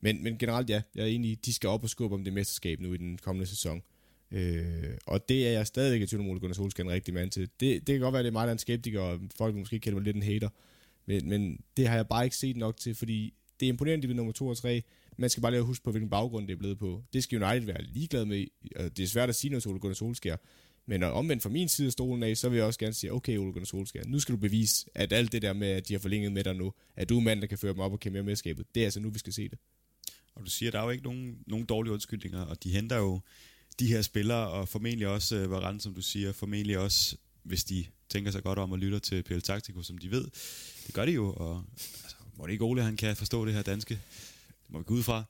[0.01, 2.81] Men, men generelt ja, jeg er enig, de skal op og skubbe om det mesterskab
[2.81, 3.83] nu i den kommende sæson.
[4.31, 7.31] Øh, og det er jeg stadigvæk i tvivl om, at Gunnar Solskjaer en rigtig mand
[7.31, 7.49] til.
[7.61, 9.55] Det, det kan godt være, at det er mig, der er en skeptiker, og folk
[9.55, 10.49] måske kalder mig lidt en hater.
[11.07, 14.15] Men, men det har jeg bare ikke set nok til, fordi det er imponerende, de
[14.15, 14.83] nummer 2 og 3.
[15.17, 17.03] Man skal bare lige huske på, hvilken baggrund det er blevet på.
[17.13, 18.47] Det skal United være ligeglad med.
[18.91, 20.37] Det er svært at sige noget til Ole Gunnar Solskjaer.
[20.87, 23.13] Men når omvendt fra min side af stolen af, så vil jeg også gerne sige,
[23.13, 25.95] okay Ole Gunnar Solskjaer, nu skal du bevise, at alt det der med, at de
[25.95, 28.01] har forlænget med dig nu, at du er mand, der kan føre dem op og
[28.01, 29.59] kæmpe med skabet, det er altså nu, vi skal se det.
[30.35, 33.21] Og du siger, der er jo ikke nogen, nogen dårlige undskyldninger, og de henter jo
[33.79, 37.87] de her spillere, og formentlig også uh, Varane, som du siger, formentlig også, hvis de
[38.09, 40.25] tænker sig godt om og lytter til PL Taktiko, som de ved.
[40.87, 41.65] Det gør de jo, og
[42.03, 43.95] altså, må det ikke Ole, han kan forstå det her danske,
[44.63, 45.25] det må vi gå ud fra,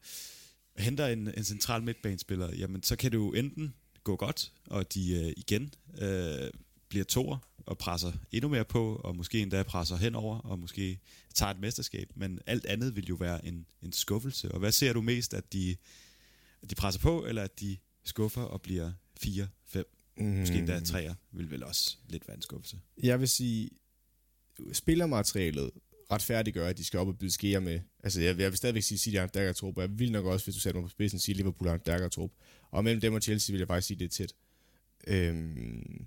[0.79, 3.75] henter en, en central midtbanespiller, jamen så kan det jo enten
[4.05, 6.49] gå godt, og de uh, igen uh,
[6.89, 11.01] bliver toer og presser endnu mere på, og måske endda presser henover, og måske
[11.35, 14.53] tager et mesterskab, men alt andet vil jo være en, en skuffelse.
[14.53, 15.77] Og hvad ser du mest, at de,
[16.63, 19.85] at de presser på, eller at de skuffer og bliver 4, 5,
[20.17, 20.25] mm.
[20.25, 22.79] måske endda 3'er, vil vel også lidt være en skuffelse.
[23.03, 23.71] Jeg vil sige,
[24.73, 25.71] spillermaterialet
[26.15, 27.81] retfærdiggøre, at de skal op og byde skære med.
[28.05, 30.13] Altså, jeg, jeg vil stadigvæk sige, at City er en stærkere trup, og jeg vil
[30.13, 32.31] nok også, hvis du sætter mig på spidsen, sige, at Liverpool er en stærkere trup.
[32.71, 34.35] Og mellem dem og Chelsea vil jeg faktisk sige, at det er tæt.
[35.07, 36.07] Øhm,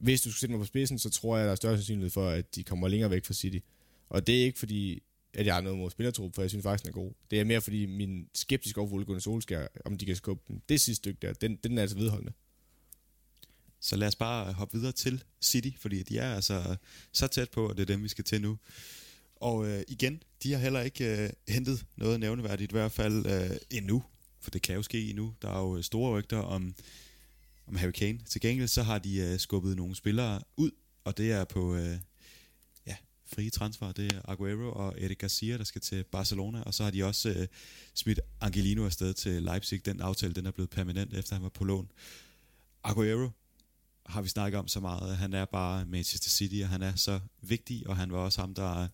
[0.00, 2.10] hvis du skulle sætte mig på spidsen, så tror jeg, at der er større sandsynlighed
[2.10, 3.58] for, at de kommer længere væk fra City.
[4.08, 5.02] Og det er ikke fordi,
[5.34, 7.12] at jeg har noget mod spillertrup, for jeg synes faktisk, den er god.
[7.30, 10.42] Det er mere fordi, min skeptisk over for Ole Gunnar Solskjaer, om de kan skubbe
[10.48, 10.62] den.
[10.68, 12.32] Det sidste stykke der, den, den er altså vedholdende.
[13.80, 16.76] Så lad os bare hoppe videre til City, fordi de er altså
[17.12, 18.58] så tæt på, og det er dem, vi skal til nu.
[19.40, 23.56] Og øh, igen, de har heller ikke øh, hentet noget nævneværdigt, i hvert fald øh,
[23.70, 24.02] endnu,
[24.40, 25.34] for det kan jo ske endnu.
[25.42, 26.74] Der er jo øh, store rygter om,
[27.66, 28.18] om Harry Kane.
[28.18, 30.70] Til gengæld så har de øh, skubbet nogle spillere ud,
[31.04, 31.98] og det er på øh,
[32.86, 32.96] ja,
[33.34, 33.92] frie transfer.
[33.92, 37.28] Det er Aguero og Eric Garcia, der skal til Barcelona, og så har de også
[37.28, 37.46] øh,
[37.94, 39.86] smidt Angelino afsted til Leipzig.
[39.86, 41.90] Den aftale den er blevet permanent, efter han var på lån.
[42.84, 43.30] Aguero
[44.06, 45.16] har vi snakket om så meget.
[45.16, 48.54] Han er bare Manchester City, og han er så vigtig, og han var også ham,
[48.54, 48.88] der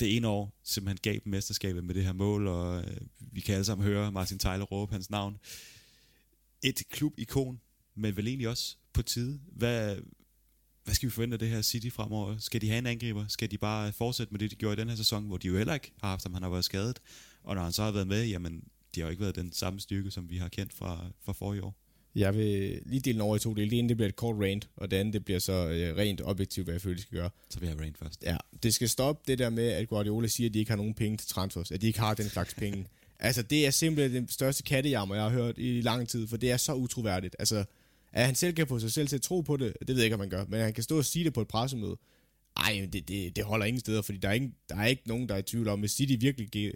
[0.00, 3.54] det ene år simpelthen gav dem mesterskabet med det her mål, og øh, vi kan
[3.54, 5.38] alle sammen høre Martin Tejler råbe hans navn.
[6.62, 7.60] Et klubikon,
[7.94, 9.40] men vel egentlig også på tide.
[9.52, 9.96] Hvad,
[10.84, 12.38] hvad skal vi forvente af det her City fremover?
[12.38, 13.26] Skal de have en angriber?
[13.28, 15.56] Skal de bare fortsætte med det, de gjorde i den her sæson, hvor de jo
[15.56, 17.00] heller ikke har haft, ham, han har været skadet?
[17.42, 18.64] Og når han så har været med, jamen,
[18.94, 21.64] det har jo ikke været den samme styrke, som vi har kendt fra, fra forrige
[21.64, 21.85] år.
[22.16, 23.70] Jeg vil lige dele den over i to dele.
[23.70, 26.20] Det ene det bliver et kort rant, og det andet det bliver så øh, rent
[26.24, 27.30] objektivt, hvad jeg føler, de skal gøre.
[27.50, 28.22] Så vi har rant først.
[28.22, 30.94] Ja, det skal stoppe det der med, at Guardiola siger, at de ikke har nogen
[30.94, 32.86] penge til transfers, at de ikke har den slags penge.
[33.18, 36.50] altså, det er simpelthen den største kattejammer, jeg har hørt i lang tid, for det
[36.50, 37.36] er så utroværdigt.
[37.38, 37.64] Altså,
[38.12, 40.04] at han selv kan få sig selv til at tro på det, det ved jeg
[40.04, 41.96] ikke, om man gør, men han kan stå og sige det på et pressemøde.
[42.56, 45.28] Ej, det, det, det holder ingen steder, fordi der er, ikke, der er ikke nogen,
[45.28, 46.72] der er i tvivl om, hvis City virkelig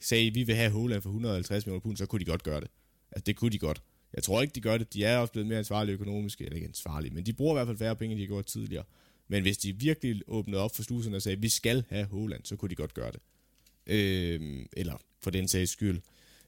[0.00, 2.60] sagde, at vi vil have Holland for 150 millioner pund, så kunne de godt gøre
[2.60, 2.68] det.
[3.12, 3.82] Altså, det kunne de godt.
[4.14, 4.94] Jeg tror ikke, de gør det.
[4.94, 7.66] De er også blevet mere ansvarlige økonomisk, eller ikke ansvarlige, men de bruger i hvert
[7.66, 8.84] fald færre penge, end de har gjort tidligere.
[9.28, 12.44] Men hvis de virkelig åbnede op for sluserne og sagde, at vi skal have Holland,
[12.44, 13.20] så kunne de godt gøre det.
[13.86, 16.00] Øh, eller for den sags skyld,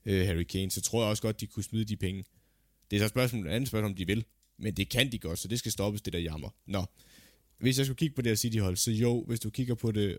[0.06, 2.24] øh, Harry Kane, så tror jeg også godt, de kunne smide de penge.
[2.90, 4.24] Det er så et spørgsmål, et andet spørgsmål, om de vil.
[4.58, 6.48] Men det kan de godt, så det skal stoppes, det der jammer.
[6.66, 6.84] Nå,
[7.58, 10.18] hvis jeg skulle kigge på det her City-hold, så jo, hvis du kigger på det,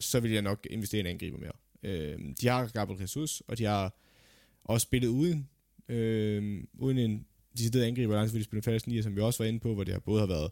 [0.00, 1.52] så vil jeg nok investere i en angriber mere.
[1.82, 3.98] Øh, de har Gabriel Jesus, og de har
[4.64, 5.48] også spillet uden,
[5.88, 9.60] øh, uden en decideret angriber, langt de spiller falsk nier, som vi også var inde
[9.60, 10.50] på, hvor det har både har været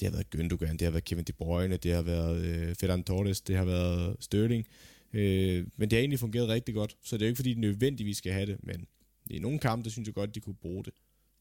[0.00, 3.04] det har været Gündogan, det har været Kevin De Bruyne, det har været øh, Ferran
[3.04, 4.66] Torres, det har været Sterling.
[5.12, 7.58] Øh, men det har egentlig fungeret rigtig godt, så det er jo ikke fordi, det
[7.58, 8.86] nødvendigvis skal have det, men
[9.30, 10.92] i nogle kampe, der synes jeg godt, de kunne bruge det.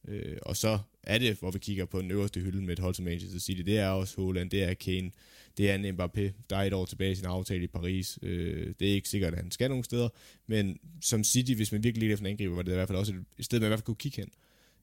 [0.07, 2.95] Øh, og så er det, hvor vi kigger på den øverste hylde med et hold
[2.95, 5.11] som Manchester City, det er også Holland, det er Kane,
[5.57, 8.19] det er en Mbappé, der er et år tilbage i sin aftale i Paris.
[8.21, 10.09] Øh, det er ikke sikkert, at han skal nogen steder,
[10.47, 12.97] men som City, hvis man virkelig lidt efter en angriber, var det i hvert fald
[12.97, 14.29] også et, sted, man i hvert fald kunne kigge hen.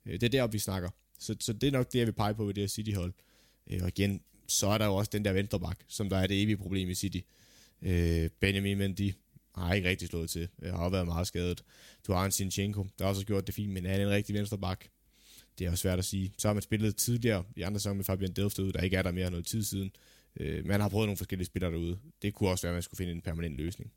[0.06, 0.90] Øh, det er deroppe, vi snakker.
[1.18, 3.12] Så, så det er nok det, jeg vil pege på ved det her City-hold.
[3.70, 6.42] Øh, og igen, så er der jo også den der venstreback, som der er det
[6.42, 7.20] evige problem i City.
[7.82, 9.12] Øh, Benjamin Mendy
[9.54, 10.48] har ikke rigtig slået til.
[10.62, 11.64] Jeg har været meget skadet.
[12.06, 14.34] Du har en Sinchenko, der også har gjort det fint, men han er en rigtig
[14.34, 14.88] venstreback.
[15.58, 16.32] Det er også svært at sige.
[16.38, 19.02] Så har man spillet tidligere i andre sæsoner med Fabian Delft ud, der ikke er
[19.02, 19.90] der mere noget tid siden.
[20.40, 21.98] Øh, man har prøvet nogle forskellige spillere derude.
[22.22, 23.92] Det kunne også være, at man skulle finde en permanent løsning.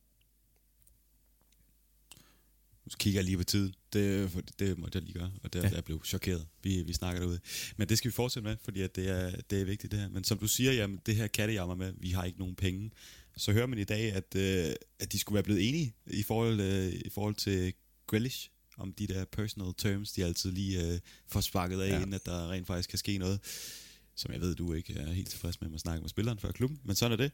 [2.85, 3.73] Nu kigger jeg lige på tiden.
[3.93, 5.69] Det, det måtte jeg lige gøre, og der, ja.
[5.69, 6.47] der blev chokeret.
[6.63, 7.39] Vi, vi snakker derude.
[7.77, 10.09] Men det skal vi fortsætte med, fordi at det, er, det er vigtigt det her.
[10.09, 12.91] Men som du siger, jamen, det her kattejammer med, vi har ikke nogen penge.
[13.38, 16.61] Så hører man i dag, at, øh, at de skulle være blevet enige i forhold,
[16.61, 17.73] øh, i forhold til
[18.07, 21.95] Grealish, om de der personal terms, de altid lige øh, får sparket af, ja.
[21.95, 23.39] inden at der rent faktisk kan ske noget.
[24.15, 26.79] Som jeg ved, du ikke er helt tilfreds med at snakke med spilleren før klubben,
[26.83, 27.31] men sådan er det.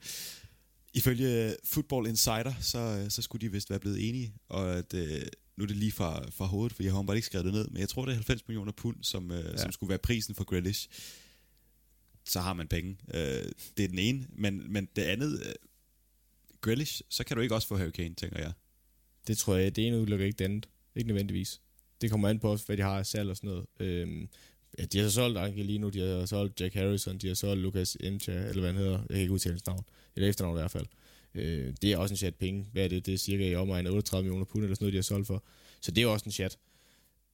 [0.93, 5.21] Ifølge Football Insider, så, så skulle de vist være blevet enige, og at, øh,
[5.57, 7.67] nu er det lige fra, fra hovedet, for jeg har bare ikke skrevet det ned,
[7.67, 9.57] men jeg tror, det er 90 millioner pund, som, øh, ja.
[9.57, 10.89] som skulle være prisen for Grealish.
[12.25, 12.97] Så har man penge.
[13.13, 15.53] Øh, det er den ene, men, men det andet, øh,
[16.61, 18.53] Grealish, så kan du ikke også få Harry Kane, tænker jeg.
[19.27, 20.69] Det tror jeg, det ene udelukker ikke det andet.
[20.95, 21.61] Ikke nødvendigvis.
[22.01, 23.65] Det kommer an på hvad de har af salg og sådan noget.
[23.79, 24.29] Øhm,
[24.79, 27.97] ja, de har så solgt Angelino, de har solgt Jack Harrison, de har solgt Lucas
[27.99, 28.97] Imcha, eller hvad han hedder.
[28.99, 29.85] Jeg kan ikke udtale hans navn.
[30.15, 30.85] Eller efternavn i hvert fald.
[31.35, 32.65] Øh, det er også en chat penge.
[32.71, 33.05] Hvad er det?
[33.05, 35.43] Det er cirka i omegn 38 millioner pund, eller sådan noget, de har solgt for.
[35.81, 36.57] Så det er også en chat.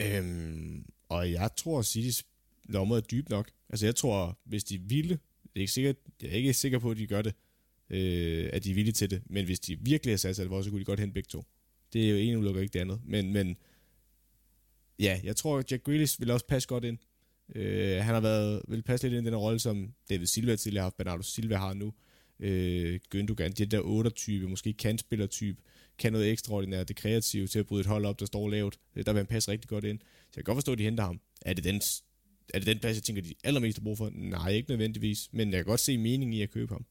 [0.02, 2.22] Øhm, og jeg tror, at City's
[2.64, 3.49] lommer er dyb nok.
[3.69, 6.91] Altså jeg tror, hvis de ville, det er ikke sikkert, jeg er ikke sikker på,
[6.91, 7.34] at de gør det,
[7.90, 10.69] øh, at de er villige til det, men hvis de virkelig har sat sig så
[10.69, 11.45] kunne de godt hente begge to.
[11.94, 13.02] Det er jo en udelukker ikke det andet.
[13.06, 13.57] Men, men
[14.99, 16.98] ja, jeg tror, at Jack Grealish vil også passe godt ind.
[17.56, 20.82] Øh, han har været, vil passe lidt ind i den rolle, som David Silva tidligere
[20.82, 21.94] har haft, Bernardo Silva har nu.
[22.40, 25.61] Øh, Gündogan, det der 8-type, måske kantspiller-type,
[25.98, 28.80] kan noget ekstraordinært, det kreative til at bryde et hold op, der står lavt.
[28.95, 29.99] Øh, der vil han passe rigtig godt ind.
[29.99, 31.22] Så jeg kan godt forstå, at de henter ham.
[31.41, 31.82] Er det den,
[32.53, 34.10] er det den plads, jeg tænker, de allermest har brug for?
[34.14, 35.30] Nej, ikke nødvendigvis.
[35.32, 36.86] Men jeg kan godt se mening i at købe ham.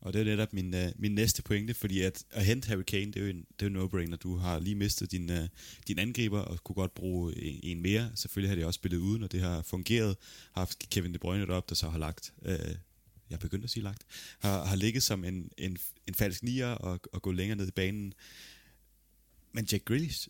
[0.00, 3.12] Og det er netop min, uh, min næste pointe, fordi at, at hente Harry Kane,
[3.12, 4.16] det er jo en, det er jo no-brainer.
[4.16, 5.46] Du har lige mistet din, uh,
[5.88, 8.10] din angriber, og kunne godt bruge en, en mere.
[8.14, 10.16] Selvfølgelig har det også spillet uden, og det har fungeret.
[10.52, 12.74] Har haft Kevin De Bruyne op, der så har lagt, uh,
[13.30, 14.02] jeg begyndte at sige lagt,
[14.38, 17.70] har, har ligget som en, en, en falsk nier og, og gå længere ned i
[17.70, 18.12] banen.
[19.52, 20.28] Men Jack Grealish,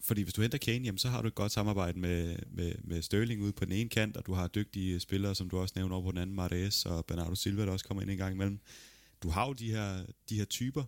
[0.00, 3.02] fordi hvis du henter Kane, jamen, så har du et godt samarbejde med, med, med
[3.02, 5.94] Sterling ude på den ene kant, og du har dygtige spillere, som du også nævner
[5.96, 8.60] over på den anden, Mares og Bernardo Silva, der også kommer ind en gang imellem.
[9.22, 10.84] Du har jo de her, de her typer.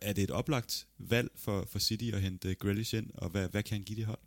[0.00, 3.48] Er det et oplagt valg for, for City at hente eh, Grealish ind, og hvad,
[3.48, 4.18] hvad kan han give det hold?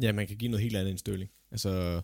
[0.00, 1.30] Ja, man kan give noget helt andet end Sterling.
[1.50, 2.02] Altså,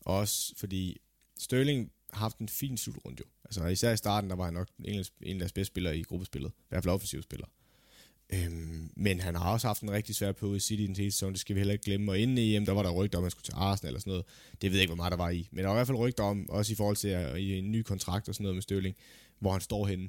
[0.00, 1.00] også fordi
[1.38, 3.24] Sterling har haft en fin slutrunde jo.
[3.44, 6.50] Altså, især i starten, der var han nok en af deres bedste spillere i gruppespillet.
[6.50, 7.46] I hvert fald offensivspiller.
[8.32, 11.32] Øhm, men han har også haft en rigtig svær periode i City den hele sæson,
[11.32, 12.12] det skal vi heller ikke glemme.
[12.12, 14.00] Og inden i EM, der var der rygter om, at han skulle til Arsenal eller
[14.00, 14.24] sådan noget.
[14.62, 15.48] Det ved jeg ikke, hvor meget der var i.
[15.50, 17.72] Men der var i hvert fald rygter om, også i forhold til at, i en
[17.72, 18.96] ny kontrakt og sådan noget med Støvling,
[19.38, 20.08] hvor han står henne.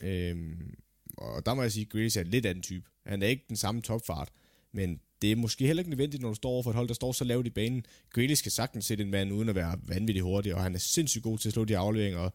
[0.00, 0.74] Øhm,
[1.16, 2.90] og der må jeg sige, at Grealish er lidt af den type.
[3.06, 4.28] Han er ikke den samme topfart,
[4.72, 6.94] men det er måske heller ikke nødvendigt, når du står over for et hold, der
[6.94, 7.84] står så lavt i banen.
[8.10, 11.22] Grealish kan sagtens sætte en mand uden at være vanvittigt hurtig, og han er sindssygt
[11.22, 12.32] god til at slå de afleveringer, og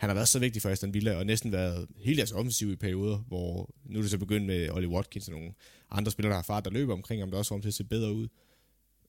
[0.00, 2.76] han har været så vigtig for Aston Villa, og næsten været helt deres offensiv i
[2.76, 5.52] perioder, hvor nu er det så begyndt med Ollie Watkins og nogle
[5.90, 7.84] andre spillere, der har fart, der løber omkring ham, der også får til at se
[7.84, 8.28] bedre ud.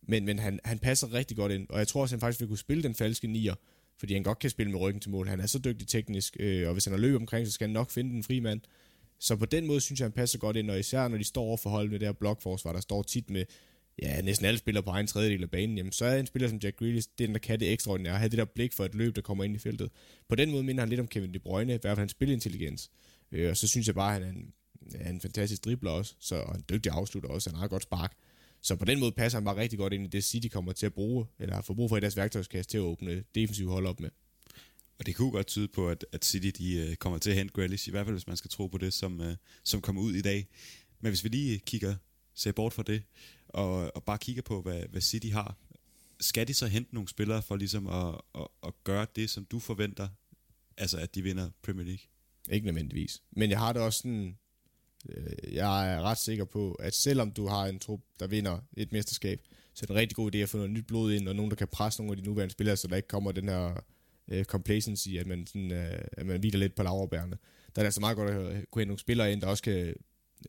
[0.01, 2.47] Men, men han, han passer rigtig godt ind, og jeg tror også, han faktisk vil
[2.47, 3.55] kunne spille den falske nier,
[3.99, 5.27] fordi han godt kan spille med ryggen til mål.
[5.27, 7.73] Han er så dygtig teknisk, øh, og hvis han har løbet omkring, så skal han
[7.73, 8.61] nok finde den fri mand.
[9.19, 11.43] Så på den måde synes jeg, han passer godt ind, og især når de står
[11.43, 13.45] over for holdet med det her blokforsvar, der står tit med
[14.01, 16.59] ja, næsten alle spiller på egen tredjedel af banen, jamen, så er en spiller som
[16.63, 18.95] Jack Grealish, det er den, der kan det ekstraordinære, have det der blik for et
[18.95, 19.89] løb, der kommer ind i feltet.
[20.27, 22.91] På den måde minder han lidt om Kevin De Bruyne, i hvert fald hans spilintelligens.
[23.31, 24.53] Øh, og så synes jeg bare, at han er en,
[24.95, 27.83] er en fantastisk dribler også, så, og en dygtig afslutter også, han har et godt
[27.83, 28.13] spark.
[28.61, 30.85] Så på den måde passer han bare rigtig godt ind i det City kommer til
[30.85, 33.99] at bruge, eller har brug for i deres værktøjskasse til at åbne defensive hold op
[33.99, 34.09] med.
[34.99, 37.53] Og det kunne godt tyde på, at, at City de, uh, kommer til at hente
[37.53, 39.25] Grealish, i hvert fald hvis man skal tro på det, som, uh,
[39.63, 40.47] som kommer ud i dag.
[40.99, 41.95] Men hvis vi lige kigger,
[42.33, 43.03] ser bort fra det,
[43.53, 45.57] og, og bare kigger på, hvad, hvad City har,
[46.19, 49.59] skal de så hente nogle spillere for ligesom at, at, at gøre det, som du
[49.59, 50.07] forventer,
[50.77, 52.03] altså at de vinder Premier League?
[52.49, 53.21] Ikke nødvendigvis.
[53.31, 54.37] Men jeg har det også sådan,
[55.09, 58.91] øh, jeg er ret sikker på, at selvom du har en trup, der vinder et
[58.91, 59.41] mesterskab,
[59.73, 61.51] så er det en rigtig god idé at få noget nyt blod ind, og nogen,
[61.51, 63.83] der kan presse nogle af de nuværende spillere, så der ikke kommer den her
[64.27, 67.37] øh, complacency, at man, sådan, øh, at man hviler lidt på laverbærene.
[67.75, 68.35] Der er det altså meget godt at
[68.71, 69.95] kunne hente nogle spillere ind, der også kan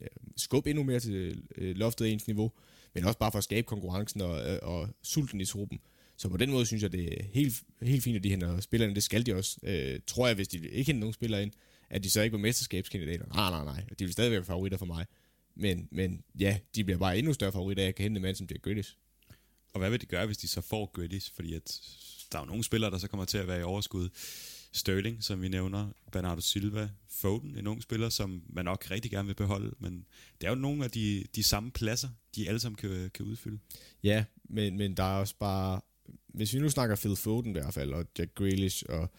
[0.01, 2.53] øh, skubbe endnu mere til øh, loftet ens niveau,
[2.95, 5.81] men også bare for at skabe konkurrencen og, øh, og sulten i truppen.
[6.17, 8.95] Så på den måde synes jeg, det er helt, helt fint, at de henter spillerne.
[8.95, 9.59] Det skal de også.
[9.63, 11.53] Øh, tror jeg, hvis de ikke henter nogen spillere ind,
[11.91, 13.27] at de så ikke var mesterskabskandidater.
[13.27, 13.85] Nej, nej, nej.
[13.99, 15.07] De vil stadig være favoritter for mig.
[15.55, 18.37] Men, men ja, de bliver bare endnu større favoritter, at jeg kan hente en mand
[18.37, 18.97] som Jack Grealish.
[19.73, 21.35] Og hvad vil de gøre, hvis de så får Grealish?
[21.35, 21.81] Fordi at
[22.33, 24.09] der er jo nogle spillere, der så kommer til at være i overskud.
[24.73, 29.27] Sterling, som vi nævner, Bernardo Silva, Foden, en ung spiller, som man nok rigtig gerne
[29.27, 30.05] vil beholde, men
[30.41, 33.59] det er jo nogle af de, de samme pladser, de alle sammen kan, kan udfylde.
[34.03, 35.81] Ja, men, men der er også bare...
[36.27, 39.11] Hvis vi nu snakker Phil Foden i hvert fald, og Jack Grealish og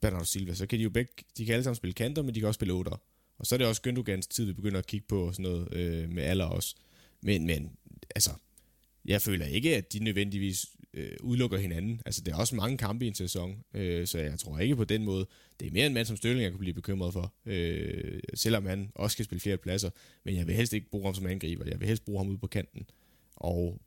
[0.00, 1.12] Bernardo Silva, så kan de jo begge...
[1.36, 3.02] De kan alle sammen spille kanter, men de kan også spille otter.
[3.38, 6.10] Og så er det også Gündogans tid, vi begynder at kigge på sådan noget øh,
[6.10, 6.76] med alder også.
[7.22, 7.72] Men, men
[8.14, 8.30] altså,
[9.04, 12.00] jeg føler ikke, at de nødvendigvis øh, udelukker hinanden.
[12.06, 14.84] Altså, det er også mange kampe i en sæson, øh, så jeg tror ikke på
[14.84, 15.26] den måde.
[15.60, 18.92] Det er mere en mand som Stølling, jeg kunne blive bekymret for, øh, selvom han
[18.94, 19.90] også kan spille flere pladser.
[20.24, 21.64] Men jeg vil helst ikke bruge ham som angriber.
[21.66, 22.86] Jeg vil helst bruge ham ude på kanten.
[23.36, 23.80] Og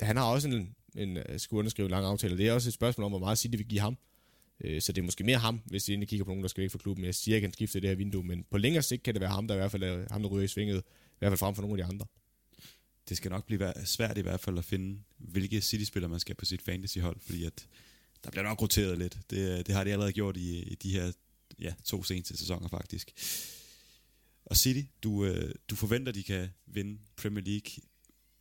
[0.00, 2.38] han har også en, en øh, skulle underskrive en lang aftale.
[2.38, 3.96] Det er også et spørgsmål om, hvor meget City vil give ham.
[4.64, 6.62] Øh, så det er måske mere ham, hvis de egentlig kigger på nogen, der skal
[6.62, 7.04] væk fra klubben.
[7.04, 9.30] Jeg siger, at han skifte det her vindue, men på længere sigt kan det være
[9.30, 10.78] ham, der i hvert fald er ham, der ryger i svinget.
[10.78, 12.06] I hvert fald frem for nogle af de andre
[13.08, 16.44] det skal nok blive svært i hvert fald at finde, hvilke City-spillere man skal på
[16.44, 17.66] sit fantasy-hold, fordi at
[18.24, 19.18] der bliver nok roteret lidt.
[19.30, 21.12] Det, det har de allerede gjort i, i de her
[21.58, 23.12] ja, to seneste sæsoner faktisk.
[24.44, 27.82] Og City, du, øh, du forventer, de kan vinde Premier League.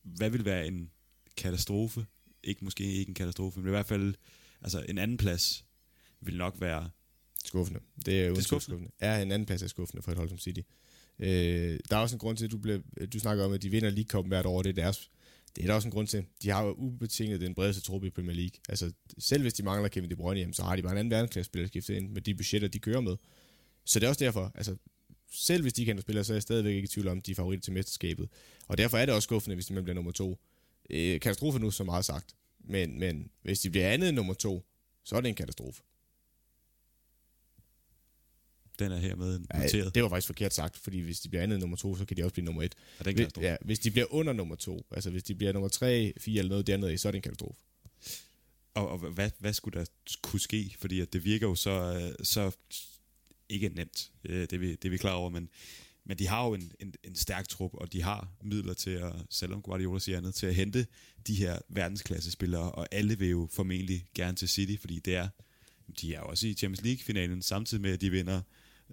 [0.02, 0.92] Hvad vil være en
[1.38, 2.06] katastrofe?
[2.44, 4.16] Ikke måske ikke en katastrofe, men i hvert fald
[4.62, 5.66] altså en anden plads
[6.22, 6.90] vil nok være...
[7.46, 7.80] Skuffende.
[8.06, 8.62] Det er, det er skuffende.
[8.62, 8.92] skuffende.
[9.02, 10.62] Ja, en anden plads er skuffende for et hold som City.
[11.20, 12.84] Øh, der er også en grund til, at du, blev,
[13.14, 15.10] du snakker om, at de vinder League Cup hvert år, det er deres.
[15.56, 16.26] Det er der også en grund til.
[16.44, 18.60] De har jo ubetinget den bredeste trup i Premier League.
[18.70, 21.50] Altså, selv hvis de mangler Kevin De Bruyne, så har de bare en anden verdensklasse
[21.50, 23.16] spiller skiftet ind med de budgetter, de kører med.
[23.86, 24.76] Så det er også derfor, altså,
[25.32, 27.36] selv hvis de kan spille, så er jeg stadigvæk ikke i tvivl om, de er
[27.36, 28.30] favoritter til mesterskabet.
[28.68, 30.40] Og derfor er det også skuffende, hvis de bliver nummer to.
[30.90, 32.36] Øh, katastrofe nu, så meget sagt.
[32.60, 34.66] Men, men hvis de bliver andet end nummer to,
[35.04, 35.82] så er det en katastrofe.
[38.80, 39.74] Den er hermed noteret.
[39.74, 42.18] Ja, det var faktisk forkert sagt, fordi hvis de bliver andet nummer to, så kan
[42.18, 42.76] de også blive nummer et.
[43.00, 43.48] Ja, det er en katastrofe.
[43.48, 46.50] Ja, hvis de bliver under nummer to, altså hvis de bliver nummer tre, fire eller
[46.50, 47.60] noget dernede, så er det en katastrofe.
[48.74, 49.86] Og, og hvad, hvad skulle der
[50.22, 50.76] kunne ske?
[50.80, 52.52] Fordi at det virker jo så, øh, så
[53.50, 55.50] ikke nemt, øh, det er vi, det er vi klar over, men,
[56.06, 59.14] men de har jo en, en, en stærk trup, og de har midler til at,
[59.30, 60.88] selvom Guardiola siger andet, til at hente
[61.28, 65.28] de her verdensklassespillere, og alle vil jo formentlig gerne til City, fordi det er,
[66.02, 68.42] de er også i Champions League-finalen, samtidig med, at de vinder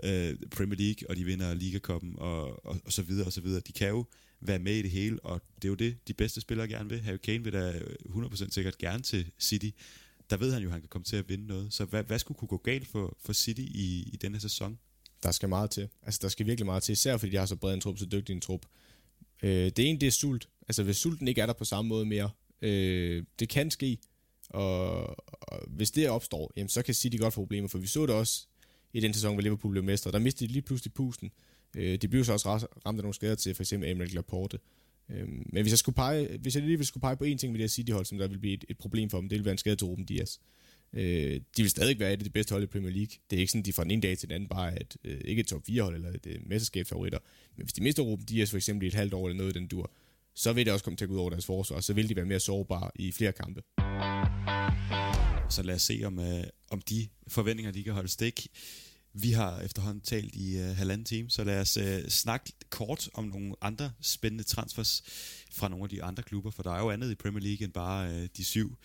[0.04, 3.40] øh, Premier League, og de vinder Liga Cup'en, og, og, og så videre, og så
[3.40, 3.60] videre.
[3.60, 4.04] De kan jo
[4.40, 7.00] være med i det hele, og det er jo det, de bedste spillere gerne vil.
[7.00, 7.72] Harry Kane vil da
[8.08, 9.70] 100% sikkert gerne til City.
[10.30, 11.72] Der ved han jo, at han kan komme til at vinde noget.
[11.72, 14.78] Så hvad, hvad skulle kunne gå galt for, for City i, i denne sæson?
[15.22, 15.88] Der skal meget til.
[16.02, 18.06] Altså, der skal virkelig meget til, især fordi de har så bred en trup, så
[18.06, 18.66] dygtig en trup.
[19.42, 20.48] Øh, det ene, det er sult.
[20.68, 22.30] Altså, hvis sulten ikke er der på samme måde mere,
[22.62, 23.98] øh, det kan ske,
[24.48, 25.06] og,
[25.42, 28.14] og hvis det opstår, jamen, så kan City godt få problemer, for vi så det
[28.14, 28.46] også
[28.92, 30.12] i den sæson, hvor Liverpool blev mestre.
[30.12, 31.30] Der mistede de lige pludselig pusten.
[31.76, 32.48] Øh, de blev så også
[32.86, 34.58] ramt af nogle skader til for eksempel Emil Laporte.
[35.10, 37.58] Øh, men hvis jeg, skulle pege, hvis jeg lige skulle pege på én ting med
[37.58, 39.52] det her City-hold, som der vil blive et, et problem for dem, det vil være
[39.52, 40.40] en skade til Ruben Dias.
[40.92, 43.16] Øh, de vil stadig være et af de bedste hold i Premier League.
[43.30, 44.96] Det er ikke sådan, de fra den ene dag til den anden bare er et,
[45.04, 47.18] øh, ikke et top 4 hold eller et øh, mesterskabsfavoritter.
[47.56, 49.58] Men hvis de mister Ruben Dias for eksempel i et halvt år eller noget i
[49.58, 49.92] den dur,
[50.34, 52.16] så vil det også komme til at gå ud over deres forsvar, så vil de
[52.16, 53.62] være mere sårbare i flere kampe.
[55.52, 58.46] Så lad os se, om, øh, om de forventninger, de kan holde stik.
[59.12, 63.24] Vi har efterhånden talt i øh, halvanden time, så lad os øh, snakke kort om
[63.24, 65.02] nogle andre spændende transfers
[65.50, 67.72] fra nogle af de andre klubber, for der er jo andet i Premier League end
[67.72, 68.76] bare øh, de syv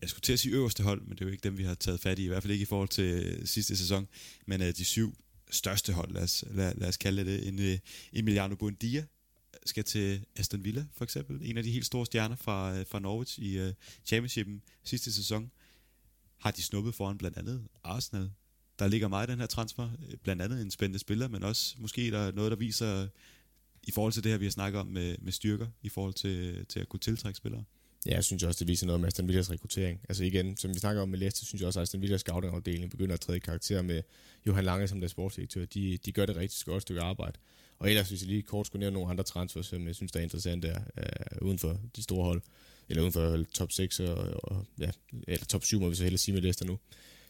[0.00, 1.74] jeg skulle til at sige øverste hold, men det er jo ikke dem, vi har
[1.74, 4.08] taget fat i, i hvert fald ikke i forhold til øh, sidste sæson,
[4.46, 5.14] men uh, de syv
[5.50, 7.78] største hold, lad os, lad, lad os kalde det, en uh, øh,
[8.12, 9.04] Emiliano Buendia
[9.66, 12.98] skal til Aston Villa, for eksempel, en af de helt store stjerner fra, øh, fra
[12.98, 13.72] Norwich i uh,
[14.04, 15.50] championshipen sidste sæson,
[16.38, 18.30] har de snuppet foran blandt andet Arsenal,
[18.78, 19.90] der ligger meget i den her transfer.
[20.08, 23.08] Øh, blandt andet en spændende spiller, men også måske der er noget, der viser
[23.82, 26.66] i forhold til det her, vi har snakket om med, med styrker, i forhold til,
[26.66, 27.64] til at kunne tiltrække spillere.
[28.06, 30.00] Ja, jeg synes også, det viser noget om Aston Villas rekruttering.
[30.08, 32.90] Altså igen, som vi snakker om med Leicester, synes jeg også, at Aston Villas scouting-afdeling
[32.90, 34.02] begynder at træde karakter med
[34.46, 35.64] Johan Lange som der sportsdirektør.
[35.64, 37.38] De, de gør det rigtig godt stykke arbejde.
[37.82, 40.18] Og ellers, hvis jeg lige kort skulle nævne nogle andre transfers, som jeg synes, der
[40.18, 42.42] er interessant der, øh, uden for de store hold,
[42.88, 44.14] eller uden for top 6, og,
[44.44, 44.90] og ja,
[45.28, 46.78] eller top 7, må vi så hellere sige med Leicester nu.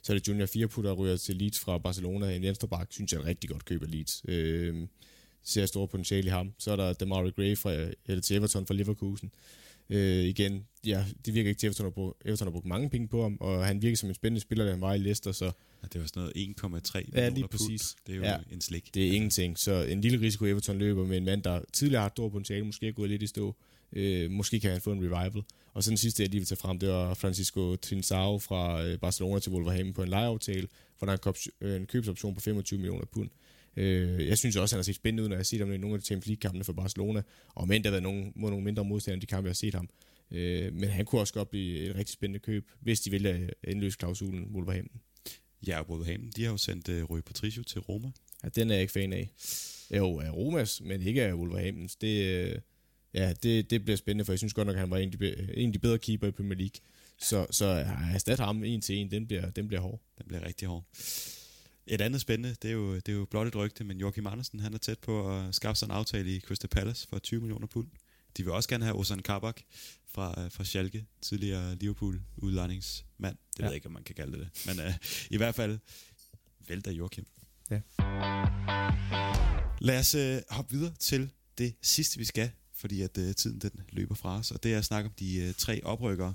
[0.02, 2.36] Så er det Junior Firpo, der ryger til Leeds fra Barcelona.
[2.36, 4.22] En venstreback, synes jeg er rigtig godt køb Leeds.
[4.28, 4.86] Øh,
[5.42, 6.52] ser stor potentiale i ham.
[6.58, 7.72] Så er der Damari Gray fra,
[8.06, 9.32] eller til Everton fra Leverkusen.
[9.92, 12.90] Øh, igen, ja, det virker ikke til, at Everton har, brugt, Everton har brugt mange
[12.90, 15.32] penge på ham, og han virker som en spændende spiller, da han var i Leicester,
[15.32, 15.44] så...
[15.44, 17.96] Ja, det var sådan noget 1,3 ja, lige præcis.
[18.06, 18.94] Det er jo ja, en slik.
[18.94, 22.08] Det er ingenting, så en lille risiko Everton løber med en mand, der tidligere har
[22.08, 23.56] stor potentiale, måske er gået lidt i stå.
[23.92, 25.42] Øh, måske kan han få en revival.
[25.74, 28.98] Og så den sidste, jeg lige vil tage frem, det var Francisco Trinsao fra øh,
[28.98, 32.78] Barcelona til Wolverhampton på en lejeaftale, hvor der er en, øh, en købsoption på 25
[32.78, 33.30] millioner pund.
[33.76, 35.72] Øh, jeg synes også, at han har set spændende ud, når jeg har set ham
[35.72, 38.50] i nogle af de Champions League-kampene for Barcelona, og men der har været nogle, mod
[38.50, 39.88] nogle mindre modstandere, de kampe, jeg har set ham.
[40.30, 43.98] Øh, men han kunne også godt blive et rigtig spændende køb, hvis de vælger indløse
[43.98, 45.00] klausulen Wolverhampton.
[45.66, 48.10] Ja, og Wolverhampton, de har jo sendt uh, Rui Patricio til Roma.
[48.44, 49.30] Ja, den er jeg ikke fan af.
[49.96, 51.96] Jo, af Romas, men ikke af Wolverhamptons.
[51.96, 52.58] Det, øh,
[53.14, 55.18] ja, det, det bliver spændende, for jeg synes godt nok, at han var en af
[55.18, 56.80] de, en af de bedre keeper i Premier League.
[57.18, 60.00] Så, så at erstatte ham en til en, den bliver, den bliver hård.
[60.18, 60.84] Den bliver rigtig hård.
[61.86, 64.60] Et andet spændende, det er jo, det er jo blot et rygte, men Joachim Andersen,
[64.60, 67.66] han er tæt på at skaffe sig en aftale i Crystal Palace for 20 millioner
[67.66, 67.88] pund.
[68.36, 69.60] De vil også gerne have Ozan Kabak
[70.06, 73.36] fra, fra Schalke, tidligere Liverpool-udlejningsmand.
[73.52, 73.64] Det ja.
[73.64, 74.48] ved jeg ikke, om man kan kalde det.
[74.66, 74.92] Men uh,
[75.30, 75.78] i hvert fald
[76.68, 77.26] vælter Joachim.
[77.70, 77.80] Ja.
[79.80, 83.80] Lad os uh, hoppe videre til det sidste, vi skal, fordi at uh, tiden den
[83.88, 86.34] løber fra os, og det er at snakke om de uh, tre oprykkere.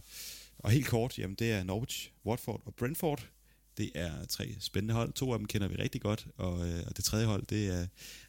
[0.60, 3.30] Og helt kort, jamen det er Norwich, Watford og Brentford.
[3.78, 5.14] Det er tre spændende hold.
[5.14, 7.88] To af dem kender vi rigtig godt, og, øh, og det tredje hold, det er,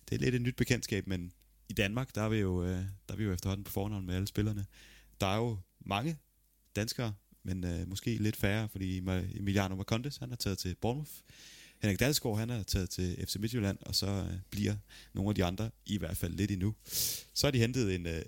[0.08, 1.32] det er lidt et nyt bekendtskab, men
[1.68, 4.14] i Danmark, der er vi jo, øh, der er vi jo efterhånden på fornavn med
[4.14, 4.66] alle spillerne.
[5.20, 6.18] Der er jo mange
[6.76, 8.98] danskere, men øh, måske lidt færre, fordi
[9.38, 11.10] Emiliano Marcondes, han er taget til Bournemouth.
[11.82, 14.76] Henrik Dalsgaard, han er taget til FC Midtjylland, og så øh, bliver
[15.14, 16.74] nogle af de andre i hvert fald lidt endnu.
[17.34, 18.22] Så har de hentet en øh,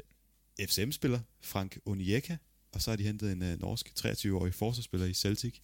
[0.60, 2.36] FCM-spiller, Frank Onieka,
[2.72, 5.58] og så har de hentet en øh, norsk 23-årig forsvarsspiller i Celtic.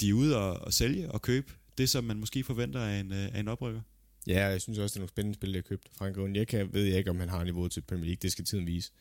[0.00, 3.12] De er ude og, og sælge og købe det, som man måske forventer af en,
[3.12, 3.80] øh, af en oprykker.
[4.26, 5.88] Ja, jeg synes også, det er nogle spændende spil, der har købt.
[5.98, 8.18] Frank Onyeka ved jeg ikke, om han har niveau til Premier League.
[8.22, 8.92] Det skal tiden vise.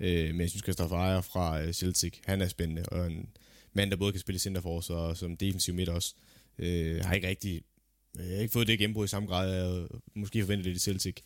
[0.00, 2.82] Øh, men jeg synes, Christopher Ejer fra øh, Celtic, han er spændende.
[2.82, 3.28] Og en
[3.72, 6.14] mand, der både kan spille centerforsvar og som defensiv midt også.
[6.58, 7.62] Øh, har ikke rigtig
[8.18, 10.78] øh, jeg har ikke fået det gennembrud i samme grad, jeg måske forventet det i
[10.78, 11.16] Celtic.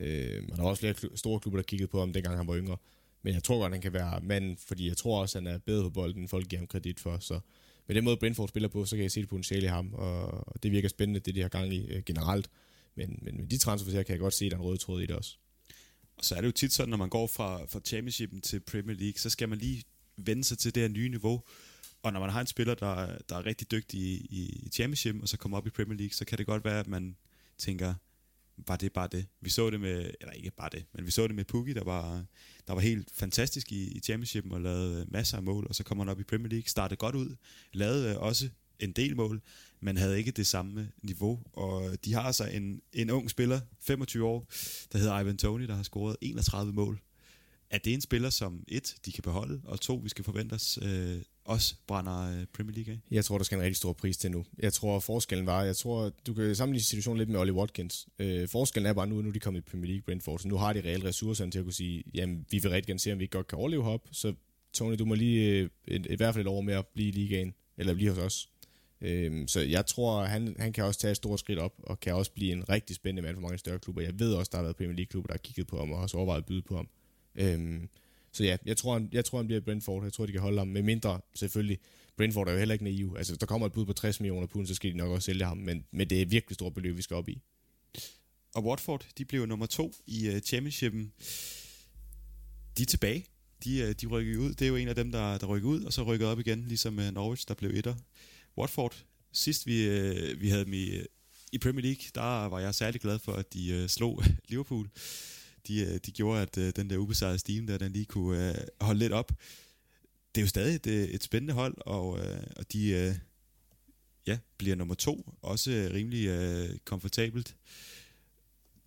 [0.00, 2.56] Øh, og der er også flere store klubber, der kiggede på ham, dengang han var
[2.56, 2.76] yngre.
[3.22, 5.82] Men jeg tror godt, han kan være mand, fordi jeg tror også, han er bedre
[5.82, 7.18] på bolden, end folk giver ham kredit for.
[7.18, 7.40] Så
[7.86, 10.62] med den måde, Brentford spiller på, så kan jeg se det potentiale i ham, og
[10.62, 12.50] det virker spændende, det de har gang i øh, generelt.
[12.94, 14.78] Men, men med de transfers her, kan jeg godt se, at der er en rød
[14.78, 15.36] tråd i det også.
[16.16, 18.96] Og så er det jo tit sådan, når man går fra, fra championshipen til Premier
[18.96, 19.84] League, så skal man lige
[20.16, 21.42] vende sig til det her nye niveau.
[22.02, 25.22] Og når man har en spiller, der, der er rigtig dygtig i, i, i championship,
[25.22, 27.16] og så kommer op i Premier League, så kan det godt være, at man
[27.58, 27.94] tænker,
[28.66, 29.26] var det bare det.
[29.40, 31.84] Vi så det med, eller ikke bare det, men vi så det med Pukki, der
[31.84, 32.24] var,
[32.66, 35.84] der var helt fantastisk i, i championshipen og lavede øh, masser af mål, og så
[35.84, 37.36] kommer han op i Premier League, startede godt ud,
[37.72, 39.42] lavede øh, også en del mål,
[39.80, 41.42] men havde ikke det samme niveau.
[41.52, 44.46] Og øh, de har altså en, en ung spiller, 25 år,
[44.92, 47.00] der hedder Ivan Tony, der har scoret 31 mål.
[47.70, 50.78] Er det en spiller, som et, de kan beholde, og to, vi skal forvente os
[50.82, 52.98] øh, også brænder øh, Premier League af?
[53.10, 54.44] Jeg tror, der skal en rigtig stor pris til nu.
[54.58, 58.08] Jeg tror, forskellen var, jeg tror, du kan sammenligne situationen lidt med Ollie Watkins.
[58.18, 60.56] Øh, forskellen er bare nu, nu er de kommet i Premier League Brentford, så nu
[60.56, 63.18] har de reelle ressourcer til at kunne sige, jamen, vi vil rigtig gerne se, om
[63.18, 64.34] vi ikke godt kan overleve op, så
[64.72, 67.54] Tony, du må lige øh, et, i hvert fald et år mere blive i ligaen,
[67.76, 68.48] eller blive hos os.
[69.00, 72.14] Øhm, så jeg tror, han, han kan også tage et stort skridt op, og kan
[72.14, 74.02] også blive en rigtig spændende mand for mange større klubber.
[74.02, 76.16] Jeg ved også, der har været Premier League-klubber, der har kigget på ham, og også
[76.16, 76.88] overvejet at byde på ham.
[77.36, 77.88] Øhm,
[78.32, 80.02] så ja, jeg tror, han, jeg tror, han bliver Brentford.
[80.02, 80.68] Jeg tror, de kan holde ham.
[80.68, 81.78] Med mindre, selvfølgelig,
[82.16, 83.14] Brentford er jo heller ikke naiv.
[83.18, 85.44] Altså, der kommer et bud på 60 millioner pund, så skal de nok også sælge
[85.44, 85.56] ham.
[85.56, 87.42] Men, men det er et virkelig stort beløb, vi skal op i.
[88.54, 91.12] Og Watford, de blev nummer to i uh, championshipen.
[92.76, 93.26] De er tilbage.
[93.64, 94.50] De, uh, de rykker ud.
[94.50, 96.64] Det er jo en af dem, der, der rykker ud, og så rykker op igen,
[96.68, 97.94] ligesom uh, Norwich, der blev etter.
[98.58, 100.90] Watford, sidst vi, uh, vi havde dem i,
[101.52, 104.88] i Premier League, der var jeg særlig glad for, at de uh, slog Liverpool.
[105.68, 108.54] De, øh, de gjorde, at øh, den der ubesejrede steam der, den lige kunne øh,
[108.80, 109.32] holde lidt op.
[110.34, 113.14] Det er jo stadig et, øh, et spændende hold, og, øh, og de øh,
[114.26, 117.56] ja, bliver nummer to, også øh, rimelig øh, komfortabelt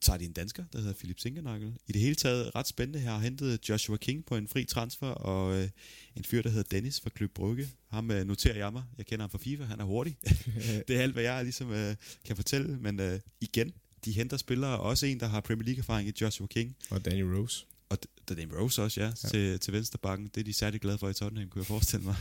[0.02, 1.78] tager de en dansker, der hedder Philip Sinkernagel.
[1.88, 5.08] I det hele taget ret spændende her har hentet Joshua King på en fri transfer,
[5.08, 5.70] og øh,
[6.16, 7.70] en fyr, der hedder Dennis fra Klub Brygge.
[7.88, 8.84] Ham øh, noterer jeg mig.
[8.98, 10.18] Jeg kender ham fra FIFA, han er hurtig.
[10.88, 11.96] det er alt, hvad jeg ligesom øh,
[12.26, 13.74] kan fortælle, men øh, igen,
[14.06, 16.76] de henter spillere, også en, der har Premier League-erfaring i Joshua King.
[16.90, 17.66] Og Danny Rose.
[17.90, 17.98] Og
[18.30, 19.30] Danny Rose også, ja, ja.
[19.30, 20.28] Til, til vensterbakken.
[20.28, 22.16] Det er de særlig glade for i Tottenham, kunne jeg forestille mig.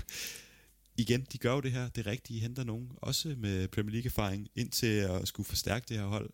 [0.97, 2.29] Igen, de gør jo det her, det er rigtigt.
[2.29, 6.31] De henter nogen, også med Premier League-erfaring, ind til at skulle forstærke det her hold.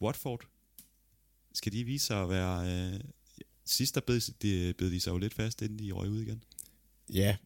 [0.00, 0.46] Watford,
[1.54, 2.92] skal de vise sig at være...
[2.94, 3.00] Øh,
[3.64, 6.42] sidst der bed de, bed de sig jo lidt fast, inden de røg ud igen.
[7.12, 7.36] Ja,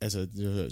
[0.00, 0.26] altså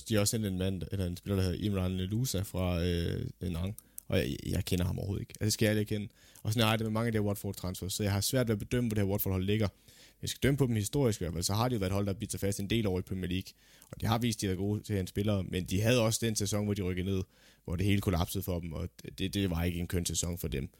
[0.09, 3.27] de har også sendt en mand, eller en spiller, der hedder Imran Lusa fra øh,
[3.41, 3.77] Nang,
[4.11, 5.33] og jeg, jeg kender ham overhovedet ikke.
[5.33, 6.09] Altså det skal jeg ikke kende.
[6.43, 8.21] Og sådan har jeg det med mange af de her Watford transfers, så jeg har
[8.21, 9.69] svært ved at bedømme, hvor det her Watford hold ligger.
[10.23, 12.31] Jeg skal dømme på dem historisk, i så har de jo været hold, der bidt
[12.31, 13.53] sig fast en del over i Premier League.
[13.91, 16.19] Og de har vist, at de er gode til at spillere, men de havde også
[16.23, 17.23] den sæson, hvor de rykkede ned,
[17.65, 18.89] hvor det hele kollapsede for dem, og
[19.19, 20.71] det, det var ikke en køn sæson for dem.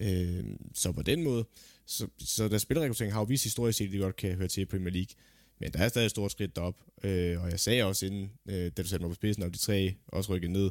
[0.00, 0.44] Øh,
[0.74, 1.44] så på den måde,
[1.86, 4.60] så, så der spillerrekruttering har jo vist historisk set, at de godt kan høre til
[4.60, 5.14] i Premier League.
[5.58, 6.76] Men der er stadig et stort skridt derop.
[7.02, 9.58] Øh, og jeg sagde også inden, øh, da du satte mig på spidsen, om de
[9.58, 10.70] tre også rykkede ned.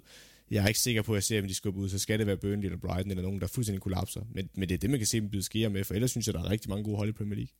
[0.51, 2.27] Jeg er ikke sikker på, at jeg ser, om de skubber ud, så skal det
[2.27, 4.21] være Burnley eller Brighton eller nogen, der fuldstændig kollapser.
[4.33, 6.27] Men, men det er det, man kan se dem byde skære med, for ellers synes
[6.27, 7.53] jeg, der er rigtig mange gode hold i Premier League.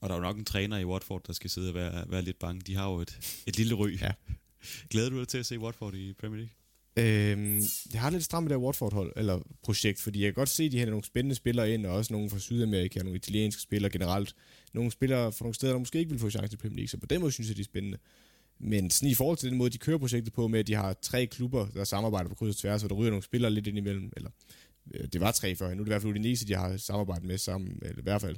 [0.00, 2.22] Og der er jo nok en træner i Watford, der skal sidde og være, være
[2.22, 2.60] lidt bange.
[2.60, 4.00] De har jo et, et lille ry.
[4.00, 4.12] Ja.
[4.90, 6.52] Glæder du dig til at se Watford i Premier League?
[6.96, 7.62] Øhm,
[7.92, 10.64] jeg har lidt stramt med det her Watford-hold, eller projekt, fordi jeg kan godt se,
[10.64, 13.92] at de har nogle spændende spillere ind, og også nogle fra Sydamerika, nogle italienske spillere
[13.92, 14.34] generelt.
[14.72, 16.98] Nogle spillere fra nogle steder, der måske ikke vil få chance i Premier League, så
[16.98, 17.98] på den måde synes jeg, de er spændende.
[18.62, 20.92] Men sådan i forhold til den måde, de kører projektet på, med at de har
[21.02, 23.78] tre klubber, der samarbejder på kryds og tværs, og der ryger nogle spillere lidt ind
[23.78, 24.30] imellem, eller
[24.94, 27.24] øh, det var tre før, nu er det i hvert fald Udinese, de har samarbejdet
[27.24, 28.36] med sammen, eller i hvert fald.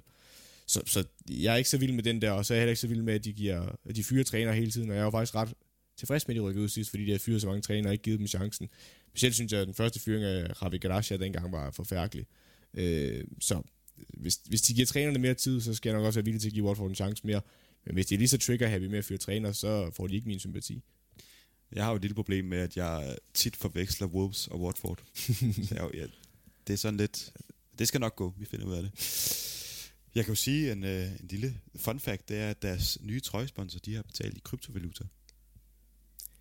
[0.66, 2.70] Så, så jeg er ikke så vild med den der, og så er jeg heller
[2.70, 5.00] ikke så vild med, at de, giver, at de fyrer træner hele tiden, og jeg
[5.00, 5.54] er jo faktisk ret
[5.96, 7.92] tilfreds med, at de rykkede ud sidst, fordi de har fyret så mange trænere og
[7.92, 8.68] ikke givet dem chancen.
[9.08, 12.26] Specielt synes jeg, at den første fyring af Ravi Garcia dengang var forfærdelig.
[12.74, 13.62] Øh, så
[13.96, 16.48] hvis, hvis de giver trænerne mere tid, så skal jeg nok også være villig til
[16.48, 17.40] at give Watford en chance mere.
[17.86, 20.28] Men hvis de er lige så trigger-happy med at fyre træner, så får de ikke
[20.28, 20.82] min sympati.
[21.72, 25.02] Jeg har jo et lille problem med, at jeg tit forveksler Wolves og Watford.
[25.68, 26.06] så jeg, ja,
[26.66, 27.32] det er sådan lidt...
[27.78, 28.92] Det skal nok gå, vi finder ud af det.
[30.14, 33.20] Jeg kan jo sige en, øh, en lille fun fact, det er, at deres nye
[33.20, 35.04] trøjesponsor, de har betalt i kryptovaluta.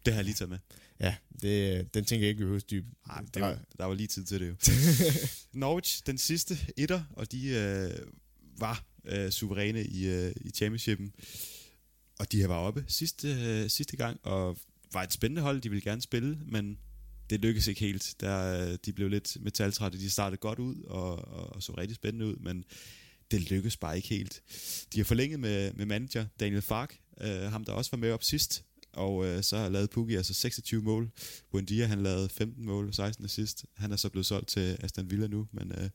[0.05, 0.59] Det har jeg lige taget med.
[0.99, 2.85] Ja, det, den tænker jeg ikke, vi behøver dyb.
[3.07, 4.55] Nej, det var, der var lige tid til det jo.
[5.59, 8.07] Norwich, den sidste etter, og de øh,
[8.57, 11.13] var øh, suveræne i, øh, i championshipen.
[12.19, 14.57] Og de var oppe sidste, øh, sidste gang, og
[14.93, 16.77] var et spændende hold, de ville gerne spille, men
[17.29, 18.15] det lykkedes ikke helt.
[18.19, 19.99] Der, øh, de blev lidt metaltrætte.
[19.99, 22.65] De startede godt ud og, og, og så rigtig spændende ud, men
[23.31, 24.41] det lykkedes bare ikke helt.
[24.93, 28.23] De har forlænget med, med manager Daniel Fark, øh, ham der også var med op
[28.23, 28.63] sidst,
[28.93, 31.11] og øh, så har lavet Pukki altså 26 mål.
[31.51, 33.65] Buendia han lavede 15 mål, 16 assist.
[33.75, 35.89] Han er så blevet solgt til Aston Villa nu, men øh,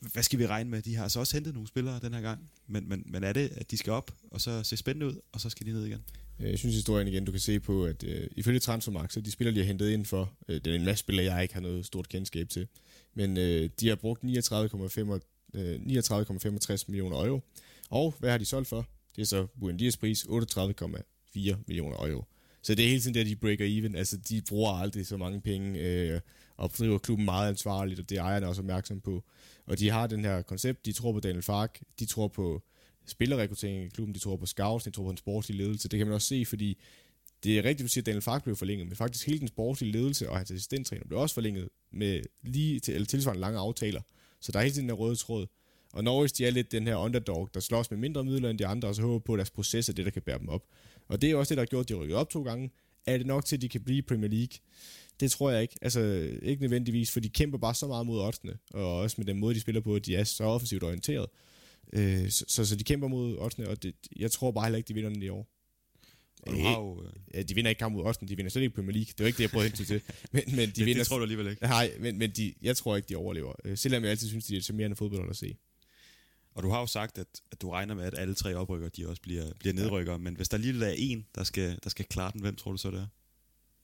[0.00, 0.82] hvad skal vi regne med?
[0.82, 3.52] De har altså også hentet nogle spillere den her gang, men, men, men er det,
[3.56, 6.04] at de skal op, og så se spændende ud, og så skal de ned igen?
[6.40, 9.30] Øh, jeg synes historien igen, du kan se på, at øh, ifølge Transfermarkt, så de
[9.30, 11.60] spillere, de har hentet ind for, øh, det er en masse spillere, jeg ikke har
[11.60, 12.66] noget stort kendskab til,
[13.14, 14.28] men øh, de har brugt 39,5
[15.54, 17.40] øh, 39,65 millioner euro.
[17.90, 18.86] Og hvad har de solgt for?
[19.16, 22.24] Det er så Buendias pris, 38,4 millioner euro.
[22.62, 23.96] Så det er hele tiden der, de breaker even.
[23.96, 26.20] Altså, de bruger aldrig så mange penge, øh,
[26.56, 29.24] og driver klubben meget ansvarligt, og det er ejerne også opmærksom på.
[29.72, 32.62] Og de har den her koncept, de tror på Daniel Fark, de tror på
[33.06, 35.88] spillerrekruttering i klubben, de tror på scouts, de tror på en sportslig ledelse.
[35.88, 36.78] Det kan man også se, fordi
[37.44, 39.92] det er rigtigt, du siger, at Daniel Fark blev forlænget, men faktisk hele den sportslige
[39.92, 44.00] ledelse og hans assistenttræner blev også forlænget med lige til, eller tilsvarende lange aftaler.
[44.40, 45.46] Så der er hele tiden den røde tråd.
[45.92, 48.66] Og Norwich, de er lidt den her underdog, der slås med mindre midler end de
[48.66, 50.64] andre, og så håber på, at deres proces er det, der kan bære dem op.
[51.08, 52.70] Og det er også det, der har gjort, at de rykket op to gange.
[53.06, 54.58] Er det nok til, at de kan blive Premier League?
[55.22, 55.74] Det tror jeg ikke.
[55.82, 56.00] Altså,
[56.42, 59.54] ikke nødvendigvis, for de kæmper bare så meget mod oddsene, og også med den måde,
[59.54, 61.26] de spiller på, at de er så offensivt orienteret.
[61.92, 64.88] Øh, så, så, så de kæmper mod oddsene, og det, jeg tror bare heller ikke,
[64.88, 65.48] de vinder den i år.
[66.42, 68.62] Og du har jo, øh, Ja, de vinder ikke kamp mod Austin, de vinder slet
[68.62, 69.06] ikke Premier League.
[69.06, 70.00] Det var ikke det, jeg prøvede hen til.
[70.32, 71.62] Men, men de det, vinder, det tror du alligevel ikke.
[71.62, 73.52] Nej, men, men de, jeg tror ikke, de overlever.
[73.64, 75.56] Øh, Selvom jeg altid synes, de er så mere end fodbold at se.
[76.54, 79.08] Og du har jo sagt, at, at du regner med, at alle tre oprykker, de
[79.08, 80.16] også bliver, bliver nedrykker.
[80.16, 82.76] Men hvis der lige er en, der skal, der skal klare den, hvem tror du
[82.76, 83.06] så, det er?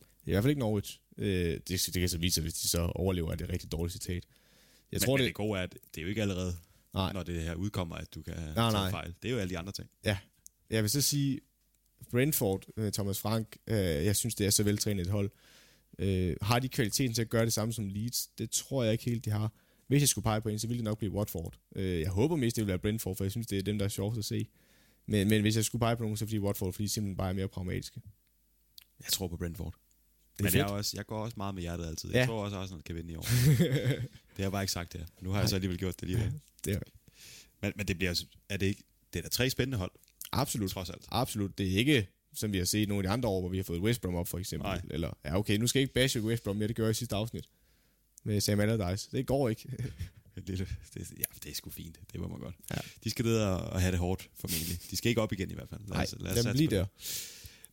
[0.01, 1.01] Det er i hvert fald ikke Norwich.
[1.19, 3.53] Øh, det, det kan så vise sig, hvis de så overlever, at det er et
[3.53, 4.15] rigtig dårligt citat.
[4.15, 4.23] Jeg
[4.93, 6.57] Jeg tror, men, det, men det gode er, at det er jo ikke allerede,
[6.95, 7.13] Nej.
[7.13, 8.91] når det her udkommer, at du kan Nej, tage nej.
[8.91, 9.15] fejl.
[9.23, 9.89] Det er jo alle de andre ting.
[10.71, 11.41] jeg vil så sige,
[12.11, 15.31] Brentford, øh, Thomas Frank, øh, jeg synes, det er så veltrænet et hold.
[15.99, 18.27] Øh, har de kvaliteten til at gøre det samme som Leeds?
[18.27, 19.53] Det tror jeg ikke helt, de har.
[19.87, 21.59] Hvis jeg skulle pege på en, så ville det nok blive Watford.
[21.77, 23.85] Øh, jeg håber mest, det vil være Brentford, for jeg synes, det er dem, der
[23.85, 24.49] er sjovest at se.
[25.07, 27.29] Men, men hvis jeg skulle pege på nogen, så fordi Watford, fordi de simpelthen bare
[27.29, 28.01] er mere pragmatiske.
[29.01, 29.75] Jeg tror på Brentford.
[30.45, 30.55] Men fedt.
[30.55, 32.11] jeg, er også, jeg går også meget med hjertet altid.
[32.11, 32.19] Ja.
[32.19, 33.23] Jeg tror også, at Arsenal kan vinde i år.
[33.59, 35.05] det har jeg bare ikke sagt her.
[35.21, 36.33] Nu har jeg så alligevel gjort det alligevel.
[36.65, 36.81] Det er,
[37.63, 38.83] Men, men det bliver altså- er det ikke...
[39.13, 39.91] Det er da tre spændende hold,
[40.33, 40.71] absolut.
[40.71, 41.05] trods alt.
[41.11, 41.59] Absolut.
[41.59, 43.65] Det er ikke, som vi har set nogle af de andre år, hvor vi har
[43.65, 44.69] fået West Brom op, for eksempel.
[44.69, 44.81] Nej.
[44.91, 46.95] Eller, ja, okay, nu skal jeg ikke bashe West Brom mere, det gør jeg i
[46.95, 47.49] sidste afsnit.
[48.25, 49.09] Med Sam Allardyce.
[49.13, 49.69] Det går ikke.
[50.47, 51.99] Lille, det, ja, det er sgu fint.
[52.13, 52.55] Det må man godt.
[52.71, 52.77] Ja.
[53.05, 54.79] De skal ned og, have det hårdt, formentlig.
[54.91, 55.81] De skal ikke op igen i hvert fald.
[55.81, 56.87] Lad Nej, os, lad os lad dem blive der.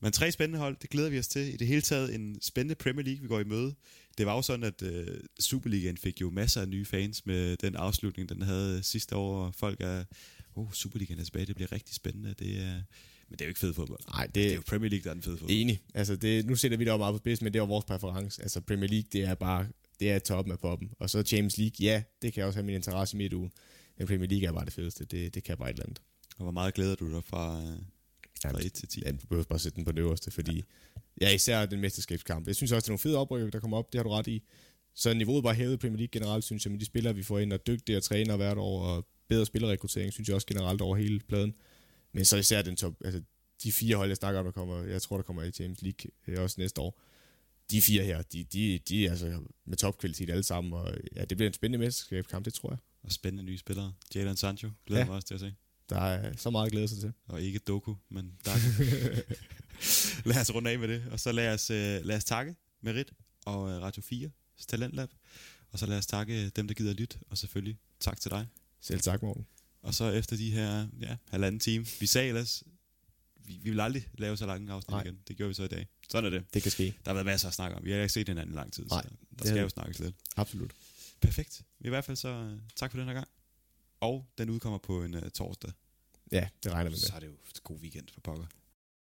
[0.06, 1.54] Men tre spændende hold, det glæder vi os til.
[1.54, 3.76] I det hele taget en spændende Premier League, vi går i møde.
[4.18, 7.76] Det var jo sådan, at uh, Superligaen fik jo masser af nye fans med den
[7.76, 9.52] afslutning, den havde sidste år.
[9.58, 10.04] Folk er,
[10.56, 12.34] oh, Superligaen er tilbage, det bliver rigtig spændende.
[12.40, 12.74] Det er,
[13.30, 14.00] men det er jo ikke fed fodbold.
[14.08, 15.58] Nej, Det er det jo Premier League, der er den fede fodbold.
[15.58, 15.82] enig.
[15.94, 17.86] Altså, det, nu sætter vi det jo meget på spids, men det er jo vores
[17.86, 18.42] præference.
[18.42, 19.68] Altså, Premier League, det er bare,
[20.00, 20.90] det er toppen af poppen.
[21.00, 23.52] Og så Champions League, ja, det kan også have min interesse i midtugen.
[23.98, 25.06] Men Premier League er bare det fedeste.
[25.06, 26.02] Det, det kan bare et eller andet.
[26.38, 27.62] Og hvor meget glæder du dig fra,
[28.50, 29.02] fra Jamen, 1 til 10?
[29.06, 30.64] Ja, du behøver bare sætte den på det øverste, fordi
[31.22, 32.48] ja, især den mesterskabskamp.
[32.48, 34.28] Jeg synes også, det er nogle fede oprykker, der kommer op, det har du ret
[34.28, 34.44] i.
[34.94, 37.40] Så niveauet bare hævet i Premier League generelt, synes jeg, med de spillere, vi får
[37.40, 41.20] ind, og dygtigere træner hvert år, og bedre spillerrekruttering, synes jeg også generelt over hele
[41.20, 41.54] pladen.
[42.14, 43.22] Men så især den top, altså
[43.64, 46.12] de fire hold, jeg snakker om, der kommer, jeg tror, der kommer i Champions League
[46.28, 47.02] øh, også næste år.
[47.72, 51.38] De fire her, de, de, de er altså med topkvalitet alle sammen, og ja, det
[51.38, 52.78] bliver en spændende mesterskabskamp, det tror jeg.
[53.04, 53.94] Og spændende nye spillere.
[54.16, 55.06] Jadon Sancho, glæder Ja.
[55.06, 55.10] ja.
[55.10, 55.54] mig også til at se.
[55.90, 57.14] Der er så meget at glæde sig til.
[57.28, 58.52] Og ikke Doku, men der
[60.30, 61.04] Lad os runde af med det.
[61.12, 63.14] Og så lad os, øh, lad os takke Merit
[63.46, 64.30] og øh, Radio 4
[64.68, 65.10] Talentlab.
[65.72, 67.18] Og så lad os takke dem, der gider at lytte.
[67.30, 68.48] Og selvfølgelig tak til dig.
[68.82, 69.46] Selv tak, Morten.
[69.82, 72.64] Og så efter de her ja, halvanden time, vi sagde ellers,
[73.36, 75.04] vi, vi vil aldrig lave så lange afsnit Nej.
[75.04, 75.20] igen.
[75.28, 75.88] Det gjorde vi så i dag.
[76.10, 76.54] Sådan er det.
[76.54, 76.84] Det kan ske.
[77.06, 77.84] Der har været masser at snakke om.
[77.84, 79.10] Vi har ikke set hinanden i lang tid, Nej, så
[79.40, 80.16] der skal jo snakkes lidt.
[80.36, 80.72] Absolut.
[81.22, 81.62] Perfekt.
[81.80, 83.28] I hvert fald så øh, tak for den her gang.
[84.06, 85.72] Og den udkommer på en uh, torsdag.
[86.32, 87.08] Ja, det regner vi med.
[87.08, 88.48] Så er det jo god weekend for pokker.